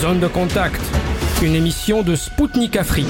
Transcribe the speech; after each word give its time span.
Zone 0.00 0.20
de 0.20 0.28
contact, 0.28 0.80
une 1.42 1.56
émission 1.56 2.04
de 2.04 2.14
Spoutnik 2.14 2.76
Afrique. 2.76 3.08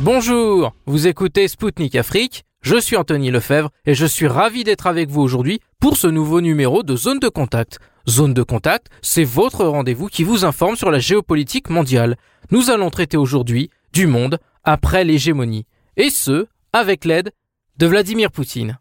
Bonjour, 0.00 0.74
vous 0.86 1.06
écoutez 1.06 1.46
Spoutnik 1.46 1.94
Afrique, 1.94 2.44
je 2.60 2.74
suis 2.80 2.96
Anthony 2.96 3.30
Lefebvre 3.30 3.70
et 3.86 3.94
je 3.94 4.04
suis 4.04 4.26
ravi 4.26 4.64
d'être 4.64 4.88
avec 4.88 5.10
vous 5.10 5.20
aujourd'hui 5.20 5.60
pour 5.78 5.96
ce 5.96 6.08
nouveau 6.08 6.40
numéro 6.40 6.82
de 6.82 6.96
Zone 6.96 7.20
de 7.20 7.28
contact. 7.28 7.78
Zone 8.08 8.34
de 8.34 8.42
contact, 8.42 8.88
c'est 9.00 9.22
votre 9.22 9.64
rendez-vous 9.64 10.08
qui 10.08 10.24
vous 10.24 10.44
informe 10.44 10.74
sur 10.74 10.90
la 10.90 10.98
géopolitique 10.98 11.70
mondiale. 11.70 12.16
Nous 12.50 12.70
allons 12.70 12.90
traiter 12.90 13.16
aujourd'hui 13.16 13.70
du 13.92 14.08
monde 14.08 14.40
après 14.64 15.04
l'hégémonie, 15.04 15.66
et 15.96 16.10
ce, 16.10 16.46
avec 16.72 17.04
l'aide 17.04 17.30
de 17.78 17.86
Vladimir 17.86 18.32
Poutine. 18.32 18.76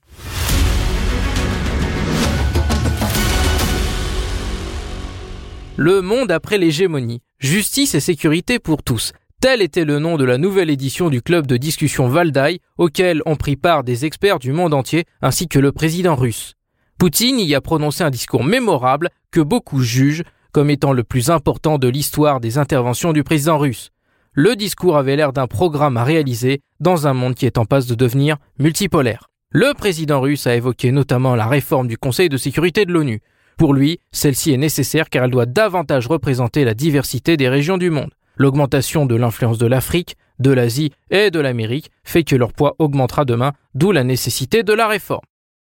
Le 5.76 6.04
monde 6.04 6.32
après 6.32 6.60
l'hégémonie. 6.60 7.24
Justice 7.40 7.96
et 7.96 8.00
sécurité 8.00 8.60
pour 8.60 8.84
tous. 8.84 9.12
Tel 9.42 9.60
était 9.60 9.86
le 9.86 9.98
nom 9.98 10.18
de 10.18 10.24
la 10.24 10.38
nouvelle 10.38 10.70
édition 10.70 11.10
du 11.10 11.24
club 11.24 11.48
de 11.48 11.58
discussion 11.58 12.08
Valdai, 12.08 12.60
auquel 12.78 13.24
ont 13.26 13.36
pris 13.36 13.56
part 13.56 13.84
des 13.84 14.06
experts 14.06 14.38
du 14.38 14.52
monde 14.52 14.76
entier 14.76 15.06
ainsi 15.24 15.48
que 15.48 15.58
le 15.58 15.72
président 15.72 16.16
russe. 16.16 16.54
Poutine 17.00 17.40
y 17.40 17.56
a 17.56 17.60
prononcé 17.60 18.04
un 18.04 18.12
discours 18.12 18.44
mémorable 18.44 19.10
que 19.32 19.42
beaucoup 19.42 19.82
jugent 19.82 20.24
comme 20.52 20.70
étant 20.70 20.94
le 20.94 21.04
plus 21.04 21.32
important 21.32 21.80
de 21.80 21.88
l'histoire 21.88 22.40
des 22.40 22.60
interventions 22.60 23.12
du 23.12 23.24
président 23.24 23.58
russe. 23.58 23.90
Le 24.32 24.56
discours 24.56 24.96
avait 24.96 25.16
l'air 25.16 25.34
d'un 25.34 25.48
programme 25.48 25.98
à 25.98 26.04
réaliser 26.04 26.62
dans 26.82 27.08
un 27.08 27.14
monde 27.14 27.34
qui 27.34 27.48
est 27.48 27.58
en 27.58 27.66
passe 27.66 27.88
de 27.88 27.96
devenir 27.96 28.38
multipolaire. 28.60 29.28
Le 29.50 29.74
président 29.74 30.22
russe 30.22 30.46
a 30.46 30.56
évoqué 30.56 30.92
notamment 30.92 31.36
la 31.36 31.48
réforme 31.48 31.88
du 31.88 31.98
Conseil 31.98 32.30
de 32.30 32.38
sécurité 32.38 32.86
de 32.86 32.92
l'ONU. 32.92 33.22
Pour 33.58 33.74
lui, 33.74 34.00
celle-ci 34.12 34.52
est 34.52 34.58
nécessaire 34.58 35.10
car 35.10 35.24
elle 35.24 35.32
doit 35.32 35.46
davantage 35.46 36.08
représenter 36.08 36.64
la 36.66 36.74
diversité 36.74 37.38
des 37.38 37.50
régions 37.50 37.78
du 37.78 37.90
monde. 37.90 38.12
L'augmentation 38.36 39.06
de 39.06 39.16
l'influence 39.16 39.58
de 39.58 39.68
l'Afrique, 39.68 40.16
de 40.40 40.52
l'Asie 40.52 40.92
et 41.12 41.30
de 41.30 41.40
l'Amérique 41.40 41.92
fait 42.04 42.24
que 42.24 42.36
leur 42.36 42.54
poids 42.54 42.76
augmentera 42.80 43.26
demain, 43.26 43.54
d'où 43.76 43.92
la 43.92 44.04
nécessité 44.04 44.64
de 44.64 44.74
la 44.74 44.88
réforme. 44.88 45.26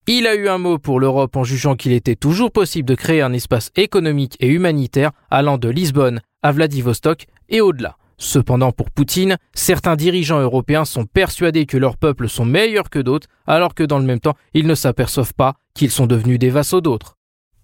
Il 0.09 0.27
a 0.27 0.37
eu 0.37 0.48
un 0.48 0.59
mot 0.59 0.79
pour 0.79 1.01
l'Europe 1.01 1.37
en 1.37 1.42
jugeant 1.42 1.75
qu'il 1.75 1.92
était 1.92 2.14
toujours 2.14 2.53
possible 2.53 2.89
de 2.89 2.95
créer 2.95 3.23
un 3.23 3.33
espace 3.33 3.70
économique 3.75 4.37
et 4.39 4.48
humanitaire 4.48 5.11
allant 5.31 5.59
de 5.59 5.69
Lisbonne 5.69 6.20
à 6.42 6.53
Vladivostok 6.53 7.27
et 7.48 7.61
au-delà. 7.61 7.97
Cependant, 8.19 8.73
pour 8.73 8.91
Poutine, 8.91 9.37
certains 9.53 9.97
dirigeants 9.97 10.41
européens 10.41 10.84
sont 10.84 11.05
persuadés 11.05 11.67
que 11.67 11.77
leurs 11.77 11.98
peuples 11.98 12.29
sont 12.29 12.45
meilleurs 12.47 12.89
que 12.89 12.98
d'autres, 12.98 13.27
alors 13.47 13.75
que 13.75 13.83
dans 13.83 13.98
le 13.98 14.05
même 14.05 14.20
temps, 14.20 14.37
ils 14.55 14.67
ne 14.67 14.75
s'aperçoivent 14.75 15.34
pas 15.34 15.55
qu'ils 15.75 15.91
sont 15.91 16.07
devenus 16.07 16.39
des 16.39 16.51
vassaux 16.51 16.81
d'autres. 16.81 17.16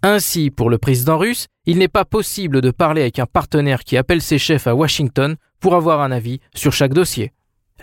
Ainsi, 0.05 0.51
pour 0.51 0.69
le 0.69 0.79
président 0.79 1.17
russe, 1.17 1.47
il 1.65 1.79
n'est 1.79 1.87
pas 1.87 2.05
possible 2.05 2.61
de 2.61 2.73
parler 2.73 3.03
avec 3.03 3.21
un 3.21 3.27
partenaire 3.27 3.85
qui 3.85 3.97
appelle 3.97 4.21
ses 4.21 4.39
chefs 4.39 4.67
à 4.67 4.75
Washington 4.75 5.37
pour 5.61 5.77
avoir 5.77 6.01
un 6.01 6.11
avis 6.11 6.41
sur 6.55 6.73
chaque 6.73 6.93
dossier. 6.93 7.33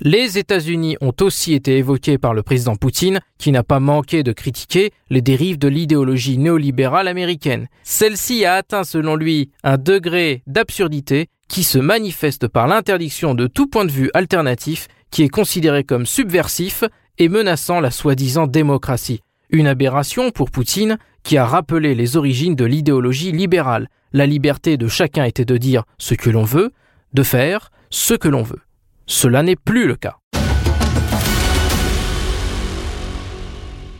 Les 0.01 0.37
États-Unis 0.37 0.97
ont 0.99 1.13
aussi 1.21 1.53
été 1.53 1.77
évoqués 1.77 2.17
par 2.17 2.33
le 2.33 2.43
président 2.43 2.75
Poutine, 2.75 3.19
qui 3.37 3.51
n'a 3.51 3.63
pas 3.63 3.79
manqué 3.79 4.23
de 4.23 4.33
critiquer 4.33 4.91
les 5.09 5.21
dérives 5.21 5.57
de 5.57 5.69
l'idéologie 5.69 6.37
néolibérale 6.37 7.07
américaine. 7.07 7.67
Celle-ci 7.83 8.43
a 8.43 8.55
atteint, 8.55 8.83
selon 8.83 9.15
lui, 9.15 9.51
un 9.63 9.77
degré 9.77 10.43
d'absurdité 10.45 11.27
qui 11.47 11.63
se 11.63 11.79
manifeste 11.79 12.47
par 12.47 12.67
l'interdiction 12.67 13.33
de 13.33 13.47
tout 13.47 13.67
point 13.67 13.85
de 13.85 13.91
vue 13.91 14.11
alternatif 14.13 14.87
qui 15.09 15.23
est 15.23 15.29
considéré 15.29 15.83
comme 15.83 16.05
subversif 16.05 16.83
et 17.17 17.29
menaçant 17.29 17.79
la 17.79 17.91
soi-disant 17.91 18.47
démocratie. 18.47 19.21
Une 19.49 19.67
aberration 19.67 20.31
pour 20.31 20.51
Poutine 20.51 20.97
qui 21.23 21.37
a 21.37 21.45
rappelé 21.45 21.95
les 21.95 22.17
origines 22.17 22.55
de 22.55 22.65
l'idéologie 22.65 23.31
libérale. 23.31 23.89
La 24.13 24.25
liberté 24.25 24.77
de 24.77 24.87
chacun 24.87 25.23
était 25.25 25.45
de 25.45 25.57
dire 25.57 25.83
ce 25.97 26.15
que 26.15 26.29
l'on 26.29 26.43
veut, 26.43 26.71
de 27.13 27.23
faire 27.23 27.71
ce 27.89 28.13
que 28.13 28.27
l'on 28.27 28.43
veut. 28.43 28.61
Cela 29.05 29.43
n'est 29.43 29.55
plus 29.55 29.87
le 29.87 29.95
cas. 29.95 30.17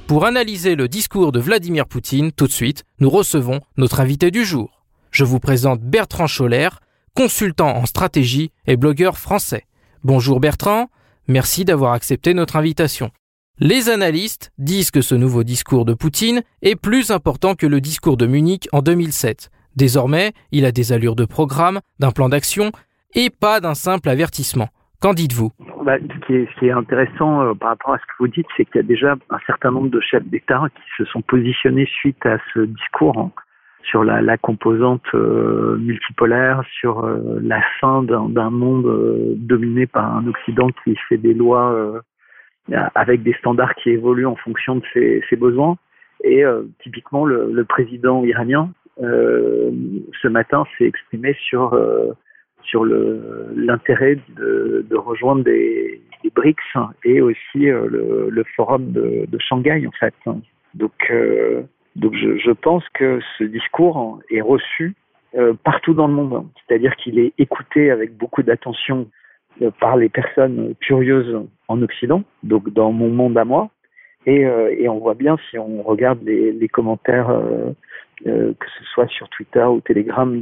Pour 0.07 0.25
analyser 0.25 0.75
le 0.75 0.87
discours 0.87 1.31
de 1.31 1.39
Vladimir 1.39 1.85
Poutine, 1.85 2.31
tout 2.31 2.47
de 2.47 2.51
suite, 2.51 2.83
nous 2.99 3.11
recevons 3.11 3.59
notre 3.77 3.99
invité 3.99 4.31
du 4.31 4.43
jour. 4.43 4.83
Je 5.11 5.23
vous 5.23 5.39
présente 5.39 5.81
Bertrand 5.81 6.25
Scholler, 6.25 6.69
consultant 7.15 7.75
en 7.75 7.85
stratégie 7.85 8.51
et 8.65 8.75
blogueur 8.75 9.19
français. 9.19 9.67
Bonjour 10.03 10.39
Bertrand, 10.39 10.89
merci 11.27 11.65
d'avoir 11.65 11.93
accepté 11.93 12.33
notre 12.33 12.55
invitation. 12.55 13.11
Les 13.61 13.89
analystes 13.89 14.53
disent 14.57 14.89
que 14.89 15.01
ce 15.01 15.15
nouveau 15.15 15.43
discours 15.43 15.83
de 15.83 15.93
Poutine 15.93 16.43
est 16.61 16.81
plus 16.81 17.11
important 17.11 17.55
que 17.55 17.67
le 17.67 17.81
discours 17.81 18.15
de 18.15 18.25
Munich 18.25 18.69
en 18.71 18.79
2007. 18.81 19.49
Désormais, 19.75 20.31
il 20.53 20.63
a 20.63 20.71
des 20.71 20.93
allures 20.93 21.17
de 21.17 21.25
programme, 21.25 21.79
d'un 21.99 22.11
plan 22.11 22.29
d'action 22.29 22.71
et 23.15 23.29
pas 23.29 23.59
d'un 23.59 23.73
simple 23.73 24.07
avertissement. 24.07 24.69
Qu'en 25.01 25.13
dites-vous? 25.13 25.51
Bah, 25.83 25.97
ce, 25.99 26.55
qui 26.57 26.67
est, 26.67 26.71
intéressant 26.71 27.41
euh, 27.41 27.53
par 27.53 27.71
rapport 27.71 27.95
à 27.95 27.97
ce 27.97 28.03
que 28.03 28.13
vous 28.19 28.29
dites, 28.29 28.47
c'est 28.55 28.63
qu'il 28.63 28.77
y 28.77 28.79
a 28.79 28.87
déjà 28.87 29.17
un 29.29 29.39
certain 29.45 29.71
nombre 29.71 29.89
de 29.89 29.99
chefs 29.99 30.25
d'État 30.27 30.63
qui 30.73 31.03
se 31.03 31.03
sont 31.11 31.21
positionnés 31.21 31.85
suite 31.85 32.25
à 32.25 32.37
ce 32.53 32.61
discours 32.61 33.29
sur 33.83 34.05
la, 34.05 34.37
composante 34.37 35.03
euh, 35.15 35.75
multipolaire, 35.79 36.63
sur 36.79 37.03
euh, 37.03 37.39
la 37.41 37.61
fin 37.81 38.03
d'un 38.03 38.49
monde 38.51 39.35
dominé 39.35 39.85
par 39.85 40.15
un 40.15 40.27
Occident 40.27 40.69
qui 40.85 40.95
fait 41.09 41.17
des 41.17 41.33
lois 41.33 42.01
avec 42.95 43.23
des 43.23 43.33
standards 43.33 43.75
qui 43.75 43.89
évoluent 43.89 44.25
en 44.25 44.35
fonction 44.35 44.75
de 44.75 44.83
ses, 44.93 45.35
besoins. 45.35 45.77
Et 46.23 46.43
euh, 46.43 46.63
typiquement, 46.83 47.25
le, 47.25 47.63
président 47.63 48.23
iranien, 48.23 48.71
euh, 49.01 49.71
ce 50.21 50.27
matin, 50.27 50.65
s'est 50.77 50.85
exprimé 50.85 51.35
sur 51.39 51.73
euh, 51.73 52.11
sur 52.63 52.85
l'intérêt 52.85 54.19
de, 54.35 54.85
rejoindre 54.95 55.43
des, 55.43 56.01
BRICS 56.35 56.77
et 57.03 57.21
aussi 57.21 57.65
le, 57.65 58.43
forum 58.55 58.91
de, 58.91 59.37
Shanghai, 59.39 59.87
en 59.87 59.91
fait. 59.91 60.13
Donc, 60.75 61.11
donc 61.95 62.13
je, 62.13 62.51
pense 62.51 62.83
que 62.93 63.19
ce 63.37 63.45
discours 63.45 64.19
est 64.29 64.41
reçu 64.41 64.93
partout 65.63 65.95
dans 65.95 66.07
le 66.07 66.13
monde. 66.13 66.45
C'est-à-dire 66.67 66.95
qu'il 66.97 67.17
est 67.17 67.33
écouté 67.39 67.89
avec 67.89 68.15
beaucoup 68.15 68.43
d'attention 68.43 69.07
par 69.79 69.97
les 69.97 70.09
personnes 70.09 70.73
curieuses 70.79 71.45
en 71.67 71.81
Occident, 71.81 72.23
donc 72.43 72.69
dans 72.69 72.91
mon 72.91 73.09
monde 73.09 73.37
à 73.37 73.45
moi. 73.45 73.69
Et, 74.25 74.45
euh, 74.45 74.89
on 74.89 74.99
voit 74.99 75.13
bien 75.13 75.37
si 75.49 75.57
on 75.57 75.81
regarde 75.81 76.19
les, 76.23 76.67
commentaires, 76.67 77.29
euh, 77.29 77.71
euh, 78.27 78.53
que 78.59 78.67
ce 78.77 78.83
soit 78.85 79.07
sur 79.07 79.29
Twitter 79.29 79.63
ou 79.63 79.81
Telegram, 79.81 80.37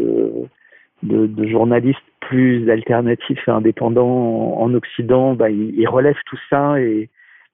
de, 1.04 1.48
journalistes 1.48 2.00
plus 2.20 2.70
alternatifs 2.70 3.48
et 3.48 3.52
indépendants 3.52 4.58
en, 4.58 4.74
Occident, 4.74 5.36
bah, 5.36 5.50
ils, 5.50 5.88
relèvent 5.88 6.16
tout 6.26 6.40
ça 6.50 6.82
et, 6.82 7.10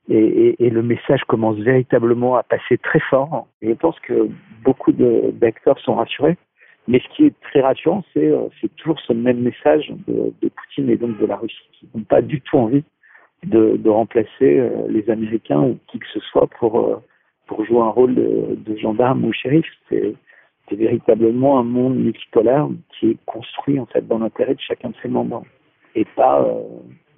et, 0.09 0.69
le 0.69 0.81
message 0.81 1.24
commence 1.25 1.58
véritablement 1.58 2.36
à 2.36 2.44
passer 2.44 2.78
très 2.78 3.00
fort. 3.00 3.47
Et 3.62 3.69
je 3.69 3.74
pense 3.74 4.00
que 4.00 4.30
beaucoup 4.63 4.92
d'acteurs 4.92 5.80
sont 5.80 5.96
rassurés. 5.96 6.38
Mais 6.88 7.00
ce 7.00 7.16
qui 7.16 7.26
est 7.26 7.40
très 7.42 7.62
rassurant, 7.62 8.04
c'est 8.14 8.28
euh, 8.28 8.48
toujours 8.78 9.00
ce 9.02 9.14
même 9.14 9.40
message 9.40 9.92
de, 10.08 10.34
de, 10.42 10.50
Poutine 10.50 10.90
et 10.90 10.98
donc 10.98 11.18
de 11.18 11.26
la 11.26 11.38
Russie 11.38 11.70
qui 11.74 11.88
n'ont 11.94 12.04
pas 12.04 12.22
du 12.22 12.42
tout 12.42 12.58
envie 12.58 12.84
de, 13.46 13.78
de 13.78 13.90
remplacer 13.90 14.60
euh, 14.60 14.88
les 14.90 15.10
Américains 15.10 15.62
ou 15.62 15.80
qui 15.88 16.00
que 16.00 16.08
ce 16.14 16.20
soit 16.20 16.48
pour, 16.60 16.80
euh, 16.80 16.98
pour 17.48 17.64
jouer 17.66 17.80
un 17.80 17.90
rôle 17.90 18.16
de, 18.16 18.58
de 18.58 18.78
gendarme 18.78 19.24
ou 19.26 19.34
shérif. 19.34 19.66
C'est 19.90 20.16
véritablement 20.72 21.60
un 21.60 21.64
monde 21.64 21.98
multipolaire 21.98 22.68
qui 22.90 23.12
est 23.12 23.18
construit 23.26 23.80
en 23.80 23.86
fait 23.86 24.08
dans 24.08 24.18
l'intérêt 24.18 24.56
de 24.56 24.60
chacun 24.60 24.90
de 24.90 24.96
ses 25.04 25.08
membres 25.08 25.44
et 25.94 26.06
pas 26.16 26.44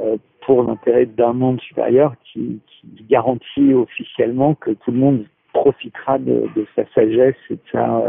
euh, 0.01 0.17
pour 0.41 0.63
l'intérêt 0.63 1.05
d'un 1.05 1.33
monde 1.33 1.61
supérieur 1.61 2.15
qui, 2.25 2.59
qui, 2.67 3.05
garantit 3.09 3.73
officiellement 3.73 4.55
que 4.55 4.71
tout 4.71 4.91
le 4.91 4.97
monde 4.97 5.25
profitera 5.53 6.19
de, 6.19 6.49
de 6.55 6.67
sa 6.75 6.85
sagesse 6.93 7.35
et 7.49 7.53
de 7.53 7.61
sa 7.71 8.03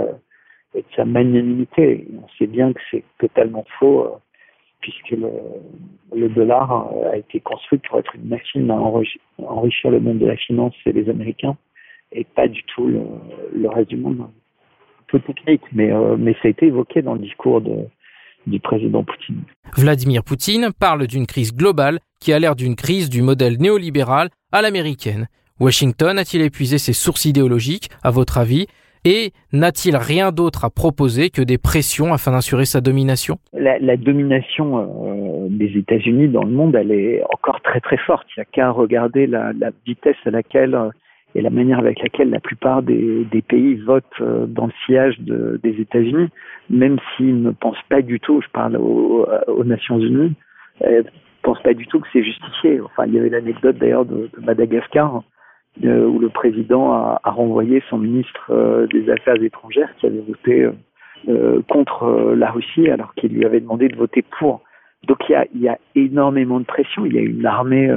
de 0.80 0.96
sa 0.96 1.04
magnanimité. 1.04 2.06
On 2.22 2.28
sait 2.38 2.46
bien 2.46 2.72
que 2.72 2.80
c'est 2.90 3.04
totalement 3.18 3.64
faux, 3.78 4.04
euh, 4.04 4.10
puisque 4.80 5.10
le, 5.10 6.28
dollar 6.28 6.88
euh, 6.92 7.12
a 7.12 7.16
été 7.16 7.40
construit 7.40 7.80
pour 7.88 7.98
être 7.98 8.14
une 8.14 8.28
machine 8.28 8.70
à 8.70 8.74
enrichir, 8.74 9.90
le 9.90 10.00
monde 10.00 10.18
de 10.18 10.26
la 10.26 10.36
finance 10.36 10.74
et 10.84 10.92
les 10.92 11.08
Américains, 11.08 11.56
et 12.12 12.24
pas 12.24 12.48
du 12.48 12.62
tout 12.64 12.86
le, 12.86 13.68
reste 13.68 13.90
du 13.90 13.96
monde. 13.96 14.28
Peu 15.08 15.20
technique, 15.20 15.62
mais, 15.72 15.92
euh, 15.92 16.16
mais 16.18 16.32
ça 16.34 16.40
a 16.44 16.48
été 16.48 16.66
évoqué 16.66 17.02
dans 17.02 17.14
le 17.14 17.20
discours 17.20 17.62
du 18.46 18.60
président 18.60 19.04
Poutine. 19.04 19.42
Vladimir 19.76 20.24
Poutine 20.24 20.70
parle 20.78 21.06
d'une 21.06 21.26
crise 21.26 21.54
globale 21.54 22.00
qui 22.20 22.32
a 22.32 22.38
l'air 22.38 22.56
d'une 22.56 22.74
crise 22.74 23.08
du 23.08 23.22
modèle 23.22 23.58
néolibéral 23.58 24.30
à 24.52 24.62
l'américaine. 24.62 25.28
Washington 25.58 26.18
a-t-il 26.18 26.42
épuisé 26.42 26.78
ses 26.78 26.92
sources 26.92 27.24
idéologiques, 27.24 27.88
à 28.02 28.10
votre 28.10 28.36
avis? 28.38 28.66
Et 29.06 29.30
n'a-t-il 29.52 29.96
rien 29.96 30.32
d'autre 30.32 30.64
à 30.64 30.70
proposer 30.70 31.30
que 31.30 31.40
des 31.40 31.56
pressions 31.56 32.12
afin 32.12 32.32
d'assurer 32.32 32.64
sa 32.66 32.80
domination? 32.80 33.36
La, 33.54 33.96
domination 33.96 34.78
euh, 34.78 35.48
des 35.48 35.78
États-Unis 35.78 36.28
dans 36.28 36.42
le 36.42 36.50
monde, 36.50 36.74
elle 36.74 36.90
est 36.90 37.22
encore 37.32 37.62
très 37.62 37.80
très 37.80 37.98
forte. 37.98 38.26
Il 38.36 38.40
n'y 38.40 38.42
a 38.42 38.46
qu'à 38.46 38.70
regarder 38.70 39.26
la, 39.26 39.52
vitesse 39.86 40.16
à 40.26 40.30
laquelle 40.30 40.74
euh, 40.74 40.90
et 41.36 41.42
la 41.42 41.50
manière 41.50 41.78
avec 41.78 42.02
laquelle 42.02 42.30
la 42.30 42.40
plupart 42.40 42.82
des, 42.82 43.26
pays 43.46 43.74
votent 43.74 44.04
euh, 44.20 44.46
dans 44.46 44.66
le 44.66 44.72
sillage 44.84 45.20
de, 45.20 45.60
des 45.62 45.80
États-Unis, 45.80 46.30
même 46.70 46.98
s'ils 47.16 47.42
ne 47.42 47.50
pensent 47.50 47.76
pas 47.90 48.00
du 48.00 48.18
tout, 48.20 48.40
je 48.40 48.48
parle 48.52 48.76
aux, 48.76 49.26
Nations 49.64 49.98
Unies, 49.98 50.34
euh, 50.82 51.02
pensent 51.42 51.62
pas 51.62 51.74
du 51.74 51.86
tout 51.86 52.00
que 52.00 52.08
c'est 52.12 52.24
justifié. 52.24 52.80
Enfin, 52.80 53.04
il 53.06 53.14
y 53.14 53.18
avait 53.18 53.28
l'anecdote 53.28 53.76
d'ailleurs 53.76 54.06
de, 54.06 54.30
Madagascar 54.40 55.22
euh, 55.84 56.06
où 56.06 56.18
le 56.18 56.28
président 56.28 56.92
a, 56.92 57.20
a 57.22 57.30
renvoyé 57.30 57.82
son 57.90 57.98
ministre 57.98 58.50
euh, 58.50 58.86
des 58.88 59.10
Affaires 59.10 59.40
étrangères 59.42 59.94
qui 59.98 60.06
avait 60.06 60.22
voté 60.26 60.68
euh, 61.28 61.60
contre 61.68 62.34
la 62.36 62.50
Russie 62.50 62.88
alors 62.88 63.14
qu'il 63.14 63.32
lui 63.32 63.44
avait 63.44 63.60
demandé 63.60 63.88
de 63.88 63.96
voter 63.96 64.24
pour. 64.38 64.62
Donc 65.06 65.18
il 65.28 65.32
y 65.32 65.36
a, 65.36 65.46
y 65.54 65.68
a 65.68 65.78
énormément 65.94 66.58
de 66.58 66.64
pression. 66.64 67.06
Il 67.06 67.14
y 67.14 67.18
a 67.18 67.22
une 67.22 67.46
armée 67.46 67.88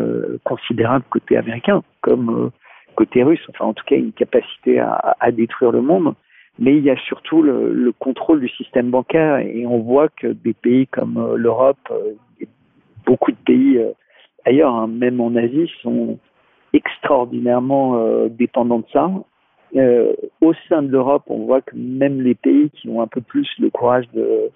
considérable 0.44 1.06
côté 1.10 1.38
américain, 1.38 1.82
comme 2.02 2.52
côté 2.96 3.24
russe, 3.24 3.44
enfin 3.50 3.66
en 3.66 3.74
tout 3.74 3.86
cas 3.86 3.96
une 3.96 4.12
capacité 4.12 4.80
à, 4.80 5.16
à 5.20 5.32
détruire 5.32 5.72
le 5.72 5.82
monde, 5.82 6.14
mais 6.60 6.76
il 6.76 6.84
y 6.84 6.90
a 6.90 6.98
surtout 6.98 7.42
le, 7.42 7.74
le, 7.74 7.92
contrôle 7.94 8.42
du 8.42 8.50
système 8.50 8.92
bancaire 8.92 9.38
et 9.38 9.66
on 9.66 9.80
voit 9.80 10.10
que 10.10 10.28
des 10.28 10.54
pays 10.54 10.88
comme 10.88 11.18
euh, 11.18 11.38
l'Europe, 11.38 11.78
euh, 11.92 12.46
beaucoup 13.06 13.32
de 13.32 13.38
pays 13.46 13.78
euh, 13.78 13.92
ailleurs, 14.46 14.76
hein, 14.76 14.88
même 14.88 15.22
en 15.22 15.36
Asie, 15.36 15.72
sont 15.82 16.20
extraordinairement 16.74 17.98
euh, 17.98 18.28
dépendants 18.30 18.80
de 18.80 18.86
ça. 18.92 19.12
Euh, 19.76 20.14
au 20.42 20.54
sein 20.68 20.82
de 20.82 20.90
l'Europe, 20.92 21.24
on 21.28 21.46
voit 21.46 21.62
que 21.62 21.76
même 21.76 22.22
les 22.22 22.36
pays 22.36 22.70
qui 22.72 22.90
ont 22.90 23.02
un 23.02 23.08
peu 23.08 23.22
plus 23.22 23.48
le 23.60 23.70
courage 23.70 24.06
de, 24.14 24.50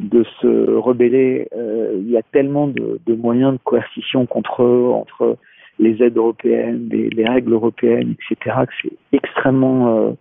de 0.00 0.24
se 0.40 0.76
rebeller, 0.76 1.48
euh, 1.56 1.94
il 2.00 2.10
y 2.10 2.16
a 2.16 2.22
tellement 2.22 2.66
de, 2.66 3.00
de, 3.06 3.14
moyens 3.14 3.52
de 3.52 3.58
coercition 3.62 4.26
contre 4.26 4.64
eux, 4.64 4.90
entre 4.92 5.36
les 5.78 6.02
aides 6.02 6.16
européennes, 6.16 6.88
les, 6.90 7.10
les 7.10 7.24
règles 7.24 7.52
européennes, 7.52 8.14
etc., 8.30 8.56
que 8.66 8.72
c'est 8.82 8.96
extrêmement 9.12 9.96
euh, 9.96 10.12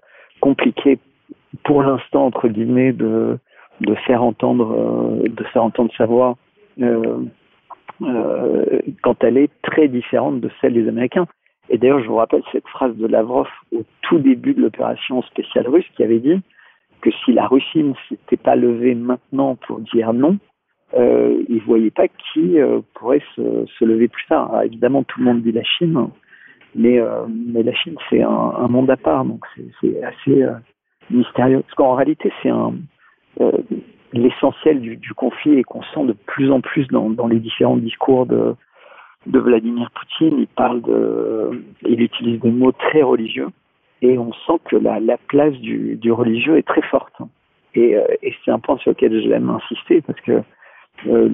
compliqué 0.41 0.99
pour 1.63 1.81
l'instant, 1.81 2.25
entre 2.25 2.47
guillemets, 2.47 2.93
de, 2.93 3.39
de 3.81 3.95
faire 4.05 4.21
entendre, 4.21 4.71
euh, 4.71 5.27
de 5.27 5.43
faire 5.45 5.63
entendre 5.63 5.91
sa 5.97 6.05
voix 6.05 6.37
euh, 8.01 8.79
quand 9.01 9.23
elle 9.23 9.37
est 9.37 9.51
très 9.61 9.87
différente 9.87 10.41
de 10.41 10.49
celle 10.61 10.73
des 10.73 10.87
Américains. 10.87 11.27
Et 11.69 11.77
d'ailleurs, 11.77 12.01
je 12.01 12.07
vous 12.07 12.15
rappelle 12.15 12.43
cette 12.51 12.67
phrase 12.67 12.95
de 12.95 13.07
Lavrov 13.07 13.47
au 13.71 13.83
tout 14.01 14.19
début 14.19 14.53
de 14.53 14.61
l'opération 14.61 15.21
spéciale 15.23 15.67
russe 15.67 15.85
qui 15.95 16.03
avait 16.03 16.19
dit 16.19 16.41
que 17.01 17.09
si 17.23 17.33
la 17.33 17.47
Russie 17.47 17.83
ne 17.83 17.93
s'était 18.09 18.37
pas 18.37 18.55
levée 18.55 18.95
maintenant 18.95 19.55
pour 19.55 19.79
dire 19.79 20.13
non, 20.13 20.37
euh, 20.95 21.43
ils 21.49 21.55
ne 21.55 21.61
voyaient 21.61 21.91
pas 21.91 22.07
qui 22.07 22.59
euh, 22.59 22.81
pourrait 22.93 23.23
se, 23.35 23.85
lever 23.85 24.07
plus 24.07 24.25
tard. 24.27 24.49
Alors, 24.51 24.63
évidemment, 24.63 25.03
tout 25.03 25.19
le 25.19 25.25
monde 25.25 25.41
dit 25.41 25.51
la 25.51 25.63
Chine, 25.63 26.09
mais, 26.75 26.99
euh, 26.99 27.25
la 27.53 27.73
Chine, 27.73 27.95
c'est 28.09 28.21
un, 28.21 28.67
monde 28.67 28.89
à 28.89 28.97
part, 28.97 29.25
donc 29.25 29.43
c'est 29.81 30.03
assez 30.03 30.45
mystérieux. 31.09 31.61
Parce 31.61 31.73
qu'en 31.75 31.95
réalité, 31.95 32.31
c'est 32.41 32.49
un 32.49 32.73
l'essentiel 34.19 34.81
du, 34.81 35.13
conflit 35.13 35.59
et 35.59 35.63
qu'on 35.63 35.83
sent 35.83 36.05
de 36.05 36.13
plus 36.13 36.51
en 36.51 36.61
plus 36.61 36.87
dans, 36.87 37.27
les 37.27 37.39
différents 37.39 37.77
discours 37.77 38.25
de, 38.25 38.55
Vladimir 39.27 39.89
Poutine. 39.91 40.39
Il 40.39 40.47
parle 40.47 40.81
de, 40.81 41.63
il 41.87 42.01
utilise 42.01 42.39
des 42.41 42.51
mots 42.51 42.71
très 42.71 43.01
religieux 43.01 43.49
et 44.01 44.17
on 44.17 44.33
sent 44.33 44.59
que 44.65 44.75
la, 44.75 44.99
la 44.99 45.17
place 45.17 45.53
du, 45.55 46.11
religieux 46.11 46.57
est 46.57 46.67
très 46.67 46.83
forte. 46.83 47.15
Et, 47.73 47.97
et 48.21 48.33
c'est 48.43 48.51
un 48.51 48.59
point 48.59 48.77
sur 48.77 48.91
lequel 48.91 49.21
j'aime 49.21 49.49
insister 49.49 50.01
parce 50.01 50.21
que 50.21 50.41
euh, 51.07 51.29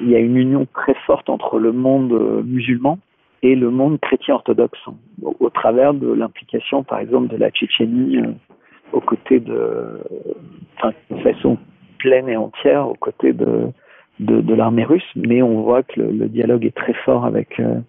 il 0.00 0.10
y 0.10 0.16
a 0.16 0.18
une 0.18 0.36
union 0.36 0.66
très 0.74 0.94
forte 1.06 1.28
entre 1.30 1.58
le 1.58 1.72
monde 1.72 2.12
euh, 2.12 2.42
musulman 2.42 2.98
et 3.42 3.54
le 3.54 3.70
monde 3.70 3.98
chrétien 4.00 4.34
orthodoxe, 4.34 4.78
au, 5.22 5.36
au 5.38 5.50
travers 5.50 5.94
de 5.94 6.12
l'implication, 6.12 6.82
par 6.82 6.98
exemple, 6.98 7.28
de 7.28 7.36
la 7.36 7.50
Tchétchénie 7.50 8.18
euh, 8.18 8.32
aux 8.92 9.00
côtés 9.00 9.40
de, 9.40 10.00
enfin, 10.76 10.92
de 11.10 11.18
façon 11.20 11.58
pleine 11.98 12.28
et 12.28 12.36
entière, 12.36 12.88
aux 12.88 12.94
côtés 12.94 13.32
de, 13.32 13.68
de, 14.20 14.54
l'armée 14.54 14.84
russe. 14.84 15.08
Mais 15.16 15.42
on 15.42 15.62
voit 15.62 15.82
que 15.82 16.00
le, 16.00 16.28
dialogue 16.28 16.64
est 16.64 16.76
très 16.76 16.94
fort 16.94 17.24
avec 17.24 17.58
euh, 17.60 17.80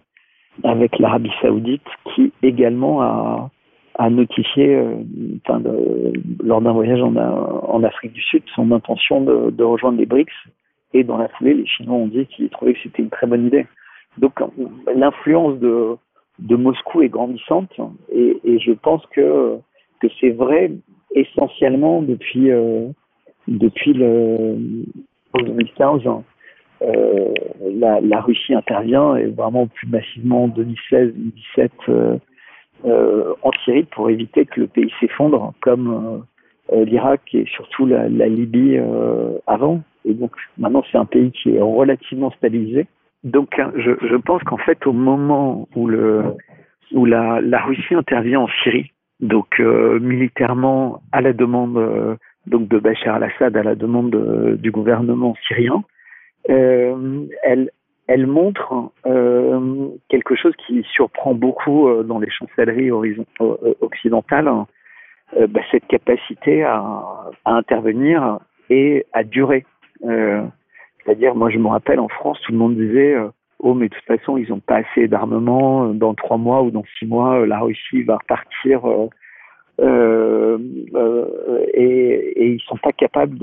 avec 0.62 0.98
l'Arabie 0.98 1.32
Saoudite, 1.42 1.82
qui 2.14 2.32
également 2.42 3.02
a 3.02 3.50
a 3.96 4.10
notifié, 4.10 4.74
euh, 4.74 4.96
lors 6.42 6.60
d'un 6.60 6.72
voyage 6.72 7.00
en, 7.00 7.14
en, 7.14 7.84
Afrique 7.84 8.12
du 8.12 8.22
Sud, 8.22 8.42
son 8.52 8.72
intention 8.72 9.20
de, 9.20 9.50
de, 9.50 9.62
rejoindre 9.62 9.98
les 9.98 10.06
BRICS. 10.06 10.32
Et 10.94 11.04
dans 11.04 11.16
la 11.16 11.28
foulée, 11.28 11.54
les 11.54 11.66
Chinois 11.66 11.96
ont 11.96 12.08
dit 12.08 12.26
qu'ils 12.26 12.50
trouvaient 12.50 12.74
que 12.74 12.80
c'était 12.82 13.02
une 13.02 13.10
très 13.10 13.28
bonne 13.28 13.46
idée. 13.46 13.66
Donc, 14.18 14.32
l'influence 14.94 15.60
de, 15.60 15.96
de 16.40 16.56
Moscou 16.56 17.02
est 17.02 17.08
grandissante, 17.08 17.70
et 18.12 18.58
je 18.58 18.72
pense 18.72 19.06
que 19.06 19.58
que 20.00 20.08
c'est 20.20 20.30
vrai 20.30 20.70
essentiellement 21.14 22.02
depuis 22.02 22.50
euh, 22.50 22.88
depuis 23.48 23.92
le 23.92 24.56
2015. 25.34 26.02
Euh, 26.82 27.32
la, 27.60 28.00
la, 28.00 28.20
Russie 28.20 28.54
intervient 28.54 29.16
et 29.16 29.26
vraiment 29.26 29.68
plus 29.68 29.88
massivement 29.88 30.44
en 30.44 30.48
2016-2017 30.48 31.70
euh, 31.88 32.18
euh, 32.84 33.32
en 33.42 33.50
Syrie 33.64 33.84
pour 33.84 34.10
éviter 34.10 34.44
que 34.44 34.60
le 34.60 34.66
pays 34.66 34.92
s'effondre, 35.00 35.54
comme 35.62 36.24
euh, 36.72 36.84
l'Irak 36.84 37.22
et 37.32 37.46
surtout 37.46 37.86
la, 37.86 38.08
la 38.08 38.26
Libye 38.26 38.76
euh, 38.76 39.38
avant. 39.46 39.82
Et 40.04 40.12
donc 40.12 40.32
maintenant 40.58 40.82
c'est 40.90 40.98
un 40.98 41.06
pays 41.06 41.30
qui 41.30 41.54
est 41.54 41.60
relativement 41.60 42.30
stabilisé. 42.32 42.86
Donc 43.22 43.58
je, 43.76 43.92
je 44.02 44.16
pense 44.16 44.42
qu'en 44.42 44.58
fait 44.58 44.86
au 44.86 44.92
moment 44.92 45.66
où 45.74 45.86
le 45.86 46.24
où 46.92 47.06
la, 47.06 47.40
la 47.40 47.62
Russie 47.64 47.94
intervient 47.94 48.40
en 48.40 48.48
Syrie, 48.62 48.92
donc 49.24 49.58
euh, 49.58 49.98
militairement 50.00 51.00
à 51.10 51.20
la 51.20 51.32
demande 51.32 51.76
euh, 51.78 52.14
donc 52.46 52.68
de 52.68 52.78
Bachar 52.78 53.16
al-Assad, 53.16 53.56
à 53.56 53.62
la 53.62 53.74
demande 53.74 54.10
de, 54.10 54.56
du 54.56 54.70
gouvernement 54.70 55.34
syrien, 55.46 55.82
euh, 56.50 57.24
elle 57.42 57.70
elle 58.06 58.26
montre 58.26 58.90
euh, 59.06 59.88
quelque 60.10 60.36
chose 60.36 60.52
qui 60.66 60.82
surprend 60.82 61.32
beaucoup 61.32 61.88
euh, 61.88 62.02
dans 62.02 62.18
les 62.18 62.28
chancelleries 62.28 62.90
euh, 62.90 63.74
occidentales, 63.80 64.50
euh, 65.38 65.46
bah, 65.46 65.62
cette 65.70 65.86
capacité 65.86 66.64
à, 66.64 66.84
à, 67.46 67.54
intervenir 67.54 68.40
et 68.68 69.06
à 69.14 69.24
durer. 69.24 69.64
C'est-à-dire, 70.02 71.34
moi 71.34 71.48
je 71.48 71.58
me 71.58 71.68
rappelle 71.68 71.98
en 71.98 72.08
France, 72.08 72.38
tout 72.42 72.52
le 72.52 72.58
monde 72.58 72.76
disait 72.76 73.16
oh 73.64 73.74
mais 73.74 73.88
de 73.88 73.94
toute 73.94 74.04
façon 74.04 74.36
ils 74.36 74.48
n'ont 74.48 74.60
pas 74.60 74.76
assez 74.76 75.08
d'armement, 75.08 75.88
dans 75.88 76.14
trois 76.14 76.36
mois 76.36 76.62
ou 76.62 76.70
dans 76.70 76.84
six 76.98 77.06
mois 77.06 77.46
la 77.46 77.60
Russie 77.60 78.02
va 78.02 78.16
repartir 78.16 78.82
et, 81.74 82.32
et 82.36 82.46
ils 82.46 82.62
sont 82.68 82.76
pas 82.76 82.92
capables 82.92 83.38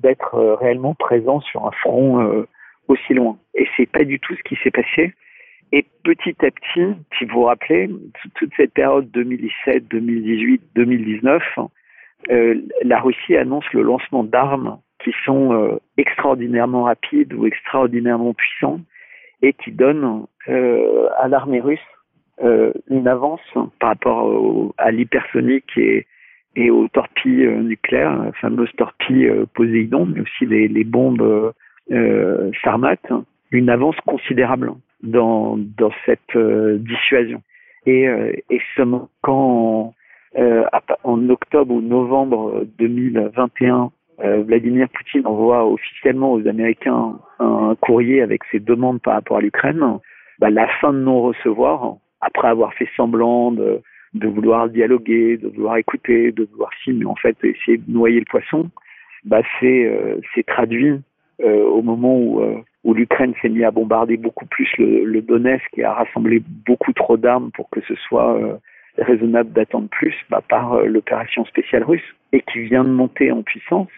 d'être 0.00 0.56
réellement 0.60 0.94
présents 0.94 1.40
sur 1.40 1.66
un 1.66 1.72
front 1.72 2.44
aussi 2.88 3.14
loin. 3.14 3.38
Et 3.54 3.66
c'est 3.76 3.90
pas 3.90 4.04
du 4.04 4.20
tout 4.20 4.34
ce 4.34 4.42
qui 4.42 4.56
s'est 4.62 4.70
passé. 4.70 5.14
Et 5.72 5.84
petit 6.04 6.36
à 6.44 6.50
petit, 6.50 6.94
si 7.18 7.24
vous 7.24 7.40
vous 7.40 7.42
rappelez, 7.44 7.90
toute 8.36 8.52
cette 8.56 8.72
période 8.72 9.10
2017, 9.10 9.88
2018, 9.88 10.62
2019, 10.74 11.42
euh, 12.30 12.54
la 12.82 13.00
Russie 13.00 13.36
annonce 13.36 13.64
le 13.72 13.82
lancement 13.82 14.24
d'armes 14.24 14.78
qui 15.02 15.12
sont 15.24 15.52
euh, 15.52 15.78
extraordinairement 15.96 16.84
rapides 16.84 17.32
ou 17.34 17.46
extraordinairement 17.46 18.34
puissants 18.34 18.80
et 19.42 19.52
qui 19.52 19.72
donnent 19.72 20.26
euh, 20.48 21.08
à 21.18 21.28
l'armée 21.28 21.60
russe 21.60 21.78
euh, 22.42 22.72
une 22.90 23.08
avance 23.08 23.40
par 23.80 23.90
rapport 23.90 24.74
à 24.78 24.90
l'hypersonique 24.90 25.78
et, 25.78 26.06
aux 26.70 26.88
torpilles 26.88 27.46
euh, 27.46 27.62
nucléaires, 27.62 28.22
les 28.24 28.32
fameuses 28.32 28.72
torpilles 28.76 29.26
euh, 29.26 29.46
Poséidon, 29.54 30.06
mais 30.06 30.20
aussi 30.20 30.46
les, 30.46 30.84
bombes 30.84 31.52
euh, 31.92 32.50
Sarmat 32.62 32.96
une 33.52 33.70
avance 33.70 33.96
considérable 34.06 34.72
dans, 35.02 35.58
cette 36.04 36.36
dissuasion. 36.36 37.42
Et, 37.86 38.06
et 38.50 38.60
seulement 38.74 39.08
quand 39.22 39.94
en 41.04 41.30
octobre 41.30 41.72
ou 41.72 41.80
novembre 41.80 42.64
2021, 42.78 43.84
euh, 43.84 43.88
Vladimir 44.18 44.88
Poutine 44.88 45.26
envoie 45.26 45.66
officiellement 45.66 46.32
aux 46.32 46.46
Américains 46.48 47.18
un 47.38 47.76
courrier 47.80 48.22
avec 48.22 48.42
ses 48.50 48.60
demandes 48.60 49.00
par 49.02 49.14
rapport 49.14 49.36
à 49.36 49.40
l'Ukraine, 49.40 49.98
bah, 50.38 50.50
la 50.50 50.68
fin 50.80 50.92
de 50.92 50.98
non-recevoir, 50.98 51.96
après 52.20 52.48
avoir 52.48 52.72
fait 52.74 52.88
semblant 52.96 53.52
de, 53.52 53.82
vouloir 54.14 54.68
dialoguer, 54.68 55.36
de 55.36 55.48
vouloir 55.48 55.76
écouter, 55.76 56.32
de 56.32 56.44
vouloir 56.52 56.70
si, 56.82 56.92
mais 56.92 57.04
en 57.04 57.14
fait 57.16 57.36
essayer 57.42 57.78
de 57.78 57.90
noyer 57.90 58.18
le 58.18 58.24
poisson, 58.24 58.70
bah, 59.24 59.42
c'est 59.60 59.84
euh, 59.84 60.20
traduit 60.46 61.00
euh, 61.42 61.64
au 61.64 61.82
moment 61.82 62.16
où, 62.16 62.40
euh, 62.40 62.62
l'Ukraine 62.84 63.34
s'est 63.42 63.48
mis 63.48 63.64
à 63.64 63.70
bombarder 63.70 64.16
beaucoup 64.16 64.46
plus 64.46 64.68
le, 64.78 65.04
le, 65.04 65.20
Donetsk 65.20 65.66
et 65.76 65.84
à 65.84 65.92
rassembler 65.92 66.40
beaucoup 66.66 66.92
trop 66.92 67.16
d'armes 67.16 67.50
pour 67.52 67.68
que 67.68 67.80
ce 67.82 67.94
soit 67.96 68.38
euh, 68.38 68.54
raisonnable 68.96 69.52
d'attendre 69.52 69.88
plus 69.88 70.14
bah, 70.30 70.40
par 70.48 70.80
l'opération 70.82 71.44
spéciale 71.44 71.82
russe 71.82 72.14
et 72.32 72.40
qui 72.40 72.60
vient 72.60 72.84
de 72.84 72.90
monter 72.90 73.32
en 73.32 73.42
puissance 73.42 73.88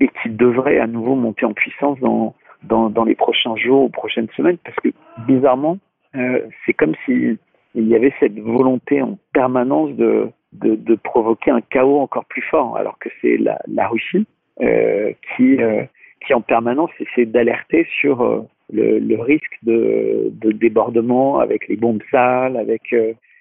et 0.00 0.08
qui 0.08 0.30
devrait 0.30 0.78
à 0.78 0.86
nouveau 0.86 1.14
monter 1.14 1.46
en 1.46 1.52
puissance 1.52 1.98
dans, 2.00 2.34
dans, 2.62 3.04
les 3.04 3.14
prochains 3.14 3.56
jours 3.56 3.84
ou 3.84 3.88
prochaines 3.88 4.28
semaines 4.36 4.58
parce 4.58 4.76
que 4.76 4.88
bizarrement, 5.26 5.78
euh, 6.14 6.40
c'est 6.64 6.74
comme 6.74 6.94
si 7.04 7.38
y 7.74 7.94
avait 7.94 8.12
cette 8.20 8.38
volonté 8.38 9.02
en 9.02 9.18
permanence 9.32 9.94
de, 9.96 10.30
de, 10.52 10.94
provoquer 10.94 11.50
un 11.50 11.60
chaos 11.60 12.00
encore 12.00 12.24
plus 12.24 12.42
fort, 12.42 12.76
alors 12.76 12.98
que 12.98 13.10
c'est 13.20 13.36
la, 13.36 13.88
Russie 13.88 14.26
euh, 14.62 15.12
qui, 15.36 15.62
euh, 15.62 15.84
qui 16.26 16.32
en 16.32 16.40
permanence 16.40 16.90
essaie 16.98 17.26
d'alerter 17.26 17.86
sur 18.00 18.46
le, 18.72 18.98
le, 18.98 19.20
risque 19.20 19.58
de, 19.62 20.30
de, 20.32 20.52
débordement 20.52 21.38
avec 21.38 21.68
les 21.68 21.76
bombes 21.76 22.02
sales, 22.10 22.56
avec 22.56 22.94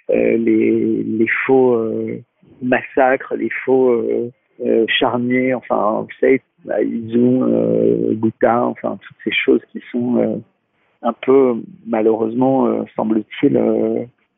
les, 0.10 1.04
les, 1.04 1.28
faux 1.46 1.82
massacres, 2.62 3.36
les 3.36 3.50
faux 3.64 4.32
charniers, 4.88 5.54
enfin, 5.54 6.02
vous 6.02 6.16
savez, 6.20 6.42
Izu, 6.82 8.16
Ghouta, 8.16 8.66
enfin, 8.66 8.98
toutes 9.02 9.18
ces 9.24 9.32
choses 9.32 9.62
qui 9.72 9.82
sont 9.92 10.42
un 11.02 11.14
peu, 11.14 11.56
malheureusement, 11.86 12.86
semble-t-il, 12.96 13.58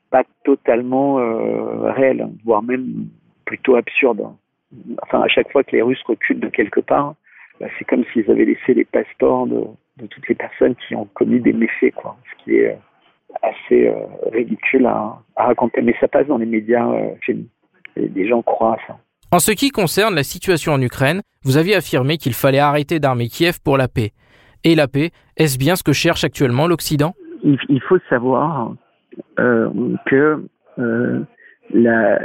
pas 0.10 0.24
totalement 0.44 1.20
euh, 1.20 1.92
réel, 1.92 2.28
voire 2.46 2.64
même 2.64 3.08
plutôt 3.46 3.76
absurde. 3.76 4.28
Enfin, 5.04 5.22
à 5.22 5.28
chaque 5.28 5.52
fois 5.52 5.64
que 5.64 5.72
les 5.72 5.82
Russes 5.82 6.02
reculent 6.06 6.40
de 6.40 6.50
quelque 6.50 6.80
part, 6.80 7.16
bah, 7.60 7.68
c'est 7.78 7.86
comme 7.86 8.04
s'ils 8.12 8.30
avaient 8.30 8.46
laissé 8.46 8.74
les 8.74 8.86
passeports 8.86 9.48
de, 9.48 9.64
de, 9.98 10.08
toutes 10.08 10.28
les 10.28 10.36
personnes 10.36 10.76
qui 10.88 10.96
ont 10.96 11.08
commis 11.14 11.40
des 11.40 11.54
méfaits, 11.54 11.94
quoi. 11.96 12.18
Ce 12.32 12.44
qui 12.44 12.58
est 12.58 12.74
euh, 12.74 12.76
assez 13.42 13.88
euh, 13.88 14.06
ridicule 14.32 14.86
à, 14.86 15.18
à, 15.36 15.46
raconter. 15.48 15.82
Mais 15.82 15.96
ça 16.00 16.08
passe 16.08 16.28
dans 16.28 16.38
les 16.38 16.46
médias 16.46 16.90
euh, 16.90 17.16
les 17.96 18.28
gens 18.28 18.44
croient 18.44 18.76
à 18.76 18.88
ça. 18.88 18.98
En 19.30 19.40
ce 19.40 19.52
qui 19.52 19.72
concerne 19.72 20.16
la 20.16 20.24
situation 20.24 20.72
en 20.72 20.82
Ukraine, 20.82 21.22
vous 21.44 21.58
aviez 21.58 21.76
affirmé 21.76 22.18
qu'il 22.18 22.34
fallait 22.34 22.60
arrêter 22.60 23.02
d'armer 23.02 23.28
Kiev 23.28 23.58
pour 23.62 23.78
la 23.78 23.90
paix. 23.90 24.12
Et 24.64 24.74
la 24.74 24.88
paix, 24.88 25.12
est-ce 25.36 25.60
bien 25.60 25.76
ce 25.76 25.84
que 25.84 25.92
cherche 25.92 26.24
actuellement 26.24 26.66
l'Occident? 26.66 27.14
Il, 27.44 27.82
faut 27.82 28.00
savoir 28.10 28.74
euh, 29.38 29.70
que 30.06 30.46
euh, 30.80 31.20
la, 31.74 32.20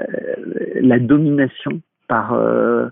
la, 0.80 0.99
domination 1.00 1.80
par 2.06 2.35
euh, 2.35 2.88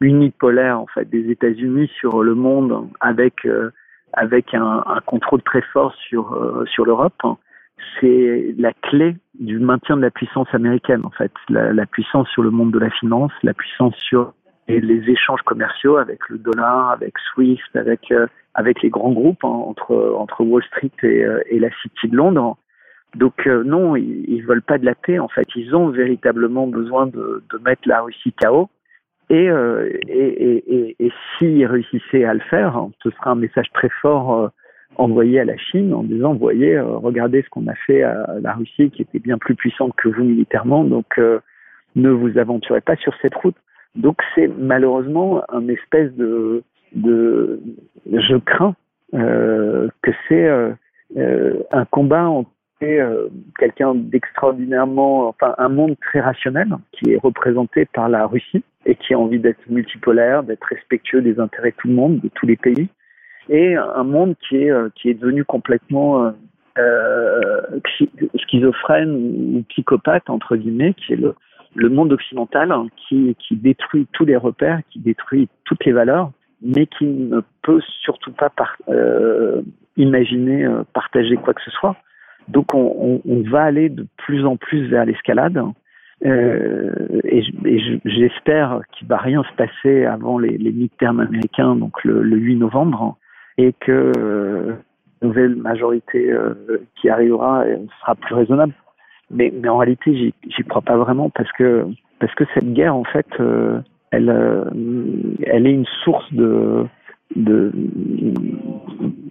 unipolaire 0.00 0.78
en 0.78 0.86
fait 0.86 1.10
des 1.10 1.28
États-Unis 1.28 1.90
sur 1.98 2.22
le 2.22 2.34
monde 2.34 2.88
avec 3.00 3.46
avec 4.12 4.54
un, 4.54 4.84
un, 4.86 5.00
contrôle 5.00 5.42
très 5.42 5.62
fort 5.72 5.94
sur 6.08 6.64
sur 6.66 6.86
l'Europe, 6.86 7.20
c'est 8.00 8.54
la 8.58 8.72
clé 8.72 9.16
du 9.38 9.58
maintien 9.58 9.96
de 9.96 10.02
la 10.02 10.10
puissance 10.10 10.48
américaine 10.52 11.04
en 11.04 11.10
fait, 11.10 11.32
la, 11.48 11.86
puissance 11.86 12.28
sur 12.28 12.42
le 12.42 12.50
monde 12.50 12.72
de 12.72 12.78
la 12.78 12.90
finance, 12.90 13.32
la 13.42 13.54
puissance 13.54 13.94
sur 13.96 14.32
les 14.68 15.10
échanges 15.10 15.42
commerciaux 15.42 15.96
avec 15.96 16.28
le 16.28 16.38
dollar, 16.38 16.90
avec 16.90 17.14
SWIFT, 17.18 17.76
avec 17.76 18.12
avec 18.56 18.82
les 18.82 18.88
grands 18.88 19.12
groupes 19.12 19.44
hein, 19.44 19.48
entre 19.48 20.40
Wall 20.40 20.64
Street 20.64 20.90
et, 21.02 21.24
euh, 21.24 21.40
et, 21.48 21.58
la 21.58 21.68
City 21.82 22.08
de 22.08 22.16
Londres. 22.16 22.56
Donc 23.14 23.46
euh, 23.46 23.62
non, 23.62 23.96
ils, 23.96 24.24
ils 24.28 24.44
veulent 24.44 24.62
pas 24.62 24.78
de 24.78 24.84
la 24.84 24.94
paix. 24.94 25.18
En 25.18 25.28
fait, 25.28 25.46
ils 25.54 25.74
ont 25.76 25.88
véritablement 25.88 26.66
besoin 26.66 27.06
de, 27.06 27.44
mettre 27.64 27.82
la 27.86 28.00
Russie 28.00 28.32
KO. 28.32 28.68
Et, 29.28 29.50
euh, 29.50 29.90
et, 30.08 30.96
et, 30.98 31.12
s'ils 31.36 31.66
réussissaient 31.66 32.24
à 32.24 32.32
le 32.32 32.40
faire, 32.40 32.76
hein, 32.76 32.92
ce 33.02 33.10
sera 33.10 33.30
un 33.30 33.34
message 33.34 33.70
très 33.74 33.88
fort 34.00 34.34
euh, 34.34 34.48
envoyé 34.96 35.40
à 35.40 35.44
la 35.44 35.56
Chine 35.56 35.92
en 35.92 36.02
disant, 36.02 36.34
voyez, 36.34 36.78
regardez 36.78 37.42
ce 37.42 37.48
qu'on 37.50 37.66
a 37.66 37.74
fait 37.74 38.02
à 38.02 38.36
la 38.40 38.54
Russie 38.54 38.90
qui 38.90 39.02
était 39.02 39.18
bien 39.18 39.36
plus 39.36 39.54
puissante 39.54 39.94
que 39.96 40.08
vous 40.08 40.24
militairement, 40.24 40.84
donc 40.84 41.20
ne 41.96 42.10
vous 42.10 42.38
aventurez 42.38 42.80
pas 42.80 42.96
sur 42.96 43.12
cette 43.20 43.34
route. 43.34 43.56
Donc 43.94 44.18
c'est 44.34 44.48
malheureusement 44.48 45.42
un 45.50 45.68
espèce 45.68 46.12
de 46.14 46.62
de, 46.94 47.60
je 48.10 48.36
crains 48.36 48.74
euh, 49.14 49.88
que 50.02 50.10
c'est 50.28 50.46
euh, 50.46 50.72
euh, 51.16 51.62
un 51.72 51.84
combat 51.84 52.28
entre 52.28 52.50
euh, 52.82 53.28
quelqu'un 53.58 53.94
d'extraordinairement, 53.94 55.28
enfin 55.28 55.54
un 55.58 55.68
monde 55.68 55.96
très 56.00 56.20
rationnel 56.20 56.68
qui 56.92 57.12
est 57.12 57.18
représenté 57.18 57.86
par 57.86 58.08
la 58.08 58.26
Russie 58.26 58.64
et 58.84 58.96
qui 58.96 59.14
a 59.14 59.18
envie 59.18 59.38
d'être 59.38 59.68
multipolaire, 59.68 60.42
d'être 60.42 60.64
respectueux 60.64 61.22
des 61.22 61.40
intérêts 61.40 61.70
de 61.70 61.76
tout 61.76 61.88
le 61.88 61.94
monde, 61.94 62.20
de 62.20 62.28
tous 62.28 62.46
les 62.46 62.56
pays, 62.56 62.88
et 63.48 63.76
un 63.76 64.04
monde 64.04 64.34
qui 64.48 64.56
est 64.56 64.72
qui 64.94 65.10
est 65.10 65.14
devenu 65.14 65.44
complètement 65.44 66.32
euh, 66.78 67.80
schizophrène 68.36 69.10
ou 69.14 69.64
psychopathe 69.68 70.28
entre 70.28 70.56
guillemets, 70.56 70.94
qui 70.94 71.12
est 71.12 71.16
le, 71.16 71.34
le 71.74 71.88
monde 71.88 72.12
occidental 72.12 72.72
qui, 72.96 73.36
qui 73.38 73.56
détruit 73.56 74.06
tous 74.12 74.24
les 74.24 74.36
repères, 74.36 74.80
qui 74.90 74.98
détruit 74.98 75.48
toutes 75.64 75.84
les 75.84 75.92
valeurs 75.92 76.30
mais 76.62 76.86
qui 76.86 77.04
ne 77.04 77.40
peut 77.62 77.80
surtout 78.02 78.32
pas 78.32 78.50
par, 78.50 78.76
euh, 78.88 79.62
imaginer 79.96 80.64
euh, 80.64 80.82
partager 80.92 81.36
quoi 81.36 81.54
que 81.54 81.62
ce 81.62 81.70
soit. 81.70 81.96
Donc 82.48 82.74
on, 82.74 83.20
on, 83.24 83.42
va 83.50 83.62
aller 83.62 83.88
de 83.88 84.06
plus 84.16 84.44
en 84.46 84.56
plus 84.56 84.86
vers 84.86 85.04
l'escalade. 85.04 85.60
Euh, 86.24 86.92
et, 87.24 87.42
j'espère 88.04 88.80
qu'il 88.92 89.08
va 89.08 89.18
rien 89.18 89.42
se 89.42 89.52
passer 89.56 90.04
avant 90.04 90.38
les, 90.38 90.56
les 90.56 90.72
mid-termes 90.72 91.20
américains, 91.20 91.76
donc 91.76 92.02
le, 92.04 92.22
le, 92.22 92.36
8 92.36 92.56
novembre, 92.56 93.18
et 93.58 93.72
que 93.80 94.12
euh, 94.16 94.74
nouvelle 95.22 95.56
majorité 95.56 96.30
euh, 96.30 96.54
qui 96.96 97.08
arrivera 97.08 97.64
sera 98.00 98.14
plus 98.14 98.34
raisonnable. 98.34 98.74
Mais, 99.30 99.52
mais 99.60 99.68
en 99.68 99.78
réalité, 99.78 100.32
j'y 100.46 100.62
crois 100.64 100.82
pas 100.82 100.96
vraiment 100.96 101.30
parce 101.30 101.50
que 101.52 101.86
parce 102.20 102.34
que 102.34 102.44
cette 102.54 102.72
guerre, 102.72 102.94
en 102.94 103.04
fait, 103.04 103.26
euh, 103.40 103.80
elle, 104.10 104.30
elle 105.44 105.66
est 105.66 105.72
une 105.72 105.86
source 106.04 106.32
de, 106.32 106.86
de, 107.34 107.72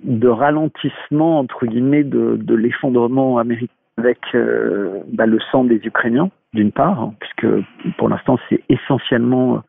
de 0.04 0.28
ralentissement 0.28 1.40
entre 1.40 1.66
guillemets 1.66 2.04
de, 2.04 2.36
de 2.36 2.56
l'effondrement 2.56 3.38
américain 3.38 3.74
avec 3.98 4.20
euh, 4.34 5.00
bah, 5.14 5.26
le 5.26 5.40
sang 5.52 5.64
des 5.64 5.80
Ukrainiens 5.84 6.30
d'une 6.54 6.72
part, 6.72 7.00
hein, 7.02 7.14
puisque 7.20 7.48
pour 7.98 8.10
l'instant 8.10 8.38
c'est 8.50 8.62
essentiellement 8.70 9.62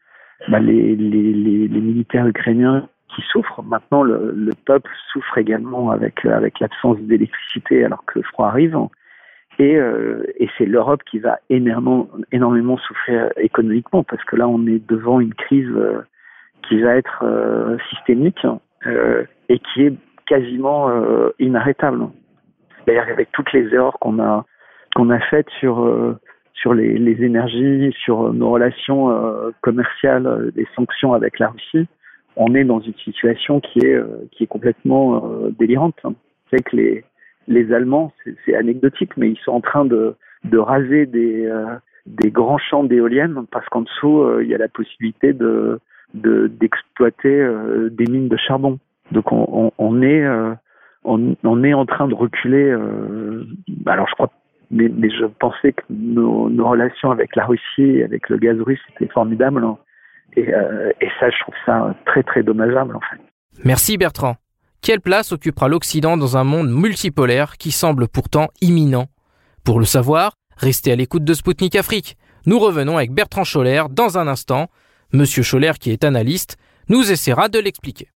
bah, 0.48 0.58
les, 0.58 0.96
les, 0.96 1.32
les, 1.68 1.80
militaires 1.80 2.26
ukrainiens 2.26 2.88
qui 3.14 3.22
souffrent. 3.22 3.62
Maintenant 3.62 4.02
le, 4.02 4.32
le 4.34 4.52
peuple 4.64 4.90
souffre 5.12 5.38
également 5.38 5.90
avec 5.90 6.24
avec 6.24 6.60
l'absence 6.60 6.98
d'électricité 7.00 7.84
alors 7.84 8.04
que 8.04 8.18
le 8.18 8.24
froid 8.24 8.48
arrive. 8.48 8.78
Et, 9.58 9.76
euh, 9.76 10.22
et 10.38 10.50
c'est 10.58 10.66
l'Europe 10.66 11.02
qui 11.10 11.18
va 11.18 11.38
énormément, 11.48 12.08
énormément 12.30 12.76
souffrir 12.76 13.30
économiquement 13.38 14.04
parce 14.04 14.22
que 14.24 14.36
là, 14.36 14.46
on 14.46 14.66
est 14.66 14.86
devant 14.86 15.18
une 15.18 15.32
crise 15.32 15.70
euh, 15.74 16.02
qui 16.68 16.80
va 16.80 16.96
être 16.96 17.22
euh, 17.22 17.76
systémique 17.90 18.46
euh, 18.86 19.24
et 19.48 19.58
qui 19.58 19.82
est 19.82 19.94
quasiment 20.26 20.90
euh, 20.90 21.30
inarrêtable. 21.38 22.08
D'ailleurs, 22.86 23.08
avec 23.08 23.30
toutes 23.32 23.52
les 23.52 23.72
erreurs 23.74 23.98
qu'on 23.98 24.18
a 24.18 24.44
qu'on 24.94 25.10
a 25.10 25.20
faites 25.20 25.48
sur 25.60 26.16
sur 26.54 26.72
les, 26.72 26.96
les, 26.96 27.22
énergies, 27.22 27.92
sur 27.98 28.32
nos 28.32 28.50
relations 28.50 29.12
commerciales, 29.60 30.52
les 30.54 30.66
sanctions 30.74 31.12
avec 31.12 31.38
la 31.38 31.48
Russie, 31.48 31.86
on 32.36 32.54
est 32.54 32.64
dans 32.64 32.80
une 32.80 32.94
situation 32.94 33.60
qui 33.60 33.80
est 33.80 33.98
qui 34.30 34.44
est 34.44 34.46
complètement 34.46 35.28
délirante. 35.58 36.00
C'est 36.50 36.62
que 36.62 36.76
les 36.76 37.04
les 37.48 37.72
Allemands, 37.72 38.12
c'est 38.44 38.54
anecdotique, 38.54 39.16
mais 39.16 39.30
ils 39.30 39.38
sont 39.38 39.52
en 39.52 39.60
train 39.60 39.84
de, 39.84 40.14
de 40.44 40.58
raser 40.58 41.06
des, 41.06 41.46
euh, 41.46 41.76
des 42.06 42.30
grands 42.30 42.58
champs 42.58 42.84
d'éoliennes 42.84 43.46
parce 43.50 43.66
qu'en 43.68 43.82
dessous, 43.82 44.20
euh, 44.20 44.42
il 44.42 44.48
y 44.48 44.54
a 44.54 44.58
la 44.58 44.68
possibilité 44.68 45.32
de 45.32 45.80
d'exploiter 46.14 47.28
euh, 47.28 47.90
des 47.90 48.06
mines 48.06 48.28
de 48.28 48.36
charbon. 48.36 48.78
Donc 49.12 49.32
on, 49.32 49.46
on, 49.52 49.72
on 49.76 50.02
est 50.02 50.24
on, 51.04 51.36
on, 51.44 51.64
est 51.64 51.74
en 51.74 51.84
train 51.84 52.08
de 52.08 52.14
reculer. 52.14 52.70
alors 53.84 54.08
je 54.08 54.14
crois, 54.14 54.30
mais, 54.70 54.88
mais, 54.88 55.10
je 55.10 55.26
pensais 55.26 55.72
que 55.72 55.82
nos, 55.90 56.48
nos, 56.48 56.68
relations 56.68 57.10
avec 57.10 57.36
la 57.36 57.44
Russie, 57.44 58.02
avec 58.02 58.30
le 58.30 58.38
gaz 58.38 58.58
russe, 58.60 58.80
étaient 58.94 59.12
formidables. 59.12 59.62
Et, 60.36 60.42
et 61.00 61.08
ça, 61.18 61.30
je 61.30 61.40
trouve 61.40 61.54
ça 61.64 61.94
très 62.04 62.22
très 62.22 62.42
dommageable 62.42 62.94
en 62.94 63.00
fait. 63.00 63.20
Merci 63.64 63.96
Bertrand. 63.96 64.36
Quelle 64.82 65.00
place 65.00 65.32
occupera 65.32 65.68
l'Occident 65.68 66.16
dans 66.16 66.36
un 66.36 66.44
monde 66.44 66.70
multipolaire 66.70 67.56
qui 67.56 67.72
semble 67.72 68.06
pourtant 68.06 68.48
imminent? 68.60 69.06
Pour 69.64 69.80
le 69.80 69.86
savoir, 69.86 70.34
restez 70.56 70.92
à 70.92 70.96
l'écoute 70.96 71.24
de 71.24 71.34
Spoutnik 71.34 71.74
Afrique. 71.74 72.16
Nous 72.44 72.58
revenons 72.58 72.96
avec 72.96 73.12
Bertrand 73.12 73.44
Scholler 73.44 73.82
dans 73.90 74.18
un 74.18 74.28
instant. 74.28 74.68
Monsieur 75.12 75.42
Scholler, 75.42 75.72
qui 75.80 75.90
est 75.90 76.04
analyste, 76.04 76.56
nous 76.88 77.10
essaiera 77.10 77.48
de 77.48 77.58
l'expliquer. 77.58 78.08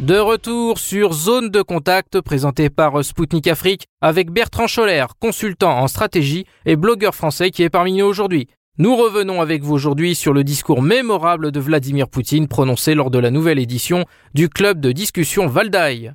De 0.00 0.16
retour 0.16 0.78
sur 0.78 1.12
Zone 1.12 1.50
de 1.50 1.60
contact 1.60 2.22
présenté 2.22 2.70
par 2.70 3.04
Spoutnik 3.04 3.46
Afrique 3.46 3.86
avec 4.00 4.30
Bertrand 4.30 4.66
Scholler, 4.66 5.04
consultant 5.20 5.78
en 5.78 5.88
stratégie 5.88 6.46
et 6.64 6.76
blogueur 6.76 7.14
français 7.14 7.50
qui 7.50 7.62
est 7.62 7.68
parmi 7.68 7.92
nous 7.92 8.06
aujourd'hui. 8.06 8.48
Nous 8.78 8.96
revenons 8.96 9.42
avec 9.42 9.62
vous 9.62 9.74
aujourd'hui 9.74 10.14
sur 10.14 10.32
le 10.32 10.42
discours 10.42 10.80
mémorable 10.80 11.52
de 11.52 11.60
Vladimir 11.60 12.08
Poutine 12.08 12.48
prononcé 12.48 12.94
lors 12.94 13.10
de 13.10 13.18
la 13.18 13.30
nouvelle 13.30 13.58
édition 13.58 14.06
du 14.32 14.48
club 14.48 14.80
de 14.80 14.90
discussion 14.92 15.46
Valdaï. 15.48 16.14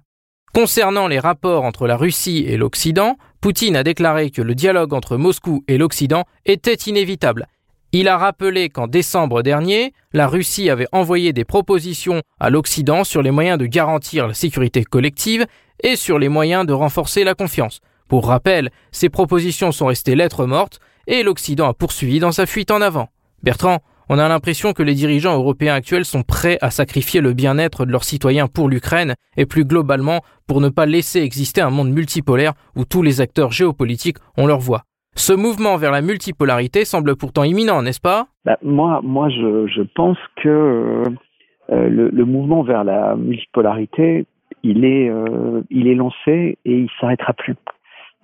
Concernant 0.52 1.08
les 1.08 1.20
rapports 1.20 1.64
entre 1.64 1.86
la 1.86 1.96
Russie 1.96 2.44
et 2.48 2.58
l'Occident, 2.58 3.18
Poutine 3.40 3.76
a 3.76 3.84
déclaré 3.84 4.32
que 4.32 4.42
le 4.42 4.56
dialogue 4.56 4.96
entre 4.96 5.16
Moscou 5.16 5.64
et 5.68 5.78
l'Occident 5.78 6.26
était 6.48 6.74
inévitable. 6.74 7.46
Il 7.98 8.10
a 8.10 8.18
rappelé 8.18 8.68
qu'en 8.68 8.88
décembre 8.88 9.42
dernier, 9.42 9.94
la 10.12 10.28
Russie 10.28 10.70
avait 10.70 10.90
envoyé 10.92 11.32
des 11.32 11.46
propositions 11.46 12.24
à 12.42 12.50
l'Occident 12.50 13.06
sur 13.06 13.22
les 13.22 13.32
moyens 13.32 13.58
de 13.58 13.68
garantir 13.68 14.28
la 14.28 14.34
sécurité 14.34 14.84
collective 14.84 15.46
et 15.82 15.96
sur 15.96 16.20
les 16.20 16.28
moyens 16.28 16.66
de 16.66 16.74
renforcer 16.74 17.24
la 17.24 17.36
confiance. 17.36 17.80
Pour 18.10 18.28
rappel, 18.28 18.70
ces 18.92 19.08
propositions 19.08 19.72
sont 19.72 19.86
restées 19.86 20.16
lettres 20.16 20.46
mortes 20.46 20.82
et 21.08 21.24
l'Occident 21.24 21.70
a 21.70 21.74
poursuivi 21.74 22.20
dans 22.20 22.34
sa 22.34 22.46
fuite 22.46 22.70
en 22.70 22.82
avant. 22.82 23.08
Bertrand, 23.44 23.80
on 24.10 24.20
a 24.20 24.28
l'impression 24.28 24.74
que 24.74 24.84
les 24.84 24.94
dirigeants 24.94 25.38
européens 25.38 25.76
actuels 25.76 26.04
sont 26.04 26.24
prêts 26.24 26.58
à 26.60 26.72
sacrifier 26.72 27.22
le 27.22 27.32
bien-être 27.32 27.86
de 27.86 27.94
leurs 27.94 28.04
citoyens 28.04 28.48
pour 28.48 28.68
l'Ukraine 28.68 29.16
et 29.38 29.46
plus 29.46 29.64
globalement 29.64 30.20
pour 30.48 30.60
ne 30.60 30.68
pas 30.68 30.86
laisser 30.86 31.22
exister 31.22 31.62
un 31.62 31.70
monde 31.70 31.92
multipolaire 31.92 32.56
où 32.76 32.84
tous 32.84 33.04
les 33.04 33.22
acteurs 33.22 33.54
géopolitiques 33.54 34.18
ont 34.36 34.48
leur 34.48 34.60
voix. 34.60 34.84
Ce 35.18 35.32
mouvement 35.32 35.78
vers 35.78 35.92
la 35.92 36.02
multipolarité 36.02 36.84
semble 36.84 37.16
pourtant 37.16 37.44
imminent, 37.44 37.82
n'est-ce 37.82 38.02
pas? 38.02 38.28
Bah, 38.44 38.58
Moi, 38.62 39.00
moi, 39.02 39.30
je, 39.30 39.82
pense 39.96 40.18
que 40.36 41.04
euh, 41.72 41.90
le, 41.90 42.26
mouvement 42.26 42.64
vers 42.64 42.84
la 42.84 43.16
multipolarité, 43.16 44.26
il 44.64 44.84
est, 44.84 45.10
euh, 45.10 45.62
il 45.70 45.88
est 45.88 45.96
lancé 45.96 46.58
et 46.66 46.80
il 46.80 46.90
s'arrêtera 47.00 47.32
plus. 47.34 47.56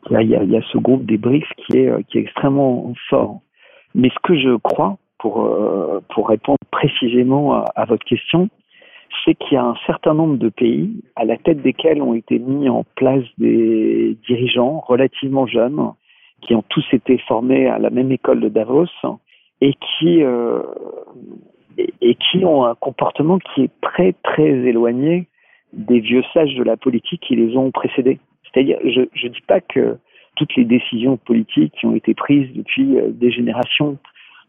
Il 0.09 0.21
y, 0.27 0.35
a, 0.35 0.61
ce 0.73 0.77
groupe 0.77 1.05
des 1.05 1.17
BRICS 1.17 1.47
qui 1.57 1.77
est, 1.77 2.03
qui 2.07 2.17
est 2.17 2.21
extrêmement 2.21 2.93
fort. 3.09 3.39
Mais 3.95 4.09
ce 4.09 4.19
que 4.23 4.35
je 4.35 4.57
crois, 4.57 4.97
pour, 5.17 5.45
euh, 5.45 6.01
pour 6.13 6.27
répondre 6.27 6.57
précisément 6.71 7.63
à 7.75 7.85
votre 7.85 8.03
question, 8.03 8.49
c'est 9.23 9.35
qu'il 9.35 9.53
y 9.53 9.57
a 9.57 9.63
un 9.63 9.75
certain 9.85 10.13
nombre 10.13 10.37
de 10.37 10.49
pays 10.49 11.03
à 11.15 11.25
la 11.25 11.37
tête 11.37 11.61
desquels 11.61 12.01
ont 12.01 12.13
été 12.13 12.39
mis 12.39 12.69
en 12.69 12.83
place 12.95 13.23
des 13.37 14.17
dirigeants 14.27 14.83
relativement 14.85 15.45
jeunes, 15.47 15.93
qui 16.41 16.55
ont 16.55 16.63
tous 16.69 16.85
été 16.91 17.17
formés 17.27 17.67
à 17.67 17.79
la 17.79 17.89
même 17.89 18.11
école 18.11 18.39
de 18.39 18.49
Davos 18.49 18.87
et 19.61 19.73
qui 19.73 20.23
euh, 20.23 20.61
et, 21.77 22.15
qui 22.15 22.43
ont 22.43 22.65
un 22.65 22.75
comportement 22.75 23.39
qui 23.39 23.63
est 23.63 23.71
très 23.81 24.13
très 24.23 24.49
éloigné 24.49 25.27
des 25.73 25.99
vieux 25.99 26.23
sages 26.33 26.55
de 26.55 26.63
la 26.63 26.75
politique 26.75 27.21
qui 27.21 27.35
les 27.35 27.55
ont 27.55 27.71
précédés. 27.71 28.19
C'est-à-dire, 28.43 28.77
je 28.83 29.01
ne 29.01 29.31
dis 29.31 29.41
pas 29.47 29.61
que 29.61 29.97
toutes 30.35 30.53
les 30.55 30.65
décisions 30.65 31.17
politiques 31.17 31.73
qui 31.79 31.85
ont 31.85 31.95
été 31.95 32.13
prises 32.13 32.51
depuis 32.53 32.97
euh, 32.97 33.09
des 33.09 33.31
générations 33.31 33.97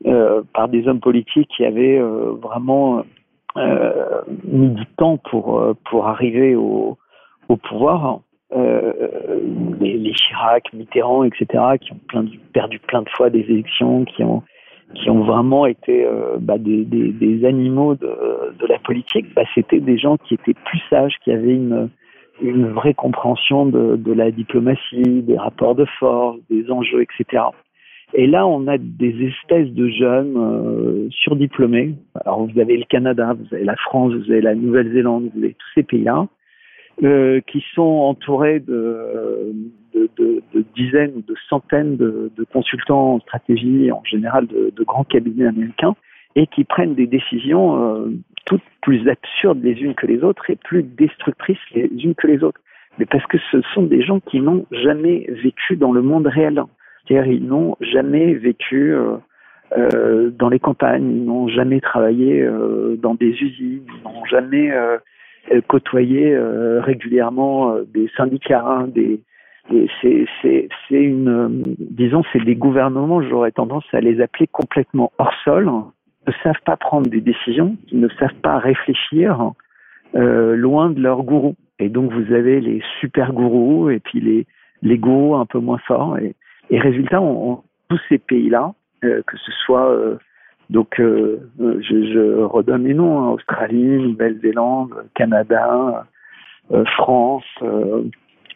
euh, 0.06 0.42
par 0.52 0.68
des 0.68 0.88
hommes 0.88 1.00
politiques 1.00 1.48
qui 1.56 1.64
avaient 1.64 1.98
vraiment 1.98 3.04
mis 4.44 4.70
du 4.70 4.86
temps 4.96 5.18
pour 5.18 5.62
pour 5.84 6.08
arriver 6.08 6.56
au 6.56 6.96
pouvoir. 7.68 8.20
Les, 8.54 9.96
les, 9.98 10.12
Chirac, 10.12 10.72
Mitterrand, 10.72 11.24
etc., 11.24 11.46
qui 11.80 11.92
ont 11.92 12.00
plein 12.08 12.24
perdu 12.52 12.78
plein 12.78 13.02
de 13.02 13.08
fois 13.10 13.30
des 13.30 13.40
élections, 13.40 14.04
qui 14.04 14.22
ont 14.22 14.42
qui 14.94 15.08
ont 15.08 15.24
vraiment 15.24 15.64
été 15.64 16.06
bah, 16.38 16.58
des, 16.58 16.84
des, 16.84 17.12
des, 17.12 17.46
animaux 17.46 17.94
de, 17.94 18.14
de 18.58 18.66
la 18.66 18.78
politique, 18.78 19.24
bah, 19.34 19.44
c'était 19.54 19.80
des 19.80 19.96
gens 19.96 20.18
qui 20.18 20.34
étaient 20.34 20.54
plus 20.66 20.82
sages, 20.90 21.14
qui 21.24 21.32
avaient 21.32 21.54
une, 21.54 21.88
une 22.42 22.68
vraie 22.68 22.94
compréhension 22.94 23.66
de, 23.66 23.96
de, 23.96 24.12
la 24.12 24.30
diplomatie, 24.30 25.22
des 25.22 25.36
rapports 25.36 25.74
de 25.74 25.84
force, 25.98 26.38
des 26.50 26.70
enjeux, 26.70 27.02
etc. 27.02 27.44
Et 28.14 28.26
là, 28.26 28.46
on 28.46 28.66
a 28.66 28.76
des 28.78 29.26
espèces 29.26 29.70
de 29.70 29.88
jeunes 29.88 30.36
euh, 30.36 31.08
surdiplômés. 31.10 31.94
Alors, 32.24 32.46
vous 32.46 32.60
avez 32.60 32.76
le 32.76 32.84
Canada, 32.84 33.34
vous 33.38 33.54
avez 33.54 33.64
la 33.64 33.76
France, 33.76 34.12
vous 34.12 34.30
avez 34.30 34.42
la 34.42 34.54
Nouvelle-Zélande, 34.54 35.30
vous 35.34 35.44
avez 35.44 35.54
tous 35.54 35.68
ces 35.74 35.82
pays-là, 35.82 36.26
euh, 37.02 37.40
qui 37.46 37.64
sont 37.74 37.82
entourés 37.82 38.60
de, 38.60 39.52
dizaines 40.76 41.12
ou 41.16 41.22
de 41.22 41.34
centaines 41.48 41.96
de, 41.96 42.30
consultants 42.52 43.14
en 43.14 43.20
stratégie, 43.20 43.90
en 43.90 44.04
général 44.04 44.46
de, 44.46 44.84
grands 44.84 45.04
cabinets 45.04 45.46
américains, 45.46 45.96
et 46.36 46.46
qui 46.46 46.64
prennent 46.64 46.94
des 46.94 47.06
décisions 47.06 47.82
euh, 47.82 48.10
toutes 48.44 48.62
plus 48.82 49.08
absurdes 49.08 49.62
les 49.62 49.72
unes 49.72 49.94
que 49.94 50.06
les 50.06 50.22
autres 50.22 50.48
et 50.50 50.56
plus 50.56 50.82
destructrices 50.82 51.58
les 51.74 51.90
unes 52.04 52.14
que 52.14 52.26
les 52.26 52.44
autres. 52.44 52.60
Mais 52.98 53.06
parce 53.06 53.26
que 53.26 53.38
ce 53.50 53.62
sont 53.74 53.84
des 53.84 54.02
gens 54.02 54.20
qui 54.20 54.40
n'ont 54.40 54.66
jamais 54.70 55.26
vécu 55.42 55.76
dans 55.76 55.92
le 55.92 56.02
monde 56.02 56.26
réel. 56.26 56.62
C'est-à-dire 57.08 57.32
ils 57.32 57.44
n'ont 57.44 57.74
jamais 57.80 58.34
vécu 58.34 58.94
euh, 59.76 60.30
dans 60.30 60.50
les 60.50 60.58
campagnes, 60.58 61.10
ils 61.10 61.24
n'ont 61.24 61.48
jamais 61.48 61.80
travaillé 61.80 62.46
dans 62.98 63.14
des 63.14 63.30
usines, 63.30 63.86
ils 63.86 64.04
n'ont 64.04 64.24
jamais 64.26 64.70
euh, 65.50 65.60
côtoyé 65.66 66.34
euh, 66.34 66.80
régulièrement 66.80 67.72
euh, 67.72 67.84
des 67.92 68.08
syndicats, 68.16 68.64
hein, 68.64 68.88
des 68.88 69.20
c'est 70.00 70.26
c'est 70.42 70.68
c'est 70.88 71.14
disons 71.78 72.24
c'est 72.32 72.44
des 72.44 72.56
gouvernements 72.56 73.22
j'aurais 73.22 73.52
tendance 73.52 73.84
à 73.92 74.00
les 74.00 74.20
appeler 74.20 74.48
complètement 74.48 75.12
hors 75.18 75.32
sol 75.44 75.70
ne 76.26 76.32
savent 76.42 76.60
pas 76.64 76.76
prendre 76.76 77.08
des 77.08 77.20
décisions 77.20 77.76
ne 77.92 78.08
savent 78.18 78.34
pas 78.42 78.58
réfléchir 78.58 79.52
euh, 80.16 80.56
loin 80.56 80.90
de 80.90 81.00
leur 81.00 81.22
gourou 81.22 81.54
et 81.78 81.88
donc 81.88 82.12
vous 82.12 82.32
avez 82.32 82.60
les 82.60 82.82
super 82.98 83.32
gourous 83.32 83.88
et 83.88 84.00
puis 84.00 84.20
les 84.20 84.46
les 84.82 84.98
gourous 84.98 85.36
un 85.36 85.46
peu 85.46 85.60
moins 85.60 85.78
forts 85.78 86.18
et 86.18 86.34
et 86.72 86.80
résultat, 86.80 87.20
on, 87.20 87.62
tous 87.88 88.00
ces 88.08 88.18
pays-là, 88.18 88.72
euh, 89.04 89.22
que 89.26 89.36
ce 89.36 89.52
soit 89.64 89.90
euh, 89.90 90.16
donc 90.72 90.98
euh, 91.00 91.38
je, 91.60 92.12
je, 92.12 92.42
redonne 92.44 92.84
les 92.84 92.94
noms 92.94 93.20
hein, 93.20 93.30
Australie, 93.32 93.98
Nouvelle-Zélande, 93.98 95.04
Canada, 95.14 96.06
euh, 96.72 96.84
France. 96.96 97.44
Euh, 97.60 98.02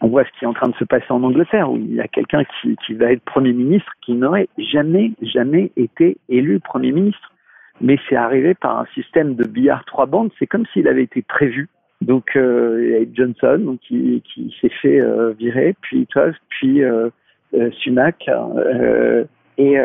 on 0.01 0.09
voit 0.09 0.25
ce 0.25 0.39
qui 0.39 0.45
est 0.45 0.49
en 0.49 0.55
train 0.55 0.69
de 0.69 0.77
se 0.77 0.85
passer 0.85 1.11
en 1.11 1.23
Angleterre, 1.23 1.71
où 1.71 1.77
il 1.77 1.95
y 1.95 2.01
a 2.01 2.09
quelqu'un 2.09 2.45
qui, 2.45 2.77
qui 2.87 2.95
va 2.95 3.13
être 3.13 3.23
Premier 3.23 3.53
ministre 3.53 3.93
qui 4.03 4.15
n'aurait 4.15 4.49
jamais, 4.57 5.13
jamais 5.21 5.71
été 5.77 6.17
élu 6.31 6.59
Premier 6.59 6.93
ministre. 6.93 7.33
Mais 7.83 7.99
c'est 8.09 8.17
arrivé 8.17 8.55
par 8.55 8.79
un 8.79 8.87
système 8.95 9.35
de 9.35 9.47
billard 9.47 9.85
trois 9.85 10.07
bandes, 10.07 10.31
c'est 10.39 10.47
comme 10.47 10.65
s'il 10.73 10.89
avait 10.89 11.03
été 11.03 11.21
prévu. 11.21 11.69
Donc 12.01 12.35
euh, 12.37 12.83
il 12.83 12.91
y 12.91 12.95
a 12.95 13.07
Johnson 13.13 13.59
donc, 13.59 13.81
qui, 13.81 14.23
qui 14.33 14.55
s'est 14.61 14.73
fait 14.81 15.01
euh, 15.01 15.33
virer, 15.39 15.77
puis 15.83 16.07
Tusk, 16.07 16.41
puis 16.49 16.83
euh, 16.83 17.11
Sunak. 17.73 18.27
Et, 19.59 19.77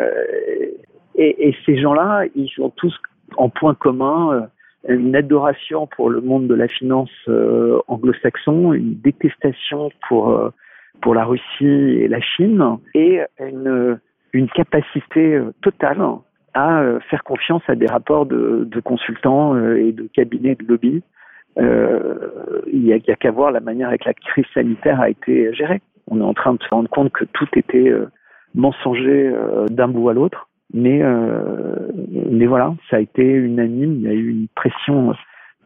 et, 1.14 1.48
et, 1.48 1.56
ces 1.66 1.80
gens-là, 1.80 2.24
ils 2.34 2.50
ont 2.58 2.70
tous 2.70 2.94
en 3.36 3.48
point 3.48 3.74
commun 3.74 4.48
une 4.88 5.14
adoration 5.14 5.86
pour 5.86 6.10
le 6.10 6.20
monde 6.20 6.48
de 6.48 6.54
la 6.54 6.68
finance 6.68 7.10
anglo-saxon, 7.88 8.72
une 8.72 8.94
détestation 8.94 9.90
pour 10.08 10.52
pour 11.00 11.14
la 11.14 11.24
Russie 11.24 11.64
et 11.64 12.08
la 12.08 12.20
Chine, 12.20 12.62
et 12.94 13.20
une, 13.40 13.98
une 14.32 14.48
capacité 14.48 15.40
totale 15.60 16.00
à 16.54 16.82
faire 17.10 17.24
confiance 17.24 17.62
à 17.68 17.74
des 17.74 17.86
rapports 17.86 18.26
de, 18.26 18.68
de 18.70 18.80
consultants 18.80 19.56
et 19.74 19.92
de 19.92 20.08
cabinets 20.12 20.54
de 20.54 20.64
lobby. 20.66 21.02
Euh, 21.58 22.62
il 22.66 22.82
n'y 22.82 22.92
a, 22.92 22.96
a 22.96 23.16
qu'à 23.16 23.30
voir 23.30 23.50
la 23.50 23.60
manière 23.60 23.88
avec 23.88 24.04
la 24.04 24.14
crise 24.14 24.46
sanitaire 24.54 25.00
a 25.00 25.10
été 25.10 25.52
gérée 25.54 25.82
on 26.08 26.20
est 26.20 26.24
en 26.24 26.34
train 26.34 26.54
de 26.54 26.62
se 26.62 26.68
rendre 26.68 26.88
compte 26.88 27.12
que 27.12 27.24
tout 27.24 27.48
était 27.56 27.88
euh, 27.88 28.06
mensonger 28.54 29.28
euh, 29.28 29.66
d'un 29.66 29.88
bout 29.88 30.08
à 30.08 30.12
l'autre. 30.12 30.48
Mais, 30.74 31.02
euh, 31.02 31.90
mais 32.30 32.46
voilà, 32.46 32.74
ça 32.90 32.96
a 32.96 33.00
été 33.00 33.22
unanime, 33.22 33.94
il 33.94 34.02
y 34.02 34.08
a 34.08 34.12
eu 34.12 34.30
une 34.30 34.48
pression 34.54 35.14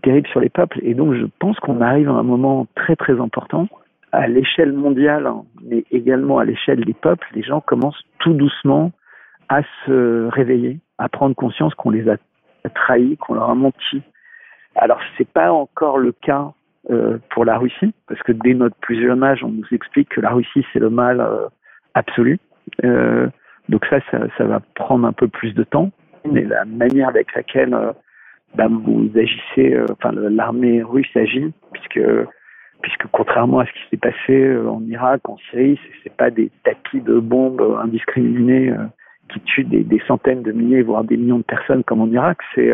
terrible 0.02 0.28
sur 0.28 0.40
les 0.40 0.48
peuples. 0.48 0.78
Et 0.82 0.94
donc, 0.94 1.14
je 1.14 1.26
pense 1.38 1.58
qu'on 1.60 1.80
arrive 1.80 2.08
à 2.08 2.12
un 2.12 2.22
moment 2.22 2.66
très, 2.74 2.96
très 2.96 3.20
important. 3.20 3.68
À 4.12 4.28
l'échelle 4.28 4.72
mondiale, 4.72 5.28
mais 5.64 5.84
également 5.90 6.38
à 6.38 6.44
l'échelle 6.44 6.84
des 6.84 6.94
peuples, 6.94 7.26
les 7.34 7.42
gens 7.42 7.60
commencent 7.60 8.02
tout 8.18 8.32
doucement 8.32 8.92
à 9.48 9.62
se 9.84 10.28
réveiller, 10.28 10.78
à 10.98 11.08
prendre 11.08 11.34
conscience 11.34 11.74
qu'on 11.74 11.90
les 11.90 12.08
a 12.08 12.16
trahis, 12.74 13.16
qu'on 13.16 13.34
leur 13.34 13.50
a 13.50 13.54
menti. 13.54 14.02
Alors, 14.74 15.00
c'est 15.16 15.28
pas 15.28 15.52
encore 15.52 15.98
le 15.98 16.12
cas 16.12 16.52
euh, 16.90 17.18
pour 17.30 17.44
la 17.44 17.58
Russie, 17.58 17.94
parce 18.08 18.22
que 18.22 18.32
dès 18.32 18.54
notre 18.54 18.76
plus 18.76 19.00
jeune 19.00 19.22
âge, 19.22 19.42
on 19.42 19.48
nous 19.48 19.66
explique 19.72 20.08
que 20.10 20.20
la 20.20 20.30
Russie, 20.30 20.64
c'est 20.72 20.78
le 20.78 20.90
mal 20.90 21.20
euh, 21.20 21.48
absolu. 21.94 22.38
Euh, 22.84 23.28
donc 23.68 23.84
ça, 23.86 23.98
ça, 24.10 24.18
ça, 24.36 24.44
va 24.44 24.60
prendre 24.74 25.06
un 25.06 25.12
peu 25.12 25.28
plus 25.28 25.52
de 25.52 25.64
temps. 25.64 25.90
Mais 26.30 26.42
la 26.42 26.64
manière 26.64 27.08
avec 27.08 27.34
laquelle 27.34 27.74
euh, 27.74 27.92
bah, 28.54 28.68
vous 28.68 29.10
agissez, 29.14 29.74
euh, 29.74 29.86
enfin 29.92 30.12
l'armée 30.12 30.82
russe 30.82 31.14
agit, 31.16 31.52
puisque 31.72 32.00
puisque 32.82 33.06
contrairement 33.10 33.60
à 33.60 33.66
ce 33.66 33.72
qui 33.72 33.78
s'est 33.90 33.96
passé 33.96 34.56
en 34.58 34.82
Irak, 34.86 35.28
en 35.28 35.38
Syrie, 35.50 35.80
c'est 36.02 36.14
pas 36.14 36.30
des 36.30 36.50
tapis 36.62 37.00
de 37.00 37.18
bombes 37.18 37.78
indiscriminés 37.82 38.72
qui 39.32 39.40
tuent 39.40 39.64
des, 39.64 40.02
centaines 40.06 40.42
de 40.42 40.52
milliers, 40.52 40.82
voire 40.82 41.02
des 41.02 41.16
millions 41.16 41.38
de 41.38 41.42
personnes 41.42 41.82
comme 41.84 42.02
en 42.02 42.08
Irak. 42.08 42.38
C'est 42.54 42.70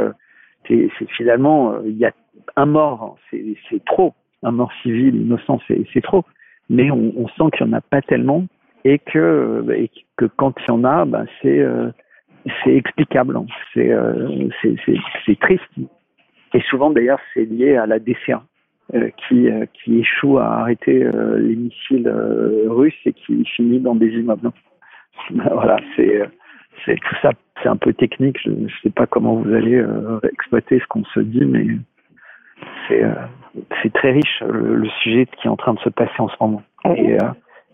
c'est 0.66 0.90
finalement 1.16 1.80
il 1.84 1.96
y 1.96 2.04
a 2.04 2.12
un 2.56 2.66
mort, 2.66 3.16
c'est 3.30 3.84
trop. 3.84 4.12
Un 4.42 4.50
mort 4.50 4.72
civil, 4.82 5.14
innocent, 5.14 5.60
c'est 5.68 6.02
trop. 6.02 6.24
Mais 6.68 6.90
on, 6.90 7.12
on 7.16 7.28
sent 7.28 7.56
qu'il 7.56 7.66
n'y 7.66 7.72
en 7.72 7.76
a 7.76 7.80
pas 7.80 8.02
tellement 8.02 8.44
et 8.84 8.98
que, 8.98 9.64
et 9.76 9.90
que 10.16 10.26
quand 10.36 10.54
il 10.60 10.68
y 10.68 10.70
en 10.72 10.84
a, 10.84 11.04
ben 11.04 11.26
c'est 11.40 11.60
euh, 11.60 11.90
explicable. 12.66 13.36
Hein. 13.36 13.46
Euh, 13.76 14.48
c'est 14.64 15.40
triste. 15.40 15.64
Et 16.54 16.60
souvent, 16.62 16.90
d'ailleurs, 16.90 17.20
c'est 17.32 17.44
lié 17.44 17.76
à 17.76 17.86
la 17.86 17.98
DCA. 17.98 18.42
Euh, 18.94 19.08
qui, 19.16 19.48
euh, 19.48 19.64
qui 19.72 20.00
échoue 20.00 20.38
à 20.38 20.44
arrêter 20.44 21.02
euh, 21.02 21.38
les 21.38 21.56
missiles 21.56 22.06
euh, 22.06 22.66
russes 22.66 23.00
et 23.06 23.14
qui 23.14 23.42
finit 23.56 23.78
dans 23.78 23.94
des 23.94 24.08
immeubles. 24.08 24.50
voilà, 25.30 25.78
c'est 25.96 26.20
c'est 26.84 26.96
tout 26.96 27.14
ça, 27.22 27.30
c'est 27.62 27.70
un 27.70 27.76
peu 27.76 27.94
technique. 27.94 28.36
Je 28.44 28.50
ne 28.50 28.68
sais 28.82 28.90
pas 28.90 29.06
comment 29.06 29.36
vous 29.36 29.54
allez 29.54 29.82
exploiter 30.30 30.78
ce 30.78 30.86
qu'on 30.88 31.04
se 31.04 31.20
dit, 31.20 31.44
mais 31.46 31.64
c'est 32.86 33.02
euh, 33.02 33.14
c'est 33.82 33.92
très 33.94 34.10
riche 34.10 34.42
le, 34.46 34.86
sujet 35.02 35.26
qui 35.40 35.46
est 35.46 35.50
en 35.50 35.56
train 35.56 35.72
de 35.72 35.80
se 35.80 35.88
passer 35.88 36.18
en 36.18 36.28
ce 36.28 36.36
moment. 36.38 36.62
Et, 36.94 37.16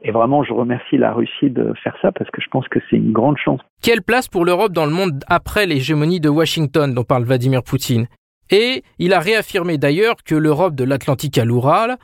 et 0.03 0.11
vraiment, 0.13 0.45
je 0.45 0.53
remercie 0.53 0.97
la 0.97 1.13
Russie 1.13 1.51
de 1.51 1.73
faire 1.83 1.97
ça 2.01 2.13
parce 2.13 2.31
que 2.31 2.41
je 2.41 2.49
pense 2.49 2.69
que 2.69 2.79
c'est 2.89 2.97
une 2.97 3.13
grande 3.13 3.37
chance. 3.37 3.61
Quelle 3.83 4.03
place 4.03 4.29
pour 4.29 4.45
l'Europe 4.45 4.73
dans 4.73 4.87
le 4.87 4.93
monde 4.93 5.25
après 5.29 5.67
l'hégémonie 5.67 6.21
de 6.21 6.29
Washington 6.29 6.95
dont 6.95 7.05
parle 7.05 7.25
Vladimir 7.25 7.63
Poutine 7.63 8.07
Et 8.51 8.83
il 8.99 9.13
a 9.13 9.19
réaffirmé 9.19 9.77
d'ailleurs 9.77 10.17
que 10.25 10.37
l'Europe 10.37 10.75
de 10.75 10.85
l'Atlantique 10.85 11.37
à 11.39 11.45
l'Oural 11.45 11.97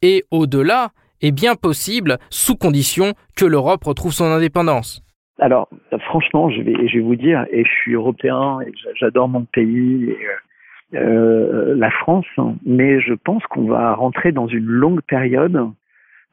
et 0.00 0.24
au-delà 0.30 0.88
est 1.20 1.32
bien 1.32 1.54
possible 1.54 2.18
sous 2.30 2.56
condition 2.56 3.12
que 3.36 3.44
l'Europe 3.44 3.84
retrouve 3.84 4.12
son 4.12 4.24
indépendance. 4.24 5.02
Alors, 5.38 5.68
franchement, 6.06 6.50
je 6.50 6.62
vais, 6.62 6.88
je 6.88 6.98
vais 6.98 7.04
vous 7.04 7.16
dire, 7.16 7.46
et 7.50 7.64
je 7.64 7.70
suis 7.82 7.94
européen, 7.94 8.60
et 8.66 8.72
j'adore 8.94 9.28
mon 9.28 9.44
pays, 9.44 10.10
et, 10.10 10.96
euh, 10.96 11.74
la 11.76 11.90
France, 11.90 12.26
mais 12.66 13.00
je 13.00 13.14
pense 13.14 13.42
qu'on 13.46 13.66
va 13.66 13.94
rentrer 13.94 14.32
dans 14.32 14.46
une 14.46 14.66
longue 14.66 15.00
période 15.02 15.70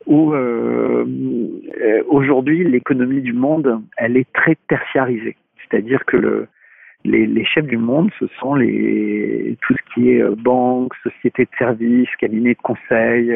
où 0.05 0.33
euh, 0.33 1.05
euh, 1.81 2.03
aujourd'hui 2.07 2.63
l'économie 2.63 3.21
du 3.21 3.33
monde, 3.33 3.81
elle 3.97 4.17
est 4.17 4.31
très 4.33 4.55
tertiarisée. 4.67 5.35
C'est-à-dire 5.61 6.05
que 6.05 6.17
le, 6.17 6.47
les, 7.05 7.27
les, 7.27 7.45
chefs 7.45 7.67
du 7.67 7.77
monde, 7.77 8.09
ce 8.19 8.25
sont 8.39 8.55
les, 8.55 9.57
tout 9.61 9.75
ce 9.75 9.93
qui 9.93 10.11
est 10.11 10.21
euh, 10.21 10.35
banque, 10.35 10.93
société 11.03 11.45
de 11.45 11.51
services, 11.57 12.09
cabinet 12.17 12.53
de 12.53 12.61
conseil, 12.61 13.33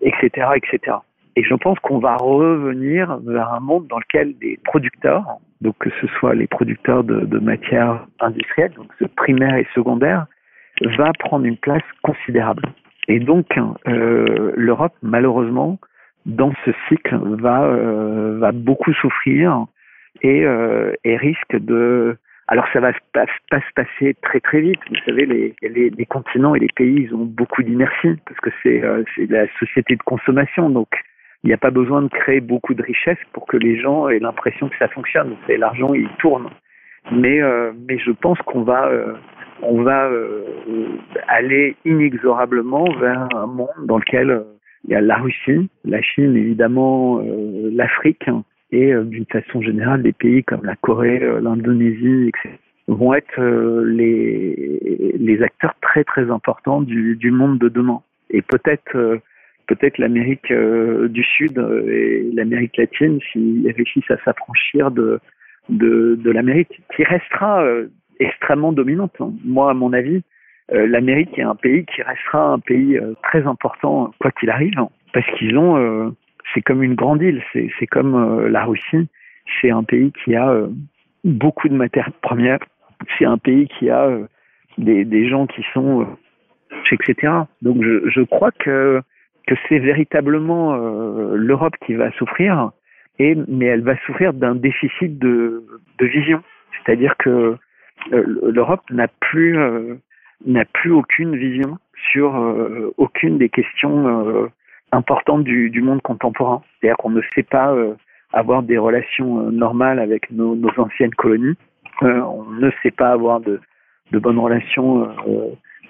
etc., 0.00 0.48
etc. 0.56 0.96
Et 1.36 1.44
je 1.44 1.54
pense 1.54 1.78
qu'on 1.78 1.98
va 1.98 2.16
revenir 2.16 3.18
vers 3.18 3.52
un 3.54 3.60
monde 3.60 3.86
dans 3.86 3.98
lequel 3.98 4.34
les 4.42 4.58
producteurs, 4.64 5.24
donc 5.60 5.76
que 5.78 5.90
ce 6.00 6.06
soit 6.18 6.34
les 6.34 6.46
producteurs 6.46 7.04
de, 7.04 7.20
de 7.20 7.38
matières 7.38 8.06
industrielles, 8.18 8.72
donc 8.72 8.88
primaire 9.14 9.54
et 9.54 9.66
secondaire, 9.74 10.26
va 10.98 11.12
prendre 11.18 11.44
une 11.44 11.56
place 11.56 11.82
considérable. 12.02 12.64
Et 13.08 13.18
donc, 13.18 13.46
euh, 13.88 14.52
l'Europe, 14.56 14.94
malheureusement, 15.02 15.78
dans 16.26 16.52
ce 16.64 16.70
cycle 16.88 17.18
va 17.40 17.64
euh, 17.64 18.38
va 18.38 18.52
beaucoup 18.52 18.92
souffrir 18.94 19.66
et, 20.22 20.44
euh, 20.44 20.92
et 21.04 21.16
risque 21.16 21.56
de 21.56 22.16
alors 22.50 22.66
ça 22.72 22.80
va 22.80 22.92
pas, 23.12 23.26
pas, 23.48 23.60
se 23.60 23.72
passer 23.76 24.16
très 24.22 24.40
très 24.40 24.60
vite. 24.60 24.80
Vous 24.88 24.96
savez, 25.06 25.24
les, 25.24 25.54
les, 25.62 25.88
les 25.88 26.06
continents 26.06 26.56
et 26.56 26.58
les 26.58 26.68
pays, 26.74 27.06
ils 27.08 27.14
ont 27.14 27.24
beaucoup 27.24 27.62
d'inertie 27.62 28.16
parce 28.26 28.40
que 28.40 28.50
c'est 28.62 28.82
euh, 28.82 29.04
la 29.28 29.46
société 29.60 29.94
de 29.94 30.02
consommation. 30.02 30.68
Donc 30.68 30.88
il 31.44 31.46
n'y 31.46 31.52
a 31.54 31.58
pas 31.58 31.70
besoin 31.70 32.02
de 32.02 32.08
créer 32.08 32.40
beaucoup 32.40 32.74
de 32.74 32.82
richesses 32.82 33.22
pour 33.32 33.46
que 33.46 33.56
les 33.56 33.80
gens 33.80 34.08
aient 34.08 34.18
l'impression 34.18 34.68
que 34.68 34.76
ça 34.78 34.88
fonctionne. 34.88 35.36
C'est 35.46 35.58
l'argent, 35.58 35.94
il 35.94 36.08
tourne. 36.18 36.50
Mais 37.12 37.40
euh, 37.40 37.72
mais 37.88 37.98
je 37.98 38.10
pense 38.10 38.38
qu'on 38.40 38.62
va 38.62 38.88
euh, 38.88 39.14
on 39.62 39.82
va 39.82 40.10
aller 41.28 41.76
inexorablement 41.84 42.84
vers 42.98 43.28
un 43.36 43.46
monde 43.46 43.68
dans 43.84 43.98
lequel 43.98 44.42
il 44.84 44.92
y 44.92 44.94
a 44.94 45.00
la 45.00 45.16
Russie, 45.16 45.68
la 45.84 46.00
Chine 46.02 46.36
évidemment, 46.36 47.20
euh, 47.20 47.70
l'Afrique 47.72 48.26
et 48.72 48.92
euh, 48.92 49.04
d'une 49.04 49.26
façon 49.26 49.60
générale 49.60 50.02
des 50.02 50.12
pays 50.12 50.42
comme 50.42 50.64
la 50.64 50.76
Corée, 50.76 51.22
euh, 51.22 51.40
l'Indonésie, 51.40 52.28
etc. 52.28 52.56
vont 52.88 53.14
être 53.14 53.40
les, 53.84 55.42
acteurs 55.42 55.74
très 55.80 56.04
très 56.04 56.30
importants 56.30 56.82
du, 56.82 57.30
monde 57.30 57.58
de 57.58 57.68
demain. 57.68 58.02
Et 58.30 58.42
peut-être 58.42 59.20
peut-être 59.68 59.98
l'Amérique 59.98 60.52
du 60.52 61.22
Sud 61.22 61.56
et 61.88 62.28
l'Amérique 62.34 62.76
latine 62.76 63.20
s'ils 63.30 63.70
réussissent 63.70 64.10
à 64.10 64.18
s'affranchir 64.24 64.90
de, 64.90 65.20
l'Amérique, 66.24 66.82
qui 66.94 67.04
restera 67.04 67.64
extrêmement 68.18 68.72
dominante. 68.72 69.16
Moi, 69.44 69.70
à 69.70 69.74
mon 69.74 69.92
avis, 69.92 70.22
l'Amérique 70.72 71.38
est 71.38 71.42
un 71.42 71.54
pays 71.54 71.84
qui 71.84 72.02
restera 72.02 72.52
un 72.52 72.58
pays 72.58 72.96
euh, 72.96 73.14
très 73.22 73.46
important 73.46 74.12
quoi 74.20 74.30
qu'il 74.32 74.50
arrive, 74.50 74.74
parce 75.12 75.26
qu'ils 75.36 75.58
ont, 75.58 75.76
euh, 75.76 76.10
c'est 76.54 76.62
comme 76.62 76.82
une 76.82 76.94
grande 76.94 77.22
île, 77.22 77.42
c'est 77.52 77.86
comme 77.86 78.46
la 78.46 78.64
Russie, 78.64 79.08
c'est 79.60 79.70
un 79.70 79.82
pays 79.82 80.12
qui 80.24 80.34
a 80.36 80.52
beaucoup 81.24 81.68
de 81.68 81.74
matières 81.74 82.10
premières, 82.22 82.60
c'est 83.18 83.24
un 83.24 83.38
pays 83.38 83.68
qui 83.68 83.90
a 83.90 84.08
des, 84.78 85.04
des, 85.04 85.28
gens 85.28 85.46
qui 85.46 85.64
sont, 85.72 86.06
etc. 86.90 87.32
Donc 87.62 87.82
je, 87.82 88.08
je 88.08 88.22
crois 88.22 88.50
que 88.52 89.00
que 89.46 89.54
c'est 89.68 89.78
véritablement 89.78 90.76
l'Europe 91.34 91.74
qui 91.84 91.94
va 91.94 92.10
souffrir, 92.12 92.70
et 93.18 93.36
mais 93.48 93.66
elle 93.66 93.82
va 93.82 93.96
souffrir 94.06 94.32
d'un 94.32 94.54
déficit 94.54 95.18
de, 95.18 95.64
de 95.98 96.06
vision, 96.06 96.42
c'est-à-dire 96.76 97.16
que 97.16 97.56
l'Europe 98.10 98.82
n'a 98.90 99.08
plus 99.08 99.56
n'a 100.46 100.64
plus 100.64 100.92
aucune 100.92 101.36
vision 101.36 101.78
sur 102.12 102.36
euh, 102.36 102.92
aucune 102.96 103.38
des 103.38 103.48
questions 103.48 104.28
euh, 104.28 104.48
importantes 104.92 105.44
du, 105.44 105.80
monde 105.82 106.02
contemporain. 106.02 106.62
C'est-à-dire 106.80 106.96
qu'on 106.96 107.10
ne 107.10 107.22
sait 107.34 107.42
pas 107.42 107.72
euh, 107.72 107.94
avoir 108.32 108.62
des 108.62 108.78
relations 108.78 109.50
normales 109.50 109.98
avec 109.98 110.30
nos, 110.30 110.56
anciennes 110.78 111.14
colonies. 111.14 111.56
on 112.02 112.44
ne 112.44 112.70
sait 112.82 112.90
pas 112.90 113.10
avoir 113.10 113.40
de, 113.40 113.60
bonnes 114.12 114.38
relations 114.38 115.08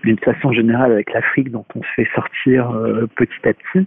d'une 0.04 0.18
façon 0.18 0.52
générale 0.52 0.92
avec 0.92 1.12
l'Afrique 1.12 1.50
dont 1.50 1.64
on 1.74 1.82
se 1.82 1.88
fait 1.96 2.08
sortir 2.14 2.70
petit 3.16 3.48
à 3.48 3.52
petit. 3.52 3.86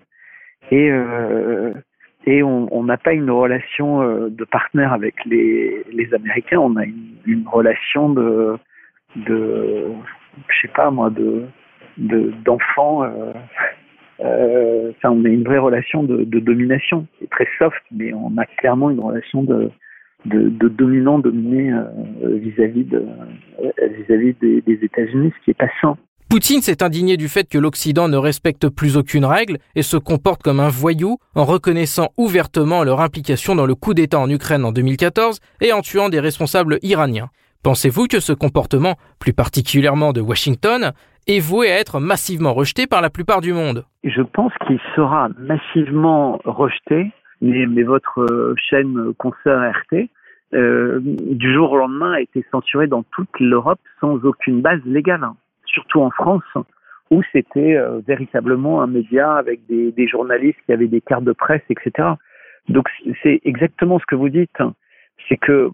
Et, 0.71 2.43
on 2.43 2.83
n'a 2.83 2.97
pas 2.97 3.13
une 3.13 3.31
relation 3.31 4.29
de 4.29 4.43
partenaire 4.45 4.93
avec 4.93 5.15
les, 5.25 5.83
Américains, 6.13 6.59
on 6.59 6.75
a 6.77 6.85
une, 7.25 7.47
relation 7.47 8.09
de 8.09 8.59
je 10.49 10.61
sais 10.61 10.73
pas 10.73 10.91
moi, 10.91 11.09
de 11.09 11.45
d'enfants. 11.97 13.03
Euh, 13.03 13.33
euh, 14.21 14.91
on 15.03 15.25
a 15.25 15.27
une 15.27 15.43
vraie 15.43 15.57
relation 15.57 16.03
de, 16.03 16.23
domination. 16.39 17.07
C'est 17.19 17.29
très 17.29 17.47
soft, 17.57 17.81
mais 17.91 18.13
on 18.13 18.37
a 18.37 18.45
clairement 18.45 18.89
une 18.89 18.99
relation 18.99 19.43
de, 19.43 19.69
dominant 20.25 21.19
dominé 21.19 21.71
euh, 21.71 22.37
vis-à-vis 22.37 22.85
de 22.85 23.05
vis-à-vis 23.81 24.35
des, 24.41 24.61
des 24.61 24.79
États-Unis, 24.81 25.33
ce 25.39 25.45
qui 25.45 25.51
est 25.51 25.57
pas 25.57 25.69
sain. 25.81 25.97
Poutine 26.29 26.61
s'est 26.61 26.81
indigné 26.81 27.15
du 27.15 27.27
fait 27.27 27.47
que 27.47 27.59
l'Occident 27.59 28.07
ne 28.07 28.17
respecte 28.17 28.67
plus 28.67 28.97
aucune 28.97 29.25
règle 29.25 29.59
et 29.75 29.83
se 29.83 29.97
comporte 29.97 30.41
comme 30.41 30.59
un 30.59 30.69
voyou 30.69 31.17
en 31.35 31.45
reconnaissant 31.45 32.09
ouvertement 32.17 32.83
leur 32.83 33.01
implication 33.01 33.53
dans 33.53 33.67
le 33.67 33.75
coup 33.75 33.93
d'État 33.93 34.19
en 34.19 34.29
Ukraine 34.29 34.65
en 34.65 34.71
2014 34.71 35.39
et 35.61 35.73
en 35.73 35.81
tuant 35.81 36.09
des 36.09 36.19
responsables 36.19 36.79
iraniens. 36.81 37.29
Pensez-vous 37.63 38.07
que 38.07 38.19
ce 38.19 38.33
comportement, 38.33 38.95
plus 39.21 39.31
particulièrement 39.31 40.11
de 40.11 40.19
Washington, 40.19 40.91
est 41.27 41.39
voué 41.39 41.71
à 41.71 41.79
être 41.79 42.01
massivement 42.01 42.53
rejeté 42.53 42.87
par 42.87 43.01
la 43.01 43.09
plupart 43.09 43.39
du 43.39 43.53
monde? 43.53 43.85
Je 44.03 44.21
pense 44.21 44.51
qu'il 44.67 44.81
sera 44.97 45.29
massivement 45.39 46.41
rejeté, 46.43 47.11
mais, 47.41 47.83
votre 47.83 48.53
chaîne 48.69 49.13
concert 49.17 49.71
RT, 49.71 50.09
euh, 50.53 50.99
du 51.01 51.53
jour 51.53 51.71
au 51.71 51.77
lendemain, 51.77 52.11
a 52.11 52.19
été 52.19 52.45
censurée 52.51 52.87
dans 52.87 53.03
toute 53.15 53.39
l'Europe 53.39 53.79
sans 54.01 54.15
aucune 54.25 54.59
base 54.61 54.81
légale, 54.83 55.23
hein. 55.23 55.37
surtout 55.65 56.01
en 56.01 56.11
France, 56.11 56.43
où 57.11 57.21
c'était 57.31 57.77
euh, 57.77 58.01
véritablement 58.05 58.81
un 58.81 58.87
média 58.87 59.35
avec 59.35 59.61
des, 59.67 60.07
journalistes 60.09 60.59
qui 60.65 60.73
avaient 60.73 60.87
des 60.87 60.99
cartes 60.99 61.23
de 61.23 61.31
presse, 61.31 61.63
etc. 61.69 62.09
Donc 62.67 62.89
c'est 63.23 63.39
exactement 63.45 63.99
ce 63.99 64.05
que 64.05 64.15
vous 64.15 64.29
dites, 64.29 64.59
hein. 64.59 64.73
c'est 65.29 65.37
que 65.37 65.71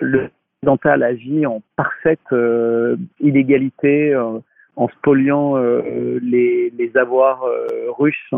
le, 0.00 0.30
occidentale 0.56 1.02
agit 1.02 1.46
en 1.46 1.62
parfaite 1.76 2.18
euh, 2.32 2.96
illégalité, 3.20 4.14
euh, 4.14 4.38
en 4.76 4.88
spoliant 4.88 5.56
euh, 5.56 6.18
les, 6.22 6.72
les, 6.76 6.96
avoirs 6.96 7.44
russes, 7.98 8.34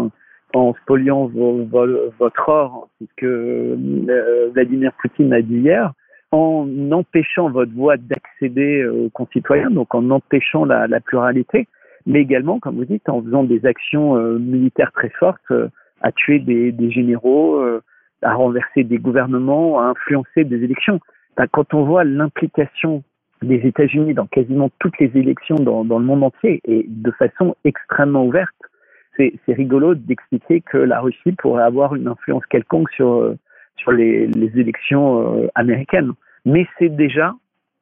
en 0.54 0.74
spoliant 0.82 1.26
votre 1.26 2.48
or, 2.48 2.88
ce 3.00 3.06
que 3.16 3.76
Vladimir 4.52 4.92
Poutine 5.00 5.32
a 5.32 5.42
dit 5.42 5.58
hier, 5.58 5.92
en 6.30 6.68
empêchant 6.92 7.50
votre 7.50 7.72
voix 7.72 7.96
d'accéder 7.96 8.86
aux 8.86 9.10
concitoyens, 9.10 9.70
donc 9.70 9.94
en 9.94 10.10
empêchant 10.10 10.64
la, 10.64 10.86
la, 10.86 11.00
pluralité, 11.00 11.66
mais 12.06 12.20
également, 12.20 12.60
comme 12.60 12.76
vous 12.76 12.84
dites, 12.84 13.08
en 13.08 13.22
faisant 13.22 13.42
des 13.42 13.66
actions 13.66 14.14
militaires 14.38 14.92
très 14.92 15.10
fortes, 15.10 15.52
à 16.00 16.12
tuer 16.12 16.38
des, 16.38 16.70
des 16.70 16.90
généraux, 16.90 17.60
à 18.22 18.34
renverser 18.34 18.84
des 18.84 18.98
gouvernements, 18.98 19.80
à 19.80 19.86
influencer 19.86 20.44
des 20.44 20.62
élections. 20.62 21.00
Bah, 21.38 21.46
quand 21.46 21.72
on 21.72 21.84
voit 21.84 22.02
l'implication 22.02 23.04
des 23.42 23.64
États-Unis 23.64 24.12
dans 24.12 24.26
quasiment 24.26 24.70
toutes 24.80 24.98
les 24.98 25.12
élections 25.14 25.54
dans, 25.54 25.84
le 25.84 26.04
monde 26.04 26.24
entier 26.24 26.60
et 26.64 26.84
de 26.88 27.12
façon 27.12 27.54
extrêmement 27.64 28.26
ouverte, 28.26 28.56
c'est 29.16 29.52
rigolo 29.52 29.94
d'expliquer 29.94 30.60
que 30.60 30.78
la 30.78 31.00
Russie 31.00 31.32
pourrait 31.38 31.62
avoir 31.62 31.94
une 31.94 32.08
influence 32.08 32.44
quelconque 32.46 32.90
sur, 32.90 33.36
les, 33.92 34.28
élections 34.56 35.42
euh, 35.42 35.46
américaines. 35.54 36.12
Mais 36.44 36.66
c'est 36.78 36.88
déjà 36.88 37.34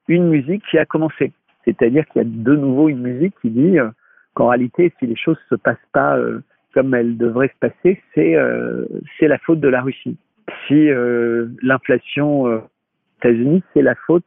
une 0.09 0.29
musique 0.29 0.63
qui 0.71 0.79
a 0.79 0.85
commencé. 0.85 1.33
C'est-à-dire 1.65 2.07
qu'il 2.09 2.23
y 2.23 2.25
a 2.25 2.29
de 2.29 2.57
nouveau 2.57 2.91
une 2.91 3.01
musique 3.01 3.35
qui 3.41 3.51
dit 3.51 3.79
euh, 3.79 3.89
qu'en 4.35 4.49
réalité, 4.49 4.93
si 4.99 5.07
les 5.07 5.17
choses 5.17 5.39
se 5.49 5.55
passent 5.55 5.77
pas 5.93 6.17
euh, 6.19 6.41
comme 6.75 6.95
elles 6.95 7.17
devraient 7.17 7.49
se 7.49 7.69
passer, 7.69 8.03
c'est 8.15 9.29
la 9.29 9.39
faute 9.39 9.61
de 9.61 9.69
la 9.69 9.81
Russie. 9.81 10.19
Si 10.69 10.89
l'inflation 11.63 12.63
États-Unis, 13.27 13.63
c'est 13.75 13.83
la 13.83 13.95
faute 14.07 14.25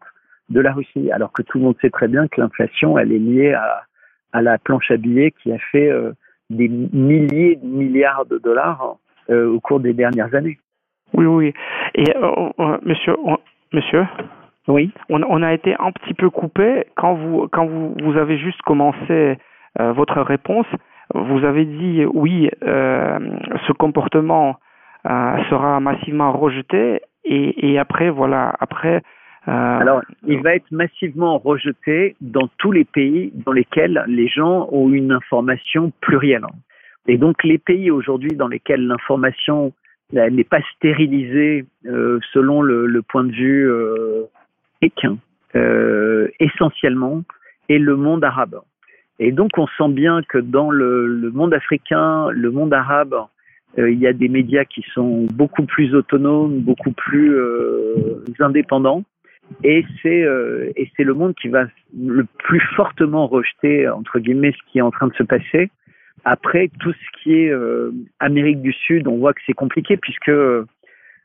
de 0.49 0.59
la 0.59 0.73
Russie, 0.73 1.11
alors 1.11 1.31
que 1.31 1.41
tout 1.43 1.57
le 1.57 1.65
monde 1.65 1.75
sait 1.81 1.89
très 1.89 2.07
bien 2.07 2.27
que 2.27 2.41
l'inflation, 2.41 2.97
elle 2.97 3.11
est 3.11 3.19
liée 3.19 3.53
à, 3.53 3.83
à 4.33 4.41
la 4.41 4.57
planche 4.57 4.89
à 4.91 4.97
billets 4.97 5.31
qui 5.31 5.51
a 5.51 5.57
fait 5.71 5.89
euh, 5.89 6.11
des 6.49 6.67
milliers 6.67 7.55
de 7.55 7.65
milliards 7.65 8.25
de 8.25 8.37
dollars 8.37 8.97
au 9.29 9.59
cours 9.59 9.79
des 9.79 9.93
dernières 9.93 10.33
années. 10.33 10.57
Oui, 11.13 11.27
oui. 11.27 11.53
Et 11.93 12.05
monsieur, 12.83 13.15
monsieur? 13.71 14.07
Oui. 14.67 14.91
On, 15.07 15.21
on, 15.21 15.43
a 15.43 15.53
été 15.53 15.75
un 15.77 15.91
petit 15.91 16.15
peu 16.15 16.31
coupé 16.31 16.85
quand 16.95 17.13
vous, 17.13 17.47
quand 17.51 17.67
vous, 17.67 17.93
vous 18.01 18.17
avez 18.17 18.39
juste 18.39 18.59
commencé 18.63 19.37
votre 19.77 20.21
réponse. 20.21 20.65
Vous 21.13 21.45
avez 21.45 21.65
dit 21.65 22.05
oui, 22.11 22.49
ce 22.61 23.71
comportement 23.73 24.57
sera 25.05 25.79
massivement 25.79 26.31
rejeté 26.31 27.01
et, 27.25 27.71
et 27.71 27.79
après, 27.79 28.09
voilà, 28.09 28.55
après. 28.59 29.01
Euh, 29.47 29.51
Alors, 29.51 30.01
il 30.27 30.41
va 30.41 30.55
être 30.55 30.71
massivement 30.71 31.37
rejeté 31.37 32.15
dans 32.21 32.49
tous 32.57 32.71
les 32.71 32.85
pays 32.85 33.31
dans 33.45 33.51
lesquels 33.51 34.03
les 34.07 34.27
gens 34.27 34.67
ont 34.71 34.89
une 34.91 35.11
information 35.11 35.91
plurielle. 36.01 36.45
Et 37.07 37.17
donc, 37.17 37.43
les 37.43 37.57
pays 37.57 37.89
aujourd'hui 37.89 38.35
dans 38.35 38.47
lesquels 38.47 38.85
l'information 38.85 39.73
n'est 40.11 40.43
pas 40.43 40.61
stérilisée 40.75 41.65
euh, 41.85 42.19
selon 42.33 42.61
le, 42.61 42.85
le, 42.85 43.01
point 43.01 43.23
de 43.23 43.31
vue 43.31 43.69
euh, 43.69 44.25
euh, 45.55 46.27
essentiellement, 46.39 47.23
est 47.69 47.77
le 47.77 47.95
monde 47.95 48.23
arabe. 48.23 48.59
Et 49.19 49.31
donc, 49.31 49.51
on 49.57 49.67
sent 49.67 49.89
bien 49.89 50.21
que 50.23 50.37
dans 50.37 50.71
le, 50.71 51.07
le 51.07 51.31
monde 51.31 51.53
africain, 51.53 52.29
le 52.31 52.51
monde 52.51 52.73
arabe, 52.73 53.13
euh, 53.13 53.25
il 53.77 53.99
y 53.99 54.07
a 54.07 54.13
des 54.13 54.29
médias 54.29 54.65
qui 54.65 54.83
sont 54.93 55.27
beaucoup 55.33 55.63
plus 55.63 55.93
autonomes, 55.93 56.59
beaucoup 56.59 56.91
plus 56.91 57.35
euh, 57.35 58.23
indépendants. 58.39 59.03
Et 59.63 59.83
c'est 60.01 60.23
euh, 60.23 60.71
et 60.75 60.91
c'est 60.95 61.03
le 61.03 61.13
monde 61.13 61.33
qui 61.35 61.47
va 61.47 61.65
le 61.97 62.25
plus 62.37 62.61
fortement 62.75 63.27
rejeter 63.27 63.87
entre 63.87 64.19
guillemets 64.19 64.51
ce 64.51 64.71
qui 64.71 64.77
est 64.77 64.81
en 64.81 64.91
train 64.91 65.07
de 65.07 65.15
se 65.15 65.23
passer. 65.23 65.71
Après 66.23 66.69
tout 66.79 66.91
ce 66.93 67.21
qui 67.23 67.33
est 67.33 67.51
Amérique 68.19 68.61
du 68.61 68.73
Sud, 68.73 69.07
on 69.07 69.17
voit 69.17 69.33
que 69.33 69.39
c'est 69.47 69.53
compliqué 69.53 69.97
puisque 69.97 70.29
euh, 70.29 70.65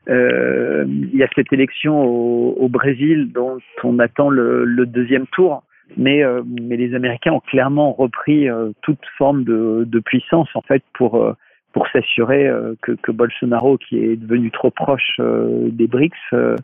il 0.07 1.15
y 1.15 1.21
a 1.21 1.27
cette 1.35 1.51
élection 1.51 2.03
au, 2.03 2.55
au, 2.57 2.69
Brésil 2.69 3.31
dont 3.31 3.57
on 3.83 3.99
attend 3.99 4.29
le, 4.29 4.63
le 4.63 4.85
deuxième 4.85 5.27
tour, 5.27 5.63
mais 5.97 6.23
mais 6.47 6.77
les 6.77 6.95
Américains 6.95 7.33
ont 7.33 7.41
clairement 7.41 7.91
repris 7.91 8.47
toute 8.81 9.05
forme 9.17 9.43
de, 9.43 9.83
de, 9.85 9.99
puissance 9.99 10.49
en 10.55 10.61
fait 10.61 10.81
pour 10.93 11.35
pour 11.75 11.89
s'assurer 11.89 12.47
euh, 12.47 12.73
que, 12.81 13.11
Bolsonaro, 13.11 13.77
qui 13.77 13.99
est 13.99 14.15
devenu 14.15 14.49
trop 14.49 14.71
proche 14.71 15.17
euh, 15.19 15.67
des 15.71 15.87
BRICS, 15.87 16.15
euh, 16.31 16.55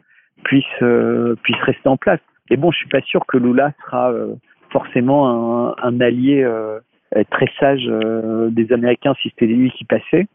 puisse, 0.46 0.64
puisse 1.44 1.62
rester 1.64 1.90
en 1.90 1.98
place. 1.98 2.22
Et 2.50 2.56
bon, 2.56 2.72
je 2.72 2.78
suis 2.78 2.88
pas 2.88 3.02
sûr 3.02 3.26
que 3.28 3.38
Lula 3.38 3.74
sera 3.84 4.12
forcément 4.72 5.78
un, 5.78 6.02
allié 6.02 6.44
très 7.30 7.46
sage 7.60 7.86
des 8.50 8.74
Américains 8.74 9.14
si 9.22 9.30
c'était 9.30 9.46
lui 9.46 9.70
qui 9.70 9.86
passait. 9.86 10.26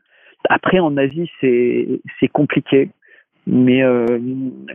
Après, 0.48 0.78
en 0.78 0.96
Asie, 0.96 1.28
c'est 1.40 2.28
compliqué, 2.28 2.88
mais, 3.48 3.82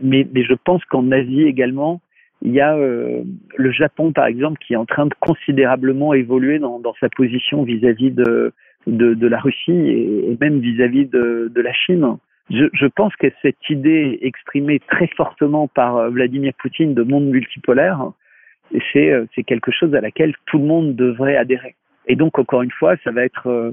mais 0.02 0.44
je 0.44 0.52
pense 0.52 0.84
qu'en 0.84 1.10
Asie 1.10 1.44
également, 1.44 2.02
il 2.42 2.52
y 2.52 2.60
a 2.60 2.76
le 2.76 3.70
Japon 3.72 4.12
par 4.12 4.26
exemple 4.26 4.58
qui 4.58 4.74
est 4.74 4.76
en 4.76 4.84
train 4.84 5.06
de 5.06 5.14
considérablement 5.18 6.12
évoluer 6.12 6.58
dans, 6.58 6.94
sa 7.00 7.08
position 7.08 7.62
vis-à-vis 7.62 8.10
-vis 8.10 8.14
de 8.14 8.52
de, 8.86 9.26
la 9.26 9.40
Russie 9.40 9.72
et, 9.72 10.36
même 10.40 10.60
vis-à-vis 10.60 11.06
de, 11.06 11.50
la 11.54 11.72
Chine. 11.72 12.16
Je, 12.50 12.86
pense 12.86 13.14
que 13.16 13.28
cette 13.40 13.70
idée 13.70 14.18
exprimée 14.22 14.80
très 14.80 15.06
fortement 15.16 15.68
par 15.68 15.96
euh, 15.96 16.10
Vladimir 16.10 16.52
Poutine 16.58 16.92
de 16.92 17.02
monde 17.02 17.26
multipolaire, 17.26 18.10
c'est 18.92 19.10
euh, 19.10 19.26
quelque 19.46 19.70
chose 19.70 19.94
à 19.94 20.00
laquelle 20.00 20.34
tout 20.46 20.58
le 20.58 20.64
monde 20.64 20.94
devrait 20.94 21.36
adhérer. 21.36 21.74
Et 22.08 22.16
donc, 22.16 22.38
encore 22.38 22.62
une 22.62 22.72
fois, 22.72 22.96
ça 23.04 23.10
va 23.10 23.24
être 23.24 23.46
euh, 23.46 23.72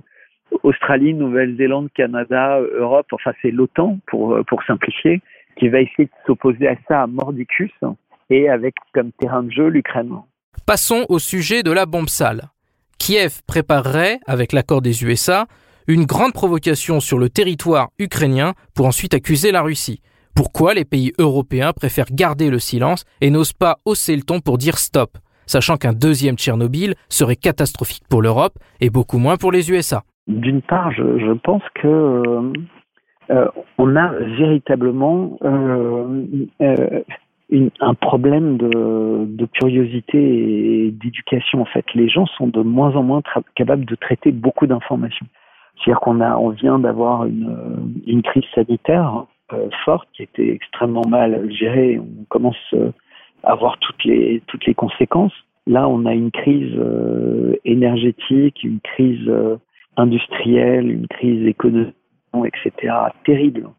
Australie, 0.63 1.13
Nouvelle-Zélande, 1.13 1.89
Canada, 1.93 2.59
Europe, 2.59 3.07
enfin 3.11 3.33
c'est 3.41 3.51
l'OTAN 3.51 3.99
pour, 4.07 4.39
pour 4.47 4.63
simplifier, 4.63 5.21
qui 5.57 5.67
va 5.67 5.81
essayer 5.81 6.05
de 6.05 6.11
s'opposer 6.25 6.67
à 6.67 6.75
ça 6.87 7.03
à 7.03 7.07
mordicus 7.07 7.71
et 8.29 8.49
avec 8.49 8.75
comme 8.93 9.11
terrain 9.11 9.43
de 9.43 9.51
jeu 9.51 9.67
l'Ukraine. 9.67 10.13
Passons 10.65 11.05
au 11.09 11.19
sujet 11.19 11.63
de 11.63 11.71
la 11.71 11.85
bombe 11.85 12.09
sale. 12.09 12.49
Kiev 12.99 13.41
préparerait, 13.47 14.19
avec 14.27 14.53
l'accord 14.53 14.81
des 14.81 15.03
USA, 15.03 15.47
une 15.87 16.05
grande 16.05 16.33
provocation 16.33 16.99
sur 16.99 17.17
le 17.17 17.29
territoire 17.29 17.89
ukrainien 17.97 18.53
pour 18.75 18.85
ensuite 18.85 19.15
accuser 19.15 19.51
la 19.51 19.63
Russie. 19.63 20.01
Pourquoi 20.35 20.73
les 20.75 20.85
pays 20.85 21.13
européens 21.17 21.73
préfèrent 21.73 22.11
garder 22.11 22.49
le 22.49 22.59
silence 22.59 23.05
et 23.21 23.31
n'osent 23.31 23.53
pas 23.53 23.77
hausser 23.85 24.15
le 24.15 24.21
ton 24.21 24.39
pour 24.39 24.57
dire 24.57 24.77
stop, 24.77 25.17
sachant 25.47 25.77
qu'un 25.77 25.93
deuxième 25.93 26.37
Tchernobyl 26.37 26.93
serait 27.09 27.35
catastrophique 27.35 28.03
pour 28.09 28.21
l'Europe 28.21 28.53
et 28.79 28.89
beaucoup 28.89 29.17
moins 29.17 29.37
pour 29.37 29.51
les 29.51 29.71
USA 29.71 30.03
D'une 30.27 30.61
part, 30.61 30.91
je, 30.91 31.33
pense 31.43 31.63
que 31.81 31.87
euh, 31.87 32.53
euh, 33.31 33.47
on 33.77 33.95
a 33.95 34.13
véritablement 34.37 35.37
euh, 35.43 36.23
un 37.51 37.93
problème 37.95 38.57
de, 38.57 39.25
de 39.25 39.45
curiosité 39.45 40.17
et 40.17 40.91
d'éducation 40.91 41.61
en 41.61 41.65
fait. 41.65 41.85
Les 41.95 42.07
gens 42.07 42.25
sont 42.25 42.47
de 42.47 42.61
moins 42.61 42.95
en 42.95 43.03
moins 43.03 43.21
capables 43.55 43.85
de 43.85 43.95
traiter 43.95 44.31
beaucoup 44.31 44.67
d'informations. 44.67 45.25
C'est-à-dire 45.77 45.99
qu'on 46.01 46.21
a, 46.21 46.37
on 46.37 46.49
vient 46.49 46.77
d'avoir 46.77 47.25
une, 47.25 47.93
une 48.05 48.21
crise 48.21 48.43
sanitaire 48.53 49.25
euh, 49.53 49.69
forte 49.83 50.07
qui 50.13 50.23
était 50.23 50.49
extrêmement 50.49 51.07
mal 51.07 51.49
gérée. 51.51 51.99
On 51.99 52.25
commence 52.25 52.57
euh, 52.73 52.91
à 53.43 53.55
voir 53.55 53.77
toutes 53.79 54.03
les 54.03 54.43
toutes 54.47 54.65
les 54.65 54.75
conséquences. 54.75 55.33
Là, 55.65 55.87
on 55.87 56.05
a 56.05 56.13
une 56.13 56.31
crise 56.31 56.73
euh, 56.77 57.55
énergétique, 57.65 58.63
une 58.63 58.79
crise 58.81 59.31
industrielle, 59.97 60.91
une 60.91 61.07
crise 61.07 61.47
économique, 61.47 61.95
etc. 62.33 62.93
terrible 63.25 63.69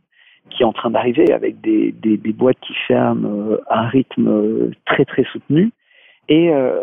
qui 0.51 0.63
est 0.63 0.67
en 0.67 0.73
train 0.73 0.91
d'arriver 0.91 1.33
avec 1.33 1.61
des, 1.61 1.93
des, 1.93 2.33
boîtes 2.33 2.59
qui 2.61 2.75
ferment 2.87 3.27
euh, 3.27 3.61
à 3.69 3.81
un 3.81 3.89
rythme 3.89 4.29
euh, 4.29 4.71
très 4.87 5.05
très 5.05 5.25
soutenu. 5.25 5.71
Et, 6.29 6.51
euh, 6.51 6.83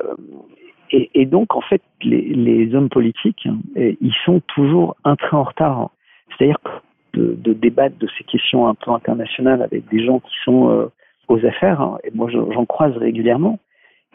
et, 0.92 1.10
et, 1.14 1.26
donc, 1.26 1.56
en 1.56 1.62
fait, 1.62 1.82
les, 2.02 2.74
hommes 2.74 2.90
politiques, 2.90 3.46
hein, 3.46 3.58
ils 3.76 4.16
sont 4.26 4.42
toujours 4.48 4.96
un 5.04 5.16
train 5.16 5.38
en 5.38 5.44
retard. 5.44 5.90
C'est-à-dire 6.38 6.60
de, 7.14 7.36
de, 7.38 7.54
débattre 7.54 7.98
de 7.98 8.08
ces 8.18 8.24
questions 8.24 8.68
un 8.68 8.76
peu 8.76 8.92
internationales 8.92 9.62
avec 9.62 9.88
des 9.90 10.06
gens 10.06 10.20
qui 10.20 10.34
sont 10.44 10.90
aux 11.28 11.46
affaires, 11.46 11.82
hein, 11.82 11.98
et 12.04 12.12
moi 12.14 12.30
j'en 12.30 12.66
croise 12.66 12.96
régulièrement, 12.98 13.60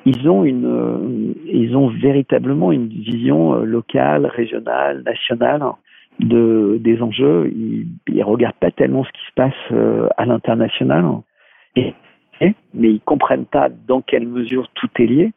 ils 0.05 0.29
ont 0.29 0.45
une, 0.45 1.35
ils 1.47 1.77
ont 1.77 1.89
véritablement 1.89 2.73
une 2.73 2.89
vision 2.89 3.55
locale, 3.57 4.27
régionale, 4.27 5.03
nationale 5.03 5.63
de, 6.21 6.79
des 6.81 7.03
enjeux. 7.03 7.51
Ils 7.55 7.87
ne 8.09 8.25
regardent 8.25 8.57
pas 8.57 8.71
tellement 8.71 9.05
ce 9.05 9.11
qui 9.11 9.27
se 9.27 9.35
passe 9.35 9.55
euh, 9.73 10.09
à 10.17 10.27
l'international, 10.27 11.05
et, 11.77 11.95
mais 12.75 12.91
ils 12.91 13.01
comprennent 13.01 13.47
pas 13.47 13.69
dans 13.69 14.01
quelle 14.01 14.27
mesure 14.27 14.69
tout 14.75 14.89
est 14.99 15.07
lié. 15.07 15.33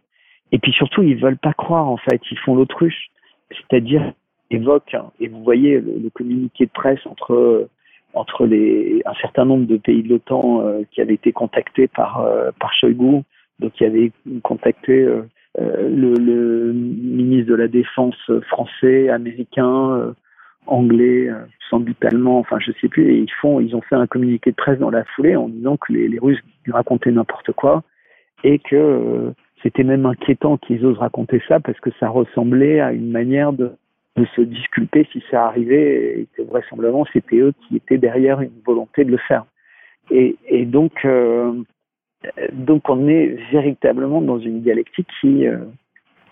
Et 0.51 0.59
puis 0.59 0.71
surtout, 0.71 1.03
ils 1.03 1.17
veulent 1.17 1.37
pas 1.37 1.53
croire, 1.53 1.87
en 1.87 1.97
fait. 1.97 2.21
Ils 2.31 2.39
font 2.39 2.55
l'autruche. 2.55 3.09
C'est-à-dire, 3.51 4.13
évoquent, 4.49 4.93
hein, 4.95 5.11
et 5.19 5.27
vous 5.27 5.43
voyez 5.43 5.79
le, 5.79 5.99
le, 6.03 6.09
communiqué 6.09 6.65
de 6.65 6.71
presse 6.71 7.05
entre, 7.05 7.67
entre 8.13 8.45
les, 8.45 9.01
un 9.05 9.13
certain 9.15 9.45
nombre 9.45 9.67
de 9.67 9.77
pays 9.77 10.03
de 10.03 10.09
l'OTAN 10.09 10.61
euh, 10.61 10.81
qui 10.91 11.01
avaient 11.01 11.13
été 11.13 11.31
contactés 11.31 11.87
par, 11.87 12.21
euh, 12.21 12.51
par 12.59 12.73
Shoigu, 12.73 13.21
donc 13.59 13.73
qui 13.73 13.85
avaient 13.85 14.11
contacté 14.43 14.93
euh, 14.93 15.21
le, 15.57 16.13
le, 16.15 16.73
ministre 16.73 17.51
de 17.51 17.55
la 17.55 17.67
Défense 17.67 18.31
français, 18.49 19.09
américain, 19.09 20.13
anglais, 20.67 21.29
euh, 21.29 21.45
sans 21.69 21.79
doute 21.79 22.03
allemand, 22.03 22.39
enfin 22.39 22.59
je 22.59 22.71
sais 22.81 22.87
plus, 22.87 23.11
et 23.11 23.17
ils 23.17 23.31
font, 23.41 23.59
ils 23.59 23.75
ont 23.75 23.81
fait 23.81 23.95
un 23.95 24.07
communiqué 24.07 24.51
de 24.51 24.55
presse 24.55 24.79
dans 24.79 24.89
la 24.89 25.03
foulée 25.03 25.35
en 25.35 25.49
disant 25.49 25.77
que 25.77 25.93
les, 25.93 26.07
les 26.07 26.19
Russes 26.19 26.41
racontaient 26.67 27.11
n'importe 27.11 27.51
quoi 27.53 27.83
et 28.43 28.59
que 28.59 28.75
euh, 28.75 29.31
c'était 29.63 29.83
même 29.83 30.05
inquiétant 30.05 30.57
qu'ils 30.57 30.85
osent 30.85 30.97
raconter 30.97 31.41
ça 31.47 31.59
parce 31.59 31.79
que 31.79 31.89
ça 31.99 32.09
ressemblait 32.09 32.79
à 32.79 32.93
une 32.93 33.11
manière 33.11 33.53
de, 33.53 33.71
se 34.33 34.41
disculper 34.41 35.05
si 35.11 35.21
ça 35.29 35.45
arrivait 35.45 36.21
et 36.21 36.27
que 36.37 36.41
vraisemblablement 36.41 37.05
c'était 37.11 37.37
eux 37.37 37.53
qui 37.67 37.75
étaient 37.75 37.97
derrière 37.97 38.39
une 38.39 38.61
volonté 38.65 39.03
de 39.03 39.11
le 39.11 39.17
faire. 39.17 39.45
Et, 40.09 40.37
et 40.47 40.65
donc, 40.65 40.93
euh, 41.03 41.51
donc 42.53 42.87
on 42.89 43.09
est 43.09 43.37
véritablement 43.51 44.21
dans 44.21 44.39
une 44.39 44.61
dialectique 44.61 45.09
qui 45.19 45.45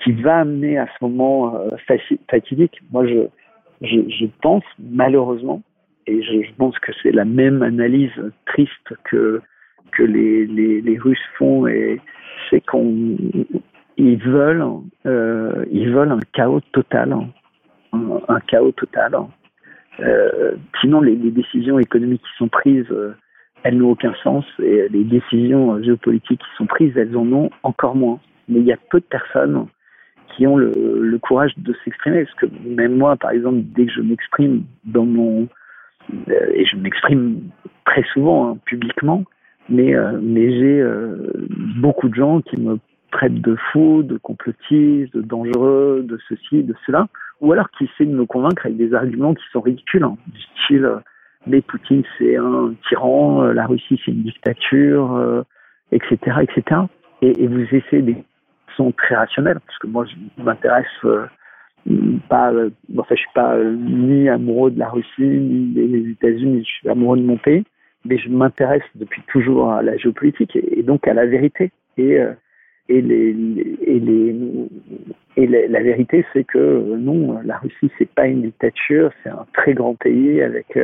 qui 0.01 0.11
va 0.13 0.39
amener 0.39 0.77
à 0.77 0.87
ce 0.87 1.03
moment 1.03 1.57
fatidique. 2.29 2.81
Moi, 2.91 3.05
je 3.05 3.27
je, 3.83 4.25
pense 4.41 4.63
malheureusement, 4.79 5.61
et 6.07 6.21
je, 6.21 6.53
pense 6.57 6.77
que 6.79 6.91
c'est 7.01 7.11
la 7.11 7.25
même 7.25 7.61
analyse 7.61 8.11
triste 8.45 8.93
que 9.05 9.41
les, 9.99 10.97
Russes 10.99 11.19
font, 11.37 11.67
et 11.67 11.99
c'est 12.49 12.61
qu'on 12.65 13.15
ils 13.97 14.17
veulent 14.17 14.65
euh, 15.05 15.65
ils 15.71 15.91
veulent 15.91 16.11
un 16.11 16.19
chaos 16.33 16.61
total, 16.71 17.15
un, 17.93 18.19
un 18.27 18.39
chaos 18.41 18.71
total. 18.71 19.15
Euh, 19.99 20.55
sinon, 20.81 21.01
les, 21.01 21.15
les, 21.15 21.29
décisions 21.29 21.77
économiques 21.77 22.21
qui 22.21 22.37
sont 22.37 22.47
prises, 22.47 22.89
euh, 22.91 23.15
elles 23.61 23.77
n'ont 23.77 23.91
aucun 23.91 24.13
sens, 24.23 24.45
et 24.59 24.87
les 24.89 25.03
décisions 25.03 25.81
géopolitiques 25.83 26.39
qui 26.39 26.57
sont 26.57 26.65
prises, 26.65 26.97
elles 26.97 27.15
en 27.15 27.31
ont 27.31 27.51
encore 27.61 27.95
moins. 27.95 28.19
Mais 28.49 28.59
il 28.59 28.65
y 28.65 28.73
a 28.73 28.77
peu 28.89 28.99
de 28.99 29.05
personnes 29.05 29.67
qui 30.35 30.47
ont 30.47 30.57
le, 30.57 31.17
courage 31.19 31.53
de 31.57 31.73
s'exprimer. 31.83 32.25
Parce 32.25 32.35
que 32.35 32.45
même 32.65 32.97
moi, 32.97 33.15
par 33.15 33.31
exemple, 33.31 33.59
dès 33.75 33.85
que 33.85 33.91
je 33.91 34.01
m'exprime 34.01 34.63
dans 34.85 35.05
mon 35.05 35.47
euh, 36.29 36.51
et 36.53 36.65
je 36.65 36.75
m'exprime 36.75 37.49
très 37.85 38.03
souvent 38.13 38.51
hein, 38.51 38.57
publiquement, 38.65 39.23
mais 39.69 39.95
euh, 39.95 40.19
mais 40.21 40.51
j'ai 40.51 40.81
euh, 40.81 41.47
beaucoup 41.77 42.09
de 42.09 42.15
gens 42.15 42.41
qui 42.41 42.59
me 42.59 42.77
traitent 43.11 43.41
de 43.41 43.55
fou, 43.71 44.03
de 44.03 44.17
complotiste, 44.17 45.15
de 45.15 45.21
dangereux, 45.21 46.03
de 46.07 46.19
ceci, 46.27 46.63
de 46.63 46.75
cela, 46.85 47.07
ou 47.41 47.51
alors 47.51 47.69
qui 47.71 47.85
essaient 47.85 48.09
de 48.09 48.15
me 48.15 48.25
convaincre 48.25 48.65
avec 48.65 48.77
des 48.77 48.93
arguments 48.93 49.33
qui 49.33 49.43
sont 49.51 49.61
ridicules, 49.61 50.03
hein, 50.03 50.17
du 50.27 50.41
style 50.41 50.89
mais 51.45 51.59
Poutine 51.61 52.03
c'est 52.17 52.37
un 52.37 52.73
tyran, 52.87 53.43
la 53.43 53.65
Russie 53.67 53.99
c'est 54.05 54.11
une 54.11 54.23
dictature, 54.23 55.43
etc., 55.91 56.37
etc. 56.41 56.81
Et, 57.21 57.47
vous 57.47 57.65
essayez 57.71 58.25
sont 58.75 58.91
très 58.91 59.15
rationnels, 59.15 59.59
parce 59.65 59.77
que 59.79 59.87
moi, 59.87 60.05
je 60.05 60.43
m'intéresse 60.43 60.85
euh, 61.05 61.25
pas, 62.29 62.51
euh, 62.51 62.69
enfin, 62.97 63.15
je 63.15 63.21
suis 63.21 63.33
pas 63.33 63.55
euh, 63.55 63.75
ni 63.75 64.29
amoureux 64.29 64.71
de 64.71 64.79
la 64.79 64.89
Russie, 64.89 65.21
ni 65.21 65.73
des 65.73 66.11
États-Unis, 66.11 66.63
je 66.65 66.71
suis 66.71 66.89
amoureux 66.89 67.17
de 67.17 67.23
mon 67.23 67.37
pays, 67.37 67.63
mais 68.05 68.17
je 68.17 68.29
m'intéresse 68.29 68.83
depuis 68.95 69.21
toujours 69.27 69.71
à 69.71 69.81
la 69.81 69.97
géopolitique 69.97 70.55
et, 70.55 70.83
donc 70.83 71.07
à 71.07 71.13
la 71.13 71.25
vérité. 71.25 71.71
Et, 71.97 72.17
et, 72.89 73.01
les, 73.01 73.35
et, 73.81 73.99
les, 73.99 74.35
et 75.37 75.47
la, 75.47 75.81
vérité, 75.81 76.25
c'est 76.33 76.43
que 76.43 76.95
non, 76.97 77.39
la 77.45 77.59
Russie, 77.59 77.91
c'est 77.97 78.09
pas 78.09 78.25
une 78.25 78.41
dictature, 78.41 79.11
c'est 79.23 79.29
un 79.29 79.45
très 79.53 79.73
grand 79.73 79.95
pays 79.95 80.41
avec 80.41 80.77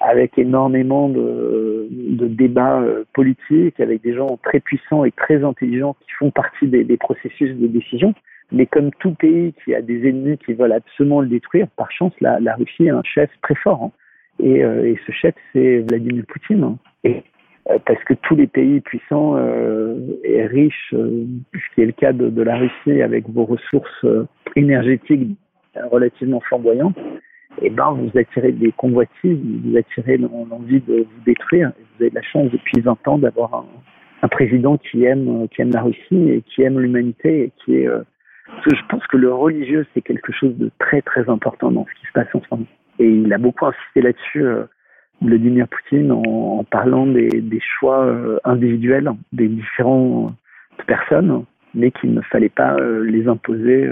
avec 0.00 0.38
énormément 0.38 1.08
de, 1.08 1.88
de 1.90 2.26
débats 2.26 2.80
euh, 2.80 3.04
politiques, 3.14 3.80
avec 3.80 4.02
des 4.02 4.14
gens 4.14 4.38
très 4.42 4.60
puissants 4.60 5.04
et 5.04 5.10
très 5.10 5.44
intelligents 5.44 5.96
qui 6.00 6.10
font 6.18 6.30
partie 6.30 6.66
des, 6.66 6.84
des, 6.84 6.96
processus 6.96 7.56
de 7.56 7.66
décision. 7.66 8.14
Mais 8.52 8.66
comme 8.66 8.90
tout 9.00 9.12
pays 9.12 9.54
qui 9.64 9.74
a 9.74 9.82
des 9.82 10.08
ennemis 10.08 10.38
qui 10.38 10.54
veulent 10.54 10.72
absolument 10.72 11.20
le 11.20 11.28
détruire, 11.28 11.68
par 11.76 11.90
chance, 11.90 12.12
la, 12.20 12.40
la 12.40 12.54
Russie 12.54 12.88
a 12.88 12.96
un 12.96 13.02
chef 13.02 13.30
très 13.42 13.54
fort. 13.56 13.82
Hein. 13.82 13.92
Et, 14.40 14.64
euh, 14.64 14.86
et, 14.86 14.98
ce 15.06 15.12
chef, 15.12 15.34
c'est 15.52 15.80
Vladimir 15.80 16.24
Poutine. 16.28 16.62
Hein. 16.62 16.78
Et 17.04 17.22
euh, 17.70 17.78
parce 17.84 18.02
que 18.04 18.14
tous 18.14 18.36
les 18.36 18.46
pays 18.46 18.80
puissants 18.80 19.36
et 20.24 20.46
riches, 20.46 20.94
ce 20.94 21.74
qui 21.74 21.82
est 21.82 21.86
le 21.86 21.92
cas 21.92 22.12
de, 22.12 22.30
de, 22.30 22.42
la 22.42 22.56
Russie 22.56 23.02
avec 23.02 23.28
vos 23.28 23.44
ressources 23.44 24.06
énergétiques 24.56 25.36
relativement 25.90 26.40
flamboyantes, 26.40 26.96
eh 27.62 27.70
ben, 27.70 27.92
vous 27.92 28.18
attirez 28.18 28.52
des 28.52 28.72
convoitises, 28.72 29.38
vous 29.64 29.76
attirez 29.76 30.18
l'envie 30.18 30.80
de 30.80 30.98
vous 30.98 31.24
détruire. 31.24 31.72
Vous 31.78 32.04
avez 32.04 32.14
la 32.14 32.22
chance 32.22 32.50
depuis 32.50 32.80
20 32.80 33.08
ans 33.08 33.18
d'avoir 33.18 33.64
un, 34.22 34.28
président 34.28 34.76
qui 34.76 35.04
aime, 35.04 35.48
qui 35.48 35.62
aime 35.62 35.70
la 35.70 35.82
Russie 35.82 36.30
et 36.30 36.42
qui 36.42 36.62
aime 36.62 36.78
l'humanité 36.78 37.44
et 37.44 37.52
qui 37.64 37.76
est. 37.76 37.88
Euh, 37.88 38.02
je 38.66 38.80
pense 38.88 39.06
que 39.06 39.16
le 39.16 39.32
religieux 39.32 39.86
c'est 39.92 40.00
quelque 40.00 40.32
chose 40.32 40.56
de 40.56 40.70
très 40.78 41.02
très 41.02 41.28
important 41.28 41.70
dans 41.70 41.86
ce 41.86 42.00
qui 42.00 42.06
se 42.06 42.12
passe 42.12 42.28
en 42.34 42.40
ce 42.40 42.46
moment. 42.50 42.66
Et 42.98 43.08
il 43.08 43.32
a 43.32 43.38
beaucoup 43.38 43.66
insisté 43.66 44.00
là-dessus, 44.02 44.44
euh, 44.44 44.64
Vladimir 45.22 45.68
Poutine, 45.68 46.10
en, 46.12 46.58
en 46.58 46.64
parlant 46.64 47.06
des, 47.06 47.28
des 47.28 47.60
choix 47.60 48.04
euh, 48.04 48.38
individuels 48.44 49.10
des 49.32 49.48
différentes 49.48 50.34
personnes, 50.86 51.44
mais 51.74 51.90
qu'il 51.90 52.14
ne 52.14 52.20
fallait 52.22 52.48
pas 52.48 52.74
euh, 52.74 53.04
les 53.04 53.28
imposer 53.28 53.88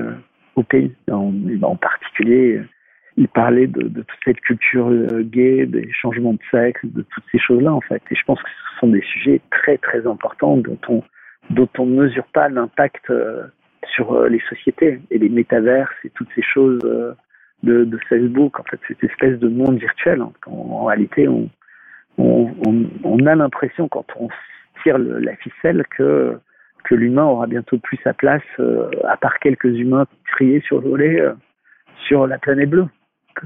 au 0.57 0.63
pays, 0.63 0.93
en, 1.11 1.33
en 1.63 1.77
particulier 1.77 2.61
il 3.17 3.29
parlait 3.29 3.67
de, 3.67 3.83
de, 3.83 4.03
toute 4.03 4.19
cette 4.25 4.41
culture 4.41 4.89
euh, 4.89 5.23
gay, 5.23 5.67
des 5.67 5.91
changements 5.93 6.35
de 6.35 6.41
sexe, 6.51 6.81
de 6.85 7.03
toutes 7.03 7.25
ces 7.33 7.39
choses-là 7.39 7.73
en 7.73 7.81
fait. 7.81 8.03
Et 8.11 8.15
je 8.15 8.23
pense 8.27 8.43
que 8.43 8.49
ce 8.49 8.81
sont 8.81 8.89
des 8.89 9.03
sujets 9.03 9.41
très 9.51 9.79
très 9.79 10.07
importants 10.07 10.57
dont 10.59 10.79
on 10.89 11.03
dont 11.51 11.69
on 11.79 11.87
ne 11.87 12.03
mesure 12.03 12.27
pas 12.27 12.49
l'impact 12.49 13.09
euh, 13.11 13.45
sur 13.95 14.13
euh, 14.13 14.29
les 14.29 14.41
sociétés 14.49 15.01
et 15.11 15.19
les 15.19 15.29
métaverses 15.29 15.95
et 16.05 16.11
toutes 16.11 16.29
ces 16.35 16.43
choses 16.43 16.81
de, 17.63 17.85
de, 17.85 17.99
Facebook, 18.09 18.59
en 18.59 18.65
fait, 18.65 18.81
cette 18.89 19.03
espèce 19.05 19.39
de 19.39 19.49
monde 19.49 19.79
virtuel. 19.79 20.21
Hein, 20.21 20.33
en, 20.47 20.85
réalité, 20.87 21.29
on, 21.29 21.49
on, 22.19 22.51
on, 23.05 23.27
a 23.27 23.35
l'impression 23.37 23.89
quand 23.89 24.07
on 24.19 24.29
tire 24.83 24.99
la 24.99 25.37
ficelle 25.37 25.85
que 25.97 26.37
que 26.85 26.95
l'humain 26.95 27.25
aura 27.25 27.47
bientôt 27.49 27.79
plus 27.79 27.99
sa 28.05 28.13
place, 28.13 28.45
à 29.05 29.17
part 29.17 29.41
quelques 29.41 29.65
humains 29.65 30.07
triés, 30.31 30.61
survolés, 30.61 31.21
sur 32.07 32.29
la 32.29 32.39
planète 32.39 32.71
bleue 32.71 32.87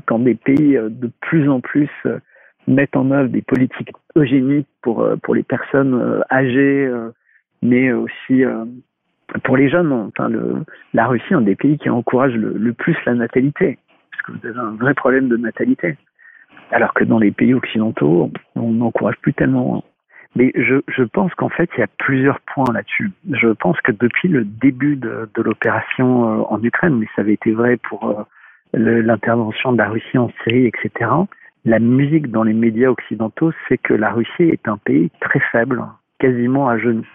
quand 0.07 0.19
des 0.19 0.35
pays 0.35 0.77
euh, 0.77 0.89
de 0.89 1.11
plus 1.21 1.49
en 1.49 1.61
plus 1.61 1.91
euh, 2.07 2.19
mettent 2.67 2.97
en 2.97 3.11
œuvre 3.11 3.29
des 3.29 3.43
politiques 3.43 3.93
eugéniques 4.17 4.69
pour, 4.83 5.03
euh, 5.03 5.17
pour 5.17 5.35
les 5.35 5.43
personnes 5.43 6.23
âgées, 6.31 6.91
mais 7.63 7.93
aussi 7.93 8.43
pour 9.45 9.57
les 9.57 9.69
jeunes. 9.69 9.93
Enfin, 9.93 10.31
la 10.95 11.07
Russie 11.07 11.33
est 11.33 11.37
un 11.37 11.41
des 11.41 11.57
pays 11.57 11.79
qui 11.79 11.91
encourage 11.91 12.35
le, 12.35 12.73
plus 12.73 12.97
la 13.07 13.15
natalité, 13.15 13.79
parce 14.11 14.23
que 14.23 14.33
vous 14.33 14.47
avez 14.47 14.59
un 14.59 14.77
vrai 14.77 14.95
problème 14.95 15.29
de 15.29 15.37
natalité. 15.37 15.97
Alors 16.71 16.95
que 16.95 17.03
dans 17.03 17.19
les 17.19 17.33
pays 17.33 17.55
occidentaux, 17.55 18.31
on 18.55 18.73
n'encourage 18.73 19.17
plus 19.23 19.35
tellement. 19.35 19.83
Mais 20.37 20.53
je, 20.55 20.77
je 20.87 21.03
pense 21.03 21.35
qu'en 21.35 21.49
fait, 21.49 21.69
il 21.77 21.81
y 21.81 21.83
a 21.83 21.89
plusieurs 21.99 22.41
points 22.41 22.73
là-dessus. 22.73 23.11
Je 23.33 23.49
pense 23.49 23.81
que 23.81 23.91
depuis 23.91 24.29
le 24.29 24.45
début 24.45 24.95
de 24.97 25.43
l'opération 25.43 26.51
en 26.53 26.63
Ukraine, 26.63 26.99
mais 26.99 27.07
ça 27.17 27.23
avait 27.23 27.35
été 27.35 27.53
vrai 27.53 27.79
pour 27.79 28.25
l'intervention 28.73 29.73
de 29.73 29.79
la 29.79 29.89
Russie 29.89 30.19
en 30.19 30.31
Syrie, 30.45 30.67
etc., 30.67 31.11
la 31.65 31.79
musique 31.79 32.31
dans 32.31 32.43
les 32.43 32.55
médias 32.55 32.89
occidentaux, 32.89 33.53
c'est 33.69 33.77
que 33.79 33.93
la 33.93 34.11
Russie 34.13 34.45
est 34.45 34.67
un 34.67 34.79
pays 34.79 35.11
très 35.21 35.41
faible, 35.53 35.85
quasiment 36.19 36.69
à 36.69 36.79
genoux. 36.79 37.07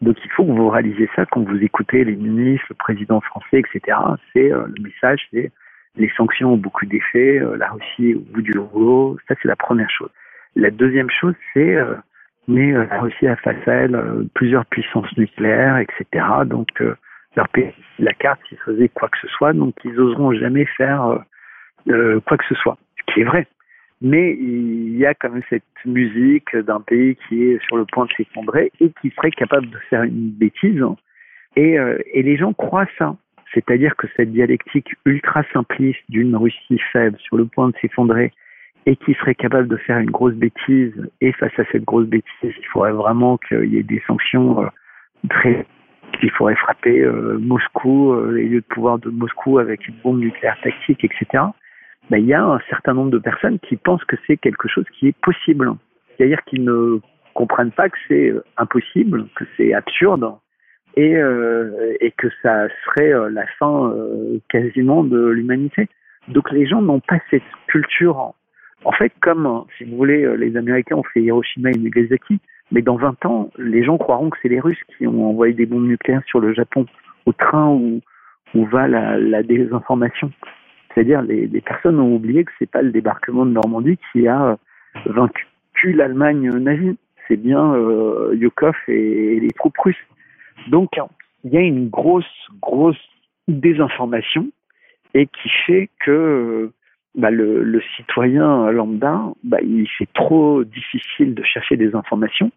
Donc 0.00 0.16
il 0.24 0.30
faut 0.32 0.44
que 0.44 0.50
vous 0.50 0.68
réalisez 0.68 1.08
ça 1.14 1.24
quand 1.26 1.42
vous 1.42 1.62
écoutez 1.62 2.04
les 2.04 2.16
ministres, 2.16 2.66
le 2.70 2.74
président 2.74 3.20
français, 3.20 3.60
etc. 3.60 3.96
C'est 4.32 4.52
euh, 4.52 4.66
le 4.66 4.82
message, 4.82 5.26
c'est 5.32 5.52
les 5.96 6.10
sanctions 6.16 6.54
ont 6.54 6.56
beaucoup 6.56 6.86
d'effets, 6.86 7.38
euh, 7.38 7.56
la 7.56 7.70
Russie 7.70 8.10
est 8.10 8.14
au 8.14 8.20
bout 8.20 8.42
du 8.42 8.58
rouleau. 8.58 9.16
Ça 9.28 9.34
c'est 9.40 9.48
la 9.48 9.56
première 9.56 9.90
chose. 9.90 10.10
La 10.56 10.70
deuxième 10.70 11.10
chose, 11.10 11.34
c'est 11.52 11.76
euh, 11.76 11.94
mais 12.48 12.72
la 12.72 13.00
Russie 13.00 13.26
a 13.26 13.36
face 13.36 13.66
à 13.66 13.72
elle 13.72 14.26
plusieurs 14.34 14.66
puissances 14.66 15.16
nucléaires, 15.16 15.78
etc. 15.78 16.26
Donc 16.44 16.82
leur 17.36 17.48
payer 17.48 17.74
la 17.98 18.12
carte 18.12 18.40
s'ils 18.48 18.58
faisaient 18.58 18.88
quoi 18.88 19.08
que 19.08 19.18
ce 19.18 19.28
soit, 19.28 19.52
donc 19.52 19.74
ils 19.84 19.98
oseront 19.98 20.32
jamais 20.32 20.64
faire 20.64 21.04
euh, 21.06 21.18
euh, 21.88 22.20
quoi 22.20 22.36
que 22.36 22.44
ce 22.48 22.54
soit, 22.54 22.78
ce 22.98 23.12
qui 23.12 23.20
est 23.20 23.24
vrai. 23.24 23.46
Mais 24.00 24.36
il 24.38 24.96
y 24.96 25.06
a 25.06 25.14
quand 25.14 25.30
même 25.30 25.42
cette 25.48 25.62
musique 25.84 26.54
d'un 26.56 26.80
pays 26.80 27.16
qui 27.28 27.44
est 27.44 27.62
sur 27.64 27.76
le 27.76 27.84
point 27.86 28.06
de 28.06 28.12
s'effondrer 28.16 28.70
et 28.80 28.90
qui 29.00 29.10
serait 29.10 29.30
capable 29.30 29.70
de 29.70 29.78
faire 29.88 30.02
une 30.02 30.30
bêtise. 30.30 30.82
Et, 31.56 31.78
euh, 31.78 31.98
et 32.12 32.22
les 32.22 32.36
gens 32.36 32.52
croient 32.52 32.88
ça. 32.98 33.16
C'est-à-dire 33.54 33.94
que 33.96 34.08
cette 34.16 34.32
dialectique 34.32 34.94
ultra 35.06 35.44
simpliste 35.52 36.02
d'une 36.08 36.34
Russie 36.34 36.80
faible 36.92 37.16
sur 37.20 37.36
le 37.36 37.46
point 37.46 37.68
de 37.68 37.74
s'effondrer 37.80 38.32
et 38.86 38.96
qui 38.96 39.14
serait 39.14 39.36
capable 39.36 39.68
de 39.68 39.76
faire 39.76 39.98
une 39.98 40.10
grosse 40.10 40.34
bêtise, 40.34 40.92
et 41.22 41.32
face 41.32 41.58
à 41.58 41.64
cette 41.72 41.84
grosse 41.84 42.06
bêtise, 42.06 42.26
il 42.42 42.66
faudrait 42.70 42.92
vraiment 42.92 43.38
qu'il 43.38 43.72
y 43.72 43.78
ait 43.78 43.82
des 43.82 44.02
sanctions 44.06 44.68
très 45.30 45.64
qu'il 46.18 46.30
faudrait 46.30 46.56
frapper 46.56 47.00
euh, 47.00 47.38
Moscou, 47.38 48.12
euh, 48.12 48.32
les 48.32 48.48
lieux 48.48 48.60
de 48.60 48.66
pouvoir 48.66 48.98
de 48.98 49.10
Moscou 49.10 49.58
avec 49.58 49.86
une 49.88 49.94
bombe 50.02 50.20
nucléaire 50.20 50.56
tactique, 50.62 51.04
etc. 51.04 51.44
Ben, 52.10 52.18
il 52.18 52.26
y 52.26 52.34
a 52.34 52.44
un 52.44 52.60
certain 52.68 52.94
nombre 52.94 53.10
de 53.10 53.18
personnes 53.18 53.58
qui 53.60 53.76
pensent 53.76 54.04
que 54.04 54.16
c'est 54.26 54.36
quelque 54.36 54.68
chose 54.68 54.84
qui 54.98 55.08
est 55.08 55.16
possible. 55.22 55.72
C'est-à-dire 56.16 56.42
qu'ils 56.44 56.64
ne 56.64 57.00
comprennent 57.34 57.72
pas 57.72 57.88
que 57.88 57.98
c'est 58.08 58.32
impossible, 58.56 59.26
que 59.34 59.44
c'est 59.56 59.74
absurde 59.74 60.34
et, 60.96 61.16
euh, 61.16 61.96
et 62.00 62.12
que 62.12 62.28
ça 62.42 62.68
serait 62.84 63.12
euh, 63.12 63.28
la 63.30 63.46
fin 63.58 63.90
euh, 63.90 64.38
quasiment 64.48 65.02
de 65.04 65.26
l'humanité. 65.26 65.88
Donc 66.28 66.50
les 66.52 66.66
gens 66.66 66.80
n'ont 66.80 67.00
pas 67.00 67.18
cette 67.30 67.42
culture. 67.66 68.34
En 68.84 68.92
fait, 68.92 69.12
comme, 69.20 69.64
si 69.76 69.84
vous 69.84 69.96
voulez, 69.96 70.36
les 70.36 70.56
Américains 70.56 70.96
ont 70.96 71.02
fait 71.02 71.22
Hiroshima 71.22 71.70
et 71.70 71.78
Nagasaki, 71.78 72.38
mais 72.74 72.82
dans 72.82 72.96
20 72.96 73.24
ans, 73.24 73.50
les 73.56 73.84
gens 73.84 73.98
croiront 73.98 74.30
que 74.30 74.38
c'est 74.42 74.48
les 74.48 74.58
Russes 74.58 74.82
qui 74.98 75.06
ont 75.06 75.30
envoyé 75.30 75.54
des 75.54 75.64
bombes 75.64 75.86
nucléaires 75.86 76.24
sur 76.26 76.40
le 76.40 76.52
Japon, 76.52 76.86
au 77.24 77.32
train 77.32 77.68
où, 77.70 78.00
va 78.66 78.88
la, 78.88 79.42
désinformation. 79.44 80.32
C'est-à-dire, 80.92 81.22
les, 81.22 81.46
les, 81.46 81.60
personnes 81.60 82.00
ont 82.00 82.14
oublié 82.14 82.44
que 82.44 82.50
c'est 82.58 82.70
pas 82.70 82.82
le 82.82 82.90
débarquement 82.90 83.46
de 83.46 83.52
Normandie 83.52 83.98
qui 84.12 84.26
a 84.26 84.58
vaincu 85.06 85.46
l'Allemagne 85.84 86.48
nazie. 86.50 86.96
C'est 87.28 87.36
bien 87.36 87.74
euh, 87.74 88.34
Yukov 88.34 88.74
et, 88.88 89.38
les 89.38 89.50
troupes 89.50 89.78
russes. 89.78 90.06
Donc, 90.68 90.90
il 91.44 91.52
y 91.52 91.56
a 91.56 91.60
une 91.60 91.88
grosse, 91.88 92.24
grosse 92.60 93.00
désinformation 93.46 94.48
et 95.14 95.26
qui 95.26 95.48
fait 95.66 95.90
que 96.04 96.72
bah, 97.14 97.30
le, 97.30 97.62
le, 97.62 97.80
citoyen 97.96 98.70
lambda, 98.72 99.22
bah, 99.44 99.58
il 99.62 99.86
c'est 99.96 100.12
trop 100.12 100.64
difficile 100.64 101.34
de 101.34 101.44
chercher 101.44 101.76
des 101.76 101.94
informations. 101.94 102.50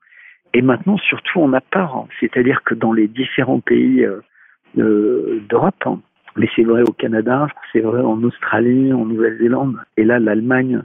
Et 0.57 0.63
maintenant, 0.63 0.97
surtout, 0.97 1.39
on 1.39 1.53
a 1.53 1.61
peur. 1.61 1.95
Hein. 1.95 2.07
C'est-à-dire 2.19 2.63
que 2.63 2.73
dans 2.73 2.91
les 2.91 3.07
différents 3.07 3.59
pays 3.59 4.03
euh, 4.03 5.39
d'Europe, 5.47 5.83
hein, 5.85 5.99
mais 6.35 6.49
c'est 6.55 6.63
vrai 6.63 6.81
au 6.81 6.93
Canada, 6.93 7.47
c'est 7.71 7.81
vrai 7.81 8.01
en 8.01 8.23
Australie, 8.23 8.91
en 8.91 9.05
Nouvelle-Zélande, 9.05 9.77
et 9.97 10.03
là, 10.03 10.17
l'Allemagne 10.17 10.81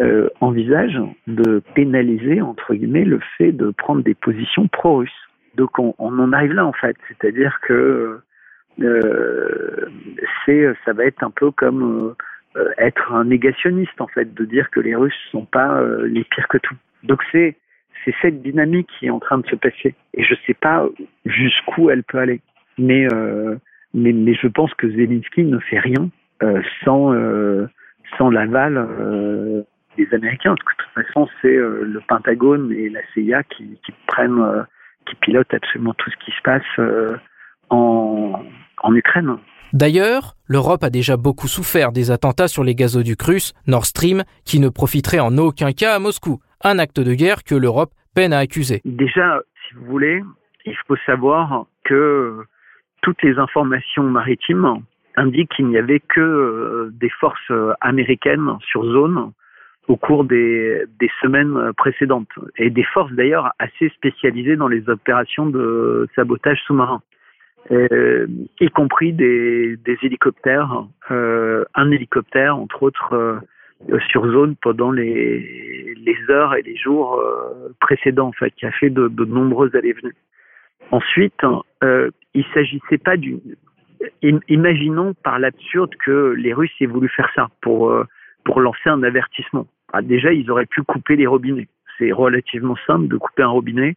euh, 0.00 0.30
envisage 0.40 0.98
de 1.26 1.62
pénaliser, 1.74 2.40
entre 2.40 2.72
guillemets, 2.72 3.04
le 3.04 3.20
fait 3.36 3.52
de 3.52 3.68
prendre 3.72 4.02
des 4.02 4.14
positions 4.14 4.68
pro-russes. 4.68 5.28
Donc, 5.54 5.78
on, 5.78 5.92
en 5.98 6.32
arrive 6.32 6.54
là, 6.54 6.64
en 6.64 6.72
fait. 6.72 6.96
C'est-à-dire 7.08 7.60
que 7.60 8.20
c'est, 10.46 10.66
ça 10.86 10.94
va 10.94 11.04
être 11.04 11.22
un 11.22 11.30
peu 11.30 11.50
comme 11.50 12.14
être 12.78 13.12
un 13.12 13.24
négationniste 13.24 14.00
en 14.00 14.06
fait, 14.06 14.32
de 14.32 14.46
dire 14.46 14.70
que 14.70 14.80
les 14.80 14.94
Russes 14.94 15.12
sont 15.30 15.44
pas 15.44 15.82
les 16.04 16.24
pires 16.24 16.48
que 16.48 16.56
tout. 16.56 16.76
Donc 17.02 17.20
c'est 17.30 17.56
c'est 18.04 18.14
cette 18.22 18.42
dynamique 18.42 18.88
qui 18.98 19.06
est 19.06 19.10
en 19.10 19.20
train 19.20 19.38
de 19.38 19.46
se 19.46 19.56
passer. 19.56 19.94
Et 20.14 20.24
je 20.24 20.34
ne 20.34 20.38
sais 20.46 20.54
pas 20.54 20.86
jusqu'où 21.24 21.90
elle 21.90 22.02
peut 22.02 22.18
aller. 22.18 22.40
Mais, 22.78 23.06
euh, 23.12 23.56
mais, 23.94 24.34
je 24.34 24.46
pense 24.48 24.72
que 24.74 24.90
Zelensky 24.90 25.42
ne 25.42 25.58
fait 25.58 25.78
rien 25.78 26.08
euh, 26.42 26.62
sans, 26.84 27.12
euh, 27.12 27.66
sans 28.16 28.30
l'aval 28.30 28.88
des 29.96 30.08
Américains. 30.14 30.54
De 30.54 30.58
toute 30.58 31.04
façon, 31.04 31.28
c'est 31.42 31.56
le 31.56 32.00
Pentagone 32.08 32.72
et 32.72 32.88
la 32.88 33.00
CIA 33.12 33.42
qui, 33.42 33.78
qui 33.84 33.92
prennent, 34.06 34.64
qui 35.06 35.14
pilotent 35.16 35.52
absolument 35.52 35.94
tout 35.94 36.10
ce 36.10 36.24
qui 36.24 36.30
se 36.30 36.42
passe 36.42 37.20
en, 37.68 38.42
en 38.82 38.94
Ukraine. 38.94 39.36
D'ailleurs, 39.72 40.34
l'Europe 40.46 40.82
a 40.82 40.90
déjà 40.90 41.16
beaucoup 41.16 41.46
souffert 41.46 41.92
des 41.92 42.10
attentats 42.10 42.48
sur 42.48 42.64
les 42.64 42.74
gazoducs 42.74 43.22
russes, 43.22 43.52
Nord 43.68 43.86
Stream, 43.86 44.24
qui 44.44 44.58
ne 44.58 44.68
profiteraient 44.68 45.20
en 45.20 45.38
aucun 45.38 45.72
cas 45.72 45.94
à 45.94 45.98
Moscou 46.00 46.40
un 46.62 46.78
acte 46.78 47.00
de 47.00 47.14
guerre 47.14 47.44
que 47.44 47.54
l'Europe 47.54 47.90
peine 48.14 48.32
à 48.32 48.38
accuser. 48.38 48.80
Déjà, 48.84 49.40
si 49.68 49.74
vous 49.74 49.84
voulez, 49.86 50.22
il 50.66 50.76
faut 50.86 50.96
savoir 51.06 51.66
que 51.84 52.44
toutes 53.02 53.22
les 53.22 53.38
informations 53.38 54.04
maritimes 54.04 54.82
indiquent 55.16 55.50
qu'il 55.56 55.68
n'y 55.68 55.78
avait 55.78 56.00
que 56.00 56.20
euh, 56.20 56.90
des 56.92 57.10
forces 57.10 57.52
américaines 57.80 58.56
sur 58.60 58.84
zone 58.84 59.32
au 59.90 59.96
cours 59.96 60.24
des, 60.24 60.86
semaines 61.20 61.72
précédentes 61.76 62.28
et 62.56 62.70
des 62.70 62.84
forces 62.84 63.12
d'ailleurs 63.12 63.52
assez 63.58 63.88
spécialisées 63.90 64.56
dans 64.56 64.68
les 64.68 64.88
opérations 64.88 65.46
de 65.46 66.08
sabotage 66.14 66.60
sous-marin, 66.66 67.02
euh, 67.72 68.26
y 68.60 68.68
compris 68.68 69.12
des, 69.12 69.78
hélicoptères, 70.02 70.84
euh, 71.10 71.64
un 71.74 71.90
hélicoptère 71.90 72.56
entre 72.56 72.84
autres 72.84 73.14
euh, 73.14 73.36
sur 74.08 74.24
zone 74.30 74.56
pendant 74.60 74.90
les, 74.90 75.94
les 75.94 76.16
heures 76.30 76.54
et 76.54 76.62
les 76.62 76.76
jours 76.76 77.18
euh, 77.18 77.74
précédents, 77.80 78.28
en 78.28 78.32
fait, 78.32 78.50
qui 78.52 78.66
a 78.66 78.72
fait 78.72 78.90
de, 78.90 79.08
de 79.08 79.24
nombreuses 79.24 79.74
allées-venues. 79.74 80.16
Ensuite, 80.90 81.40
euh, 81.84 82.10
il 82.34 82.44
s'agissait 82.52 82.98
pas 82.98 83.16
d'une. 83.16 83.40
Imaginons 84.48 85.14
par 85.22 85.38
l'absurde 85.38 85.94
que 86.04 86.34
les 86.36 86.54
Russes 86.54 86.72
aient 86.80 86.86
voulu 86.86 87.08
faire 87.08 87.30
ça 87.34 87.48
pour 87.60 87.90
euh, 87.90 88.04
pour 88.44 88.60
lancer 88.60 88.88
un 88.88 89.02
avertissement. 89.02 89.66
Ah, 89.92 90.02
déjà, 90.02 90.32
ils 90.32 90.50
auraient 90.50 90.66
pu 90.66 90.82
couper 90.82 91.16
les 91.16 91.26
robinets. 91.26 91.68
C'est 91.98 92.12
relativement 92.12 92.76
simple 92.86 93.08
de 93.08 93.16
couper 93.16 93.42
un 93.42 93.48
robinet. 93.48 93.96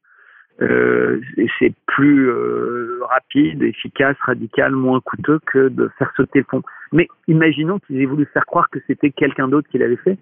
Euh, 0.62 1.22
c'est 1.58 1.74
plus 1.88 2.30
euh, 2.30 3.00
rapide, 3.10 3.64
efficace, 3.64 4.18
radical, 4.22 4.74
moins 4.74 5.00
coûteux 5.00 5.40
que 5.46 5.70
de 5.70 5.90
faire 5.98 6.12
sauter 6.16 6.40
le 6.40 6.46
pont. 6.46 6.64
Mais 6.94 7.08
imaginons 7.28 7.80
qu'ils 7.80 8.02
aient 8.02 8.06
voulu 8.06 8.26
faire 8.28 8.46
croire 8.46 8.70
que 8.70 8.80
c'était 8.86 9.10
quelqu'un 9.10 9.48
d'autre 9.48 9.68
qui 9.70 9.80
l'avait 9.80 9.98
fait, 9.98 10.18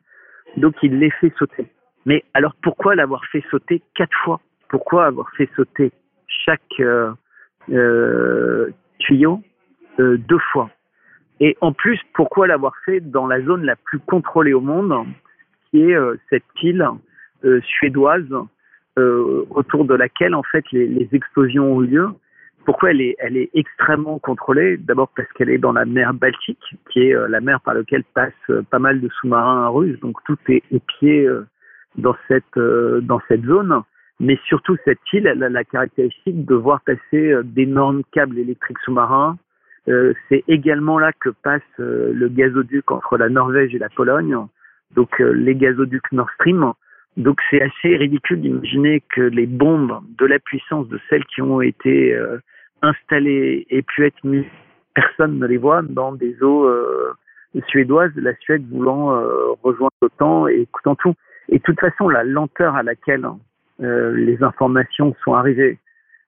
donc 0.55 0.73
il 0.81 0.97
l'ait 0.99 1.11
fait 1.19 1.33
sauter. 1.37 1.67
Mais 2.05 2.23
alors 2.33 2.55
pourquoi 2.63 2.95
l'avoir 2.95 3.23
fait 3.25 3.43
sauter 3.51 3.83
quatre 3.93 4.17
fois? 4.23 4.39
Pourquoi 4.69 5.05
avoir 5.05 5.29
fait 5.31 5.49
sauter 5.55 5.91
chaque 6.27 6.61
euh, 6.79 7.11
euh 7.69 8.69
tuyau 8.99 9.41
euh, 9.99 10.17
deux 10.17 10.39
fois? 10.53 10.69
Et 11.41 11.57
en 11.59 11.73
plus, 11.73 11.99
pourquoi 12.13 12.47
l'avoir 12.47 12.73
fait 12.85 13.01
dans 13.01 13.27
la 13.27 13.41
zone 13.41 13.63
la 13.63 13.75
plus 13.75 13.99
contrôlée 13.99 14.53
au 14.53 14.61
monde, 14.61 14.93
qui 15.69 15.81
est 15.81 15.97
cette 16.29 16.43
île 16.61 16.87
suédoise 17.63 18.29
autour 18.95 19.85
de 19.85 19.95
laquelle 19.95 20.35
en 20.35 20.43
fait 20.43 20.63
les, 20.71 21.09
explosions 21.11 21.73
ont 21.73 21.81
eu 21.81 21.87
lieu? 21.87 22.09
Pourquoi 22.65 22.91
elle 22.91 23.01
est, 23.01 23.15
elle 23.19 23.37
est 23.37 23.49
extrêmement 23.53 24.19
contrôlée? 24.19 24.77
D'abord 24.77 25.09
parce 25.15 25.31
qu'elle 25.33 25.49
est 25.49 25.57
dans 25.57 25.73
la 25.73 25.85
mer 25.85 26.13
Baltique, 26.13 26.75
qui 26.91 27.07
est 27.07 27.15
euh, 27.15 27.27
la 27.27 27.41
mer 27.41 27.59
par 27.61 27.73
laquelle 27.73 28.03
passent 28.13 28.33
euh, 28.49 28.61
pas 28.69 28.79
mal 28.79 29.01
de 29.01 29.09
sous-marins 29.09 29.67
russes, 29.69 29.99
donc 29.99 30.17
tout 30.25 30.37
est 30.47 30.63
épié 30.71 31.29
dans 31.97 32.15
cette 32.27 32.57
dans 32.57 33.21
cette 33.27 33.43
zone. 33.45 33.81
Mais 34.19 34.39
surtout 34.45 34.77
cette 34.85 34.99
île, 35.13 35.27
a 35.27 35.33
la 35.33 35.63
caractéristique 35.63 36.45
de 36.45 36.55
voir 36.55 36.81
passer 36.81 37.33
d'énormes 37.43 38.03
câbles 38.11 38.37
électriques 38.37 38.77
sous-marins. 38.85 39.37
C'est 39.87 40.43
également 40.47 40.99
là 40.99 41.11
que 41.11 41.29
passe 41.29 41.61
le 41.79 42.27
gazoduc 42.27 42.91
entre 42.91 43.17
la 43.17 43.29
Norvège 43.29 43.73
et 43.73 43.79
la 43.79 43.89
Pologne, 43.89 44.37
donc 44.95 45.17
les 45.17 45.55
gazoducs 45.55 46.11
Nord 46.11 46.29
Stream 46.35 46.73
donc 47.17 47.39
c'est 47.49 47.61
assez 47.61 47.97
ridicule 47.97 48.41
d'imaginer 48.41 49.03
que 49.13 49.21
les 49.21 49.45
bombes 49.45 49.99
de 50.17 50.25
la 50.25 50.39
puissance 50.39 50.87
de 50.87 50.99
celles 51.09 51.25
qui 51.25 51.41
ont 51.41 51.61
été 51.61 52.13
euh, 52.15 52.39
installées 52.81 53.65
et 53.69 53.81
pu 53.81 54.05
être 54.05 54.23
mises, 54.23 54.45
personne 54.93 55.37
ne 55.37 55.45
les 55.45 55.57
voit 55.57 55.81
dans 55.81 56.13
des 56.13 56.41
eaux 56.41 56.65
euh, 56.65 57.13
suédoises, 57.67 58.11
la 58.15 58.33
Suède 58.37 58.65
voulant 58.69 59.13
euh, 59.13 59.51
rejoindre 59.61 59.93
l'OTAN 60.01 60.47
et 60.47 60.61
écoutant 60.61 60.95
tout. 60.95 61.13
Et 61.49 61.57
de 61.57 61.63
toute 61.63 61.79
façon, 61.79 62.07
la 62.07 62.23
lenteur 62.23 62.75
à 62.75 62.83
laquelle 62.83 63.27
les 63.79 64.43
informations 64.43 65.15
sont 65.23 65.33
arrivées, 65.33 65.79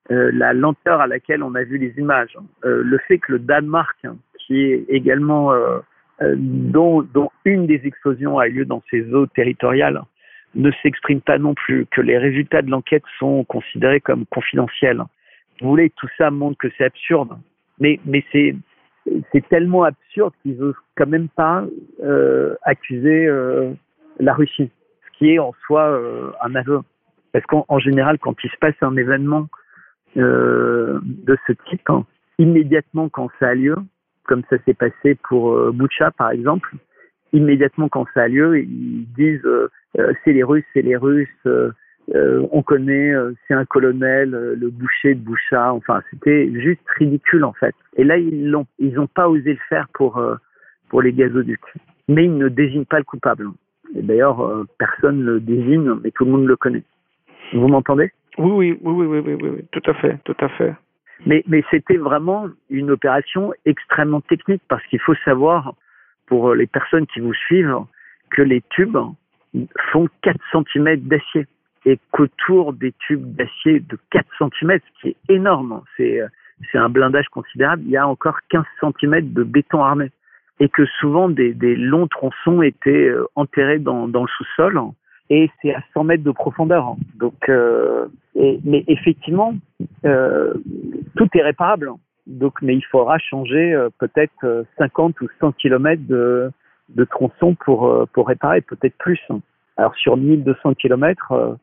la 0.09 0.53
lenteur 0.53 0.99
à 0.99 1.07
laquelle 1.07 1.43
on 1.43 1.53
a 1.53 1.63
vu 1.63 1.77
les 1.77 1.93
images, 1.97 2.35
le 2.63 2.97
fait 3.07 3.19
que 3.19 3.33
le 3.33 3.39
Danemark, 3.39 3.95
qui 4.39 4.63
est 4.63 4.85
également 4.89 5.53
dont, 6.19 7.03
dont 7.03 7.29
une 7.45 7.67
des 7.67 7.79
explosions 7.85 8.39
a 8.39 8.47
eu 8.47 8.53
lieu 8.53 8.65
dans 8.65 8.81
ses 8.89 9.13
eaux 9.13 9.27
territoriales, 9.27 10.01
ne 10.55 10.71
s'exprime 10.81 11.21
pas 11.21 11.37
non 11.37 11.53
plus, 11.53 11.85
que 11.87 12.01
les 12.01 12.17
résultats 12.17 12.61
de 12.61 12.69
l'enquête 12.69 13.03
sont 13.19 13.43
considérés 13.45 13.99
comme 13.99 14.25
confidentiels. 14.27 15.03
Vous 15.61 15.69
voulez, 15.69 15.91
tout 15.91 16.07
ça 16.17 16.31
montre 16.31 16.57
que 16.57 16.67
c'est 16.77 16.85
absurde. 16.85 17.37
Mais, 17.79 17.99
c'est, 18.31 18.55
tellement 19.49 19.83
absurde 19.83 20.33
qu'ils 20.41 20.57
n'osent 20.57 20.75
quand 20.95 21.07
même 21.07 21.27
pas 21.29 21.65
euh, 22.03 22.55
accuser 22.63 23.25
euh, 23.25 23.73
la 24.19 24.33
Russie, 24.33 24.69
ce 25.05 25.17
qui 25.17 25.31
est 25.31 25.39
en 25.39 25.53
soi 25.65 25.83
euh, 25.83 26.31
un 26.41 26.55
aveu. 26.55 26.81
Parce 27.31 27.45
qu'en 27.45 27.79
général, 27.79 28.19
quand 28.19 28.35
il 28.43 28.49
se 28.49 28.57
passe 28.57 28.75
un 28.81 28.95
événement 28.95 29.47
de 30.15 31.37
ce 31.47 31.53
type, 31.67 31.89
immédiatement 32.37 33.09
quand 33.09 33.29
ça 33.39 33.49
a 33.49 33.55
lieu, 33.55 33.75
comme 34.25 34.43
ça 34.51 34.57
s'est 34.63 34.75
passé 34.75 35.17
pour 35.27 35.73
Boucha 35.73 36.11
par 36.11 36.29
exemple, 36.29 36.75
immédiatement 37.33 37.89
quand 37.89 38.05
ça 38.13 38.23
a 38.23 38.27
lieu, 38.27 38.59
ils 38.59 39.05
disent 39.17 39.45
euh, 39.45 39.69
euh, 39.99 40.13
c'est 40.23 40.33
les 40.33 40.43
Russes, 40.43 40.63
c'est 40.73 40.81
les 40.81 40.95
Russes, 40.95 41.27
euh, 41.45 41.71
on 42.51 42.61
connaît, 42.61 43.13
c'est 43.47 43.53
un 43.53 43.65
colonel, 43.65 44.31
le 44.31 44.69
boucher 44.69 45.15
de 45.15 45.21
Boucha. 45.21 45.73
Enfin, 45.73 46.01
c'était 46.11 46.51
juste 46.53 46.81
ridicule 46.97 47.45
en 47.45 47.53
fait. 47.53 47.73
Et 47.95 48.03
là, 48.03 48.17
ils 48.17 48.49
l'ont, 48.49 48.67
ils 48.77 48.93
n'ont 48.93 49.07
pas 49.07 49.29
osé 49.29 49.53
le 49.53 49.59
faire 49.69 49.87
pour 49.93 50.21
pour 50.89 51.01
les 51.01 51.13
gazoducs. 51.13 51.61
Mais 52.09 52.25
ils 52.25 52.37
ne 52.37 52.49
désignent 52.49 52.85
pas 52.85 52.97
le 52.97 53.05
coupable. 53.05 53.47
Et 53.95 54.01
d'ailleurs, 54.01 54.65
personne 54.77 55.19
ne 55.19 55.23
le 55.23 55.39
désigne, 55.39 55.93
mais 56.03 56.11
tout 56.11 56.25
le 56.25 56.31
monde 56.31 56.45
le 56.45 56.57
connaît. 56.57 56.83
Vous 57.53 57.69
m'entendez? 57.69 58.11
Oui, 58.37 58.51
oui, 58.51 58.79
oui, 58.81 59.05
oui, 59.05 59.19
oui, 59.19 59.37
oui, 59.41 59.49
oui, 59.49 59.65
tout 59.71 59.89
à 59.89 59.93
fait, 59.93 60.17
tout 60.25 60.35
à 60.41 60.49
fait. 60.49 60.73
Mais, 61.25 61.41
mais 61.47 61.63
c'était 61.71 61.97
vraiment 61.97 62.49
une 62.69 62.91
opération 62.91 63.53
extrêmement 63.65 64.19
technique 64.19 64.61
parce 64.67 64.85
qu'il 64.87 64.99
faut 64.99 65.15
savoir 65.23 65.73
pour 66.27 66.53
les 66.53 66.67
personnes 66.67 67.07
qui 67.07 67.19
vous 67.19 67.33
suivent 67.33 67.79
que 68.29 68.41
les 68.41 68.61
tubes 68.69 68.97
font 69.91 70.07
4 70.21 70.39
cm 70.51 70.97
d'acier 71.01 71.47
et 71.85 71.99
qu'autour 72.11 72.73
des 72.73 72.93
tubes 72.93 73.35
d'acier 73.35 73.81
de 73.81 73.97
4 74.11 74.25
cm, 74.39 74.79
ce 74.79 75.01
qui 75.01 75.09
est 75.09 75.33
énorme, 75.33 75.81
c'est 75.97 76.21
c'est 76.71 76.77
un 76.77 76.89
blindage 76.89 77.27
considérable, 77.29 77.83
il 77.85 77.91
y 77.91 77.97
a 77.97 78.07
encore 78.07 78.37
15 78.49 78.63
cm 78.79 79.33
de 79.33 79.43
béton 79.43 79.83
armé 79.83 80.11
et 80.59 80.69
que 80.69 80.85
souvent 80.99 81.29
des, 81.29 81.53
des 81.53 81.75
longs 81.75 82.07
tronçons 82.07 82.61
étaient 82.61 83.09
euh, 83.09 83.25
enterrés 83.35 83.79
dans, 83.79 84.07
dans 84.07 84.21
le 84.21 84.29
sous-sol 84.37 84.79
et 85.29 85.49
c'est 85.61 85.73
à 85.73 85.81
100 85.93 86.03
mètres 86.03 86.23
de 86.23 86.31
profondeur. 86.31 86.95
Donc, 87.15 87.49
euh, 87.49 88.05
et, 88.35 88.59
mais 88.63 88.83
effectivement, 88.87 89.55
euh, 90.05 90.53
tout 91.15 91.27
est 91.33 91.41
réparable. 91.41 91.91
Donc, 92.27 92.61
mais 92.61 92.75
il 92.75 92.85
faudra 92.85 93.17
changer 93.17 93.73
euh, 93.73 93.89
peut-être 93.99 94.65
50 94.77 95.15
euh, 95.21 95.25
ou 95.25 95.29
100 95.39 95.51
km 95.53 96.01
de, 96.07 96.51
de 96.89 97.03
tronçon 97.03 97.55
pour, 97.55 97.87
euh, 97.87 98.05
pour 98.13 98.27
réparer, 98.27 98.61
peut-être 98.61 98.97
plus. 98.97 99.19
Alors 99.75 99.95
sur 99.95 100.17
1200 100.17 100.75
km, 100.75 101.57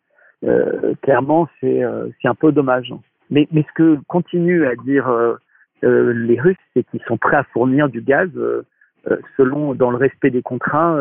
euh, 0.45 0.95
clairement, 1.03 1.49
c'est 1.61 1.83
c'est 2.21 2.29
un 2.29 2.35
peu 2.35 2.51
dommage. 2.51 2.93
Mais, 3.31 3.47
mais 3.53 3.63
ce 3.63 3.73
que 3.75 3.99
continuent 4.09 4.67
à 4.67 4.75
dire 4.75 5.09
les 5.83 6.41
Russes, 6.41 6.57
c'est 6.75 6.83
qu'ils 6.91 7.03
sont 7.07 7.19
prêts 7.19 7.37
à 7.37 7.45
fournir 7.45 7.89
du 7.89 8.01
gaz 8.01 8.29
selon 9.37 9.75
dans 9.75 9.93
le 9.93 9.97
respect 9.97 10.31
des 10.31 10.43
contrats 10.43 10.99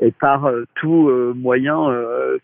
et 0.00 0.12
par 0.12 0.48
tout 0.76 1.10
moyen 1.34 1.88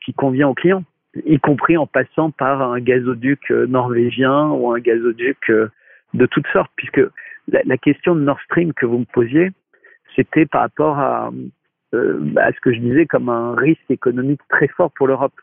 qui 0.04 0.12
convient 0.12 0.48
aux 0.48 0.54
clients, 0.54 0.82
y 1.24 1.38
compris 1.38 1.76
en 1.76 1.86
passant 1.86 2.32
par 2.32 2.62
un 2.62 2.80
gazoduc 2.80 3.50
norvégien 3.50 4.48
ou 4.48 4.72
un 4.72 4.80
gazoduc 4.80 5.52
de 6.14 6.26
toutes 6.26 6.46
sortes, 6.48 6.70
puisque 6.76 7.02
la, 7.48 7.60
la, 7.64 7.76
question 7.76 8.14
de 8.14 8.20
Nord 8.20 8.40
Stream 8.42 8.72
que 8.72 8.86
vous 8.86 8.98
me 8.98 9.04
posiez, 9.04 9.50
c'était 10.16 10.46
par 10.46 10.62
rapport 10.62 10.98
à, 10.98 11.30
euh, 11.94 12.32
à, 12.36 12.52
ce 12.52 12.60
que 12.60 12.72
je 12.72 12.78
disais 12.78 13.06
comme 13.06 13.28
un 13.28 13.54
risque 13.54 13.90
économique 13.90 14.40
très 14.48 14.68
fort 14.68 14.90
pour 14.92 15.06
l'Europe. 15.06 15.34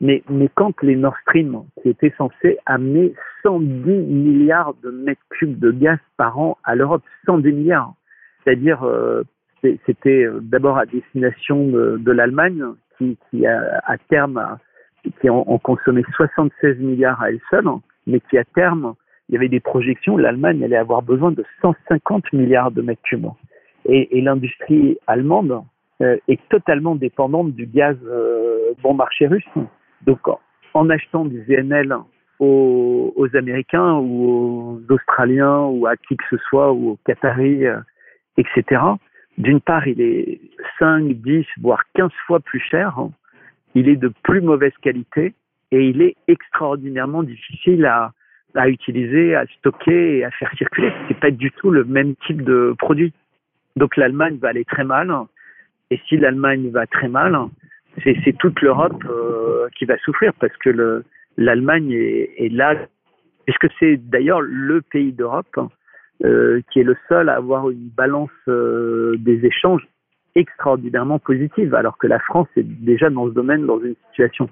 Mais, 0.00 0.22
mais 0.28 0.48
quand 0.54 0.82
les 0.82 0.96
Nord 0.96 1.16
Stream, 1.22 1.62
qui 1.82 1.88
étaient 1.88 2.14
censés 2.16 2.58
amener 2.66 3.14
110 3.42 3.90
milliards 3.90 4.74
de 4.82 4.90
mètres 4.90 5.22
cubes 5.30 5.58
de 5.58 5.70
gaz 5.70 5.98
par 6.16 6.38
an 6.38 6.58
à 6.64 6.74
l'Europe, 6.74 7.02
110 7.26 7.52
milliards, 7.52 7.94
c'est-à-dire 8.42 8.82
euh, 8.84 9.22
c'était 9.86 10.24
euh, 10.24 10.40
d'abord 10.42 10.78
à 10.78 10.86
destination 10.86 11.68
de, 11.68 12.10
l'Allemagne, 12.10 12.64
qui, 12.98 13.16
qui 13.30 13.46
a, 13.46 13.80
à 13.84 13.96
terme 13.98 14.58
qui 15.20 15.30
en, 15.30 15.44
en 15.46 15.58
consommé 15.58 16.02
76 16.16 16.78
milliards 16.78 17.20
à 17.22 17.30
elle 17.30 17.40
seule, 17.50 17.68
mais 18.06 18.20
qui 18.20 18.38
à 18.38 18.44
terme, 18.44 18.94
il 19.28 19.34
y 19.34 19.36
avait 19.36 19.48
des 19.48 19.60
projections, 19.60 20.16
l'Allemagne 20.16 20.62
allait 20.64 20.76
avoir 20.76 21.02
besoin 21.02 21.32
de 21.32 21.44
150 21.62 22.32
milliards 22.32 22.70
de 22.70 22.82
mètres 22.82 23.02
cubes. 23.02 23.26
Et, 23.86 24.20
l'industrie 24.20 24.98
allemande 25.06 25.62
euh, 26.00 26.16
est 26.28 26.40
totalement 26.48 26.94
dépendante 26.94 27.52
du 27.52 27.66
gaz 27.66 27.96
euh, 28.06 28.72
bon 28.82 28.94
marché 28.94 29.26
russe. 29.26 29.44
Donc, 30.06 30.20
en 30.72 30.90
achetant 30.90 31.24
du 31.24 31.42
VNL 31.42 31.94
aux, 32.38 33.12
aux, 33.16 33.36
Américains 33.36 33.94
ou 33.94 34.80
aux 34.88 34.92
Australiens 34.92 35.60
ou 35.60 35.86
à 35.86 35.96
qui 35.96 36.16
que 36.16 36.24
ce 36.30 36.36
soit 36.48 36.72
ou 36.72 36.90
aux 36.90 36.98
Qataris, 37.04 37.66
euh, 37.66 37.80
etc., 38.36 38.80
d'une 39.36 39.60
part, 39.60 39.86
il 39.88 40.00
est 40.00 40.40
5, 40.78 41.08
10, 41.08 41.44
voire 41.60 41.82
15 41.94 42.10
fois 42.26 42.40
plus 42.40 42.60
cher. 42.60 42.96
Il 43.74 43.88
est 43.88 43.96
de 43.96 44.12
plus 44.22 44.40
mauvaise 44.40 44.72
qualité 44.80 45.34
et 45.72 45.88
il 45.88 46.02
est 46.02 46.14
extraordinairement 46.28 47.24
difficile 47.24 47.84
à, 47.86 48.12
à 48.54 48.68
utiliser, 48.68 49.34
à 49.34 49.46
stocker 49.58 50.18
et 50.18 50.24
à 50.24 50.30
faire 50.30 50.50
circuler. 50.56 50.92
C'est 51.08 51.18
pas 51.18 51.30
du 51.30 51.50
tout 51.52 51.70
le 51.70 51.84
même 51.84 52.14
type 52.26 52.42
de 52.42 52.74
produit. 52.78 53.12
Donc 53.76 53.96
l'Allemagne 53.96 54.38
va 54.40 54.48
aller 54.48 54.64
très 54.64 54.84
mal. 54.84 55.12
Et 55.90 56.00
si 56.08 56.16
l'Allemagne 56.16 56.70
va 56.70 56.86
très 56.86 57.08
mal, 57.08 57.36
c'est 58.02 58.36
toute 58.38 58.60
l'Europe 58.60 59.04
euh, 59.08 59.68
qui 59.76 59.84
va 59.84 59.96
souffrir 59.98 60.32
parce 60.40 60.56
que 60.58 61.02
l'Allemagne 61.36 61.92
est, 61.92 62.52
là, 62.52 62.74
puisque 63.44 63.68
c'est 63.78 63.96
d'ailleurs 63.96 64.40
le 64.40 64.82
pays 64.82 65.12
d'Europe 65.12 65.58
euh, 66.24 66.60
qui 66.70 66.80
est 66.80 66.84
le 66.84 66.96
seul 67.08 67.28
à 67.28 67.36
avoir 67.36 67.70
une 67.70 67.88
balance 67.96 68.30
euh, 68.48 69.16
des 69.18 69.44
échanges 69.44 69.86
extraordinairement 70.36 71.18
positive, 71.18 71.74
alors 71.74 71.98
que 71.98 72.06
la 72.06 72.18
France 72.18 72.48
est 72.56 72.64
déjà 72.64 73.10
dans 73.10 73.28
ce 73.28 73.34
domaine 73.34 73.66
dans 73.66 73.80
une 73.80 73.94
situation 74.10 74.48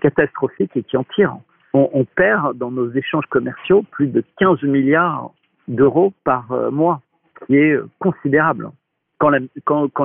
catastrophique 0.00 0.70
et 0.76 0.82
qui 0.82 0.96
en 0.96 1.04
tire. 1.04 1.36
On, 1.78 2.06
perd 2.06 2.56
dans 2.56 2.70
nos 2.70 2.90
échanges 2.92 3.26
commerciaux 3.28 3.84
plus 3.90 4.06
de 4.06 4.24
15 4.38 4.62
milliards 4.62 5.32
d'euros 5.68 6.14
par 6.24 6.50
euh, 6.50 6.70
mois, 6.70 7.02
qui 7.46 7.56
est 7.56 7.76
considérable. 7.98 8.70
Quand 9.18 9.28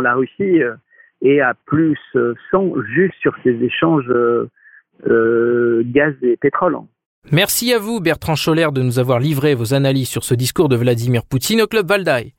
la, 0.02 0.14
Russie 0.14 0.62
euh, 0.62 0.76
est 1.22 1.40
à 1.40 1.54
plus 1.66 1.98
100 2.52 2.74
juste 2.94 3.14
sur 3.22 3.34
ses 3.44 3.52
échanges 3.64 4.12
euh, 5.08 5.84
gaz 5.86 6.14
et 6.22 6.36
pétrole. 6.36 6.78
Merci 7.32 7.74
à 7.74 7.80
vous, 7.80 8.02
Bertrand 8.02 8.36
Scholler, 8.36 8.68
de 8.74 8.82
nous 8.82 9.00
avoir 9.00 9.20
livré 9.20 9.56
vos 9.56 9.74
analyses 9.74 10.10
sur 10.10 10.26
ce 10.26 10.34
discours 10.34 10.68
de 10.68 10.76
Vladimir 10.76 11.24
Poutine 11.24 11.62
au 11.62 11.68
Club 11.68 11.88
Valdaï. 11.88 12.34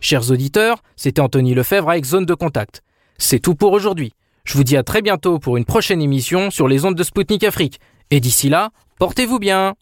Chers 0.00 0.30
auditeurs, 0.30 0.82
c'était 0.94 1.22
Anthony 1.22 1.54
Lefebvre 1.54 1.88
avec 1.88 2.04
Zone 2.04 2.26
de 2.26 2.34
Contact. 2.34 2.82
C'est 3.16 3.40
tout 3.40 3.54
pour 3.54 3.72
aujourd'hui. 3.72 4.12
Je 4.46 4.54
vous 4.54 4.62
dis 4.64 4.76
à 4.76 4.84
très 4.84 5.02
bientôt 5.02 5.40
pour 5.40 5.56
une 5.56 5.64
prochaine 5.64 6.00
émission 6.00 6.50
sur 6.50 6.68
les 6.68 6.84
ondes 6.84 6.94
de 6.94 7.02
Spoutnik 7.02 7.42
Afrique. 7.42 7.80
Et 8.12 8.20
d'ici 8.20 8.48
là, 8.48 8.70
portez-vous 9.00 9.40
bien. 9.40 9.74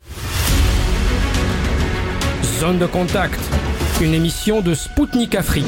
Zone 2.59 2.79
de 2.79 2.87
Contact, 2.87 3.39
une 4.01 4.15
émission 4.15 4.63
de 4.63 4.73
Spoutnik 4.73 5.35
Afrique. 5.35 5.67